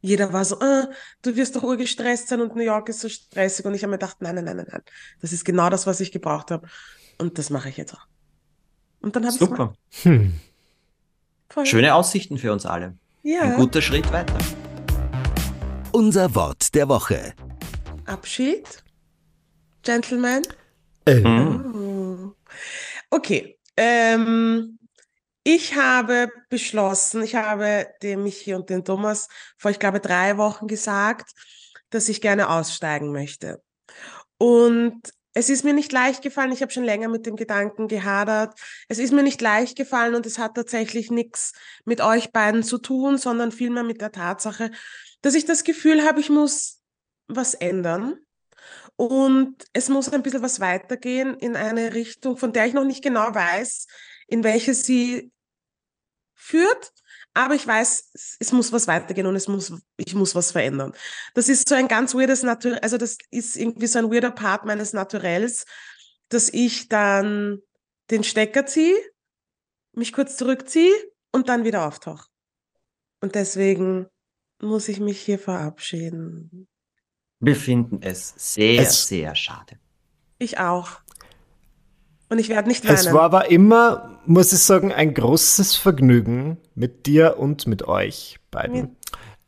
Jeder 0.00 0.32
war 0.32 0.44
so, 0.44 0.60
ah, 0.60 0.88
du 1.22 1.34
wirst 1.34 1.56
doch 1.56 1.62
urgestresst 1.62 2.28
sein 2.28 2.40
und 2.40 2.54
New 2.54 2.62
York 2.62 2.90
ist 2.90 3.00
so 3.00 3.08
stressig. 3.08 3.64
Und 3.64 3.74
ich 3.74 3.82
habe 3.82 3.90
mir 3.90 3.98
gedacht, 3.98 4.18
nein, 4.20 4.34
nein, 4.34 4.44
nein, 4.44 4.56
nein, 4.58 4.66
nein. 4.70 4.82
Das 5.20 5.32
ist 5.32 5.44
genau 5.44 5.70
das, 5.70 5.86
was 5.86 6.00
ich 6.00 6.12
gebraucht 6.12 6.50
habe. 6.50 6.68
Und 7.18 7.38
das 7.38 7.48
mache 7.50 7.70
ich 7.70 7.76
jetzt 7.76 7.94
auch. 7.94 8.06
Und 9.00 9.16
dann 9.16 9.24
habe 9.24 9.32
ich 9.32 9.38
Super. 9.38 9.74
Hm. 10.02 10.34
Schöne 11.64 11.94
Aussichten 11.94 12.36
für 12.36 12.52
uns 12.52 12.66
alle. 12.66 12.96
Ja. 13.22 13.42
Ein 13.42 13.56
guter 13.56 13.80
Schritt 13.80 14.10
weiter. 14.12 14.36
Unser 15.92 16.34
Wort 16.34 16.74
der 16.74 16.88
Woche. 16.88 17.32
Abschied. 18.04 18.82
Gentleman. 19.82 20.42
Ähm. 21.06 22.34
Oh. 22.34 22.54
Okay. 23.10 23.58
Ähm, 23.76 24.78
ich 25.44 25.76
habe 25.76 26.30
beschlossen, 26.48 27.22
ich 27.22 27.34
habe 27.34 27.86
dem 28.02 28.22
Michi 28.22 28.54
und 28.54 28.70
dem 28.70 28.84
Thomas 28.84 29.28
vor, 29.58 29.70
ich 29.70 29.78
glaube, 29.78 30.00
drei 30.00 30.38
Wochen 30.38 30.66
gesagt, 30.66 31.32
dass 31.90 32.08
ich 32.08 32.20
gerne 32.20 32.48
aussteigen 32.48 33.12
möchte. 33.12 33.62
Und 34.38 35.00
es 35.34 35.50
ist 35.50 35.64
mir 35.64 35.74
nicht 35.74 35.92
leicht 35.92 36.22
gefallen. 36.22 36.52
Ich 36.52 36.62
habe 36.62 36.72
schon 36.72 36.84
länger 36.84 37.08
mit 37.08 37.26
dem 37.26 37.36
Gedanken 37.36 37.88
gehadert. 37.88 38.58
Es 38.88 38.98
ist 38.98 39.12
mir 39.12 39.22
nicht 39.22 39.40
leicht 39.40 39.76
gefallen 39.76 40.14
und 40.14 40.26
es 40.26 40.38
hat 40.38 40.54
tatsächlich 40.54 41.10
nichts 41.10 41.52
mit 41.84 42.00
euch 42.00 42.32
beiden 42.32 42.62
zu 42.62 42.78
tun, 42.78 43.18
sondern 43.18 43.52
vielmehr 43.52 43.82
mit 43.82 44.00
der 44.00 44.12
Tatsache, 44.12 44.70
dass 45.22 45.34
ich 45.34 45.44
das 45.44 45.64
Gefühl 45.64 46.04
habe, 46.06 46.20
ich 46.20 46.30
muss 46.30 46.80
was 47.26 47.54
ändern. 47.54 48.18
Und 48.96 49.64
es 49.72 49.88
muss 49.88 50.08
ein 50.08 50.22
bisschen 50.22 50.42
was 50.42 50.60
weitergehen 50.60 51.34
in 51.34 51.56
eine 51.56 51.94
Richtung, 51.94 52.36
von 52.36 52.52
der 52.52 52.66
ich 52.66 52.72
noch 52.72 52.84
nicht 52.84 53.02
genau 53.02 53.34
weiß, 53.34 53.88
in 54.28 54.44
welche 54.44 54.72
sie 54.72 55.32
führt, 56.34 56.92
aber 57.32 57.54
ich 57.54 57.66
weiß, 57.66 58.36
es 58.38 58.52
muss 58.52 58.72
was 58.72 58.86
weitergehen 58.86 59.26
und 59.26 59.36
es 59.36 59.48
muss, 59.48 59.72
ich 59.96 60.14
muss 60.14 60.34
was 60.34 60.52
verändern. 60.52 60.92
Das 61.34 61.48
ist 61.48 61.68
so 61.68 61.74
ein 61.74 61.88
ganz 61.88 62.14
weirdes 62.14 62.42
Naturell, 62.42 62.78
also 62.78 62.96
das 62.96 63.18
ist 63.30 63.56
irgendwie 63.56 63.86
so 63.86 63.98
ein 63.98 64.12
weirder 64.12 64.30
Part 64.30 64.64
meines 64.64 64.92
Naturells, 64.92 65.64
dass 66.28 66.48
ich 66.48 66.88
dann 66.88 67.60
den 68.10 68.24
Stecker 68.24 68.66
ziehe, 68.66 68.96
mich 69.92 70.12
kurz 70.12 70.36
zurückziehe 70.36 70.92
und 71.32 71.48
dann 71.48 71.64
wieder 71.64 71.86
auftauche. 71.86 72.28
Und 73.20 73.34
deswegen 73.34 74.06
muss 74.60 74.88
ich 74.88 75.00
mich 75.00 75.20
hier 75.20 75.38
verabschieden. 75.38 76.68
Wir 77.40 77.56
finden 77.56 78.00
es 78.02 78.34
sehr, 78.36 78.82
es 78.82 79.08
sehr 79.08 79.34
schade. 79.34 79.78
Ich 80.38 80.58
auch. 80.58 81.00
Und 82.34 82.40
ich 82.40 82.48
werde 82.48 82.66
nicht 82.66 82.84
weinen. 82.84 82.96
Es 82.96 83.12
war 83.12 83.22
aber 83.22 83.48
immer, 83.52 84.18
muss 84.26 84.52
ich 84.52 84.58
sagen, 84.58 84.90
ein 84.92 85.14
großes 85.14 85.76
Vergnügen 85.76 86.56
mit 86.74 87.06
dir 87.06 87.36
und 87.38 87.68
mit 87.68 87.86
euch 87.86 88.40
beiden. 88.50 88.74
Ja. 88.74 88.88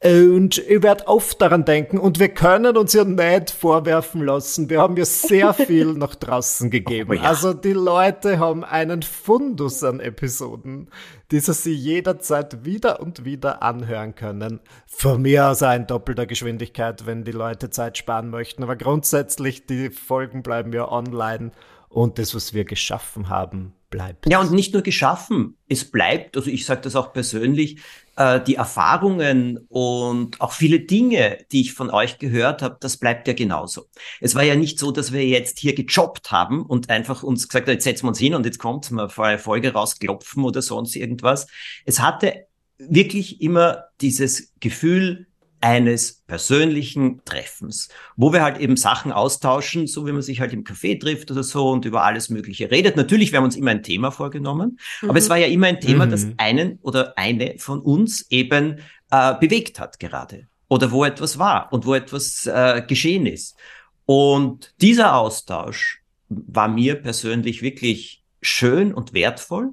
Und 0.04 0.58
ich 0.58 0.84
werde 0.84 1.08
oft 1.08 1.42
daran 1.42 1.64
denken 1.64 1.98
und 1.98 2.20
wir 2.20 2.28
können 2.28 2.76
uns 2.76 2.92
ja 2.92 3.02
nicht 3.02 3.50
vorwerfen 3.50 4.22
lassen. 4.22 4.70
Wir 4.70 4.80
haben 4.80 4.96
ja 4.96 5.04
sehr 5.04 5.52
viel 5.54 5.94
nach 5.94 6.14
draußen 6.14 6.70
gegeben. 6.70 7.10
Oh, 7.10 7.14
ja. 7.14 7.22
Also 7.22 7.54
die 7.54 7.72
Leute 7.72 8.38
haben 8.38 8.62
einen 8.62 9.02
Fundus 9.02 9.82
an 9.82 9.98
Episoden, 9.98 10.88
die 11.32 11.40
sie 11.40 11.74
jederzeit 11.74 12.64
wieder 12.64 13.00
und 13.00 13.24
wieder 13.24 13.64
anhören 13.64 14.14
können. 14.14 14.60
Von 14.86 15.22
mir 15.22 15.48
aus 15.48 15.64
ein 15.64 15.88
doppelter 15.88 16.26
Geschwindigkeit, 16.26 17.04
wenn 17.04 17.24
die 17.24 17.32
Leute 17.32 17.70
Zeit 17.70 17.98
sparen 17.98 18.30
möchten. 18.30 18.62
Aber 18.62 18.76
grundsätzlich, 18.76 19.66
die 19.66 19.90
Folgen 19.90 20.44
bleiben 20.44 20.72
ja 20.72 20.88
online 20.88 21.50
und 21.96 22.18
das, 22.18 22.34
was 22.34 22.52
wir 22.52 22.66
geschaffen 22.66 23.30
haben, 23.30 23.72
bleibt. 23.88 24.30
Ja, 24.30 24.38
und 24.42 24.52
nicht 24.52 24.74
nur 24.74 24.82
geschaffen, 24.82 25.56
es 25.66 25.90
bleibt, 25.90 26.36
also 26.36 26.50
ich 26.50 26.66
sage 26.66 26.82
das 26.82 26.94
auch 26.94 27.14
persönlich, 27.14 27.78
äh, 28.16 28.38
die 28.38 28.56
Erfahrungen 28.56 29.64
und 29.70 30.38
auch 30.42 30.52
viele 30.52 30.80
Dinge, 30.80 31.38
die 31.52 31.62
ich 31.62 31.72
von 31.72 31.88
euch 31.88 32.18
gehört 32.18 32.60
habe, 32.60 32.76
das 32.80 32.98
bleibt 32.98 33.28
ja 33.28 33.32
genauso. 33.32 33.86
Es 34.20 34.34
war 34.34 34.42
ja 34.42 34.56
nicht 34.56 34.78
so, 34.78 34.92
dass 34.92 35.10
wir 35.10 35.26
jetzt 35.26 35.58
hier 35.58 35.74
gejobbt 35.74 36.30
haben 36.30 36.66
und 36.66 36.90
einfach 36.90 37.22
uns 37.22 37.48
gesagt 37.48 37.66
haben, 37.66 37.72
jetzt 37.72 37.84
setzen 37.84 38.04
wir 38.04 38.08
uns 38.08 38.18
hin 38.18 38.34
und 38.34 38.44
jetzt 38.44 38.58
kommt 38.58 38.90
mal 38.90 39.08
vor 39.08 39.24
eine 39.24 39.38
Folge 39.38 39.72
rausklopfen 39.72 40.44
oder 40.44 40.60
sonst 40.60 40.96
irgendwas. 40.96 41.46
Es 41.86 42.00
hatte 42.00 42.46
wirklich 42.76 43.40
immer 43.40 43.84
dieses 44.02 44.52
Gefühl, 44.60 45.28
eines 45.66 46.22
persönlichen 46.28 47.24
Treffens, 47.24 47.88
wo 48.14 48.32
wir 48.32 48.44
halt 48.44 48.58
eben 48.58 48.76
Sachen 48.76 49.10
austauschen, 49.10 49.88
so 49.88 50.06
wie 50.06 50.12
man 50.12 50.22
sich 50.22 50.40
halt 50.40 50.52
im 50.52 50.62
Café 50.62 51.00
trifft 51.00 51.32
oder 51.32 51.42
so 51.42 51.70
und 51.70 51.84
über 51.84 52.04
alles 52.04 52.30
Mögliche 52.30 52.70
redet. 52.70 52.96
Natürlich, 52.96 53.32
wir 53.32 53.38
haben 53.38 53.46
uns 53.46 53.56
immer 53.56 53.72
ein 53.72 53.82
Thema 53.82 54.12
vorgenommen, 54.12 54.78
mhm. 55.02 55.10
aber 55.10 55.18
es 55.18 55.24
mhm. 55.24 55.30
war 55.30 55.36
ja 55.38 55.48
immer 55.48 55.66
ein 55.66 55.80
Thema, 55.80 56.06
mhm. 56.06 56.10
das 56.10 56.28
einen 56.36 56.78
oder 56.82 57.18
eine 57.18 57.56
von 57.58 57.80
uns 57.80 58.30
eben 58.30 58.78
äh, 59.10 59.34
bewegt 59.40 59.80
hat 59.80 59.98
gerade 59.98 60.46
oder 60.68 60.92
wo 60.92 61.04
etwas 61.04 61.36
war 61.36 61.72
und 61.72 61.84
wo 61.84 61.94
etwas 61.94 62.46
äh, 62.46 62.82
geschehen 62.86 63.26
ist. 63.26 63.56
Und 64.04 64.72
dieser 64.80 65.16
Austausch 65.16 66.04
war 66.28 66.68
mir 66.68 66.94
persönlich 66.94 67.62
wirklich 67.62 68.22
schön 68.40 68.94
und 68.94 69.14
wertvoll 69.14 69.72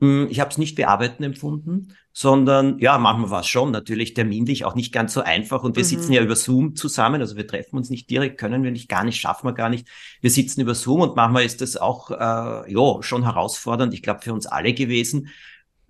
Hm, 0.00 0.28
ich 0.30 0.40
habe 0.40 0.50
es 0.50 0.58
nicht 0.58 0.76
bearbeiten 0.76 1.22
empfunden, 1.22 1.96
sondern 2.18 2.78
ja, 2.78 2.96
manchmal 2.96 3.28
war 3.30 3.40
es 3.40 3.46
schon 3.46 3.70
natürlich 3.72 4.14
terminlich 4.14 4.64
auch 4.64 4.74
nicht 4.74 4.90
ganz 4.90 5.12
so 5.12 5.20
einfach. 5.20 5.62
Und 5.64 5.76
wir 5.76 5.82
Mhm. 5.82 5.88
sitzen 5.88 6.12
ja 6.14 6.22
über 6.22 6.34
Zoom 6.34 6.74
zusammen, 6.74 7.20
also 7.20 7.36
wir 7.36 7.46
treffen 7.46 7.76
uns 7.76 7.90
nicht 7.90 8.08
direkt, 8.08 8.38
können 8.38 8.62
wir 8.62 8.70
nicht, 8.70 8.88
gar 8.88 9.04
nicht, 9.04 9.20
schaffen 9.20 9.46
wir 9.46 9.52
gar 9.52 9.68
nicht. 9.68 9.86
Wir 10.22 10.30
sitzen 10.30 10.62
über 10.62 10.74
Zoom 10.74 11.02
und 11.02 11.14
manchmal 11.14 11.44
ist 11.44 11.60
das 11.60 11.76
auch 11.76 12.10
äh, 12.10 12.72
ja 12.72 13.02
schon 13.02 13.24
herausfordernd. 13.24 13.92
Ich 13.92 14.02
glaube 14.02 14.22
für 14.22 14.32
uns 14.32 14.46
alle 14.46 14.72
gewesen. 14.72 15.28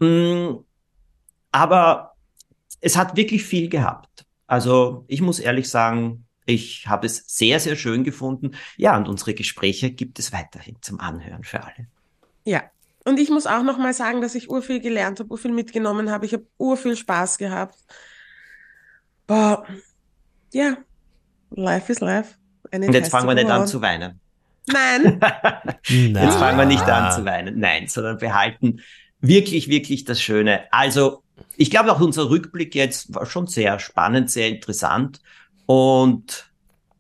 Mm, 0.01 0.57
Aber 1.53 2.16
es 2.81 2.97
hat 2.97 3.16
wirklich 3.16 3.45
viel 3.45 3.68
gehabt. 3.68 4.27
Also 4.47 5.05
ich 5.09 5.20
muss 5.22 5.39
ehrlich 5.39 5.68
sagen, 5.70 6.27
ich 6.45 6.87
habe 6.89 7.07
es 7.07 7.24
sehr, 7.27 7.61
sehr 7.61 7.77
schön 7.77 8.05
gefunden. 8.05 8.53
Ja, 8.77 8.97
und 8.97 9.09
unsere 9.09 9.35
Gespräche 9.35 9.91
gibt 9.93 10.18
es 10.18 10.33
weiterhin 10.33 10.77
zum 10.83 11.01
Anhören 11.01 11.45
für 11.45 11.62
alle. 11.64 11.89
Ja. 12.45 12.64
Und 13.07 13.19
ich 13.21 13.31
muss 13.31 13.47
auch 13.47 13.63
noch 13.63 13.79
mal 13.79 13.95
sagen, 13.95 14.21
dass 14.21 14.35
ich 14.35 14.51
urviel 14.51 14.81
gelernt 14.81 15.21
habe, 15.21 15.31
urviel 15.31 15.53
mitgenommen 15.53 16.11
habe. 16.11 16.27
Ich 16.27 16.33
habe 16.33 16.45
urviel 16.59 16.97
Spaß 16.97 17.39
gehabt. 17.39 17.77
Boah. 19.27 19.65
Ja. 20.53 20.77
Life 21.51 21.93
is 21.93 22.01
life. 22.01 22.35
Und 22.73 22.93
jetzt 22.93 23.11
fangen 23.11 23.29
wir 23.29 23.35
nicht 23.35 23.49
an 23.49 23.67
zu 23.67 23.81
weinen. 23.81 24.21
Nein. 24.67 25.21
Jetzt 25.87 26.35
fangen 26.37 26.59
wir 26.59 26.65
nicht 26.67 26.83
an 26.83 27.13
zu 27.13 27.25
weinen. 27.25 27.61
Nein, 27.61 27.87
sondern 27.87 28.19
behalten 28.19 28.81
wirklich, 29.21 29.69
wirklich 29.69 30.05
das 30.05 30.21
Schöne. 30.21 30.65
Also, 30.73 31.23
ich 31.57 31.71
glaube 31.71 31.93
auch 31.93 32.01
unser 32.01 32.29
Rückblick 32.29 32.75
jetzt 32.75 33.15
war 33.15 33.27
schon 33.27 33.47
sehr 33.47 33.79
spannend, 33.79 34.29
sehr 34.29 34.49
interessant. 34.49 35.21
Und 35.67 36.51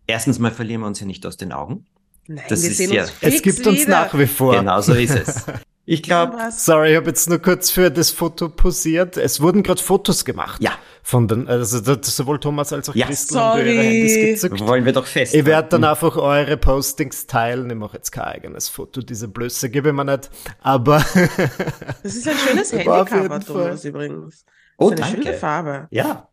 erstens 0.06 0.38
mal 0.38 0.52
verlieren 0.52 0.82
wir 0.82 0.86
uns 0.86 1.00
ja 1.00 1.06
nicht 1.06 1.26
aus 1.26 1.36
den 1.36 1.52
Augen. 1.52 1.86
Nein, 2.28 2.44
Das 2.48 2.62
wir 2.62 2.70
ist 2.70 2.76
sehen 2.76 2.92
ja- 2.92 3.02
uns 3.02 3.12
Es 3.20 3.42
gibt 3.42 3.66
uns 3.66 3.80
wieder. 3.80 3.90
nach 4.04 4.16
wie 4.16 4.26
vor. 4.28 4.56
Genau 4.56 4.80
so 4.80 4.94
ist 4.94 5.10
es. 5.16 5.44
Ich 5.88 6.02
glaube? 6.02 6.36
Sorry, 6.50 6.90
ich 6.90 6.96
habe 6.96 7.06
jetzt 7.06 7.28
nur 7.30 7.38
kurz 7.38 7.70
für 7.70 7.90
das 7.92 8.10
Foto 8.10 8.48
posiert. 8.48 9.16
Es 9.16 9.40
wurden 9.40 9.62
gerade 9.62 9.80
Fotos 9.80 10.24
gemacht. 10.24 10.60
Ja. 10.60 10.72
Von 11.04 11.28
den, 11.28 11.46
also 11.46 11.78
sowohl 12.02 12.40
Thomas 12.40 12.72
als 12.72 12.88
auch 12.88 12.94
Ja. 12.96 13.06
Christel 13.06 13.38
haben 13.38 13.58
da 13.60 13.64
ihre 13.64 13.72
Sorry. 13.76 13.84
Handys 13.84 14.14
gezückt. 14.42 14.66
wollen 14.66 14.84
wir 14.84 14.92
doch 14.92 15.06
fest. 15.06 15.32
Ich 15.32 15.44
werde 15.44 15.68
dann 15.68 15.84
einfach 15.84 16.16
eure 16.16 16.56
Postings 16.56 17.28
teilen. 17.28 17.70
Ich 17.70 17.76
mache 17.76 17.96
jetzt 17.98 18.10
kein 18.10 18.24
eigenes 18.24 18.68
Foto. 18.68 19.00
Diese 19.00 19.28
Blöße 19.28 19.70
gebe 19.70 19.90
ich 19.90 19.94
mir 19.94 20.04
nicht. 20.04 20.28
Aber 20.60 20.98
Das 22.02 22.16
ist 22.16 22.26
ein 22.26 22.36
schönes 22.36 22.72
War 22.84 23.06
Handycover, 23.08 23.40
Thomas, 23.40 23.84
übrigens. 23.84 24.44
Oh, 24.78 24.90
das 24.90 24.98
ist 24.98 25.04
eine 25.04 25.12
danke. 25.14 25.26
schöne 25.28 25.38
Farbe. 25.38 25.86
Ja. 25.92 26.28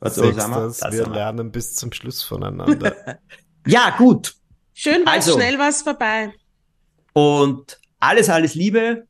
Was 0.00 0.16
sagen 0.16 0.36
wir? 0.36 0.66
Das 0.66 0.82
wir 0.92 1.04
haben 1.04 1.12
lernen 1.14 1.52
bis 1.52 1.76
zum 1.76 1.92
Schluss 1.92 2.22
voneinander. 2.22 2.94
Ja, 3.66 3.94
gut. 3.96 4.34
Schön 4.74 5.06
war's, 5.06 5.14
Also. 5.28 5.34
schnell 5.34 5.58
war's 5.58 5.80
vorbei. 5.82 6.34
Und 7.14 7.80
alles, 8.08 8.28
alles 8.28 8.54
Liebe 8.54 9.06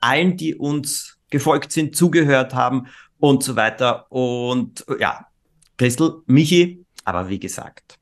allen, 0.00 0.36
die 0.36 0.54
uns 0.54 1.16
gefolgt 1.30 1.72
sind, 1.72 1.96
zugehört 1.96 2.54
haben 2.54 2.86
und 3.18 3.42
so 3.42 3.56
weiter. 3.56 4.10
Und 4.12 4.84
ja, 5.00 5.26
Christel, 5.78 6.22
Michi, 6.26 6.84
aber 7.04 7.28
wie 7.28 7.40
gesagt, 7.40 7.98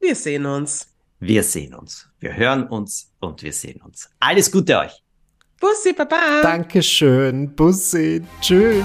Wir 0.00 0.14
sehen 0.16 0.44
uns. 0.44 0.88
wir 1.20 1.42
sehen 1.42 1.74
uns. 1.74 2.08
Wir 2.18 2.36
hören 2.36 2.66
uns 2.66 3.12
und 3.20 3.42
wir 3.42 3.52
sehen 3.52 3.80
uns. 3.82 4.10
Alles 4.20 4.50
Gute 4.50 4.78
euch. 4.78 5.02
Bussi, 5.60 5.92
Baba. 5.92 6.42
Dankeschön. 6.42 7.54
Bussi. 7.54 8.22
Tschüss. 8.40 8.84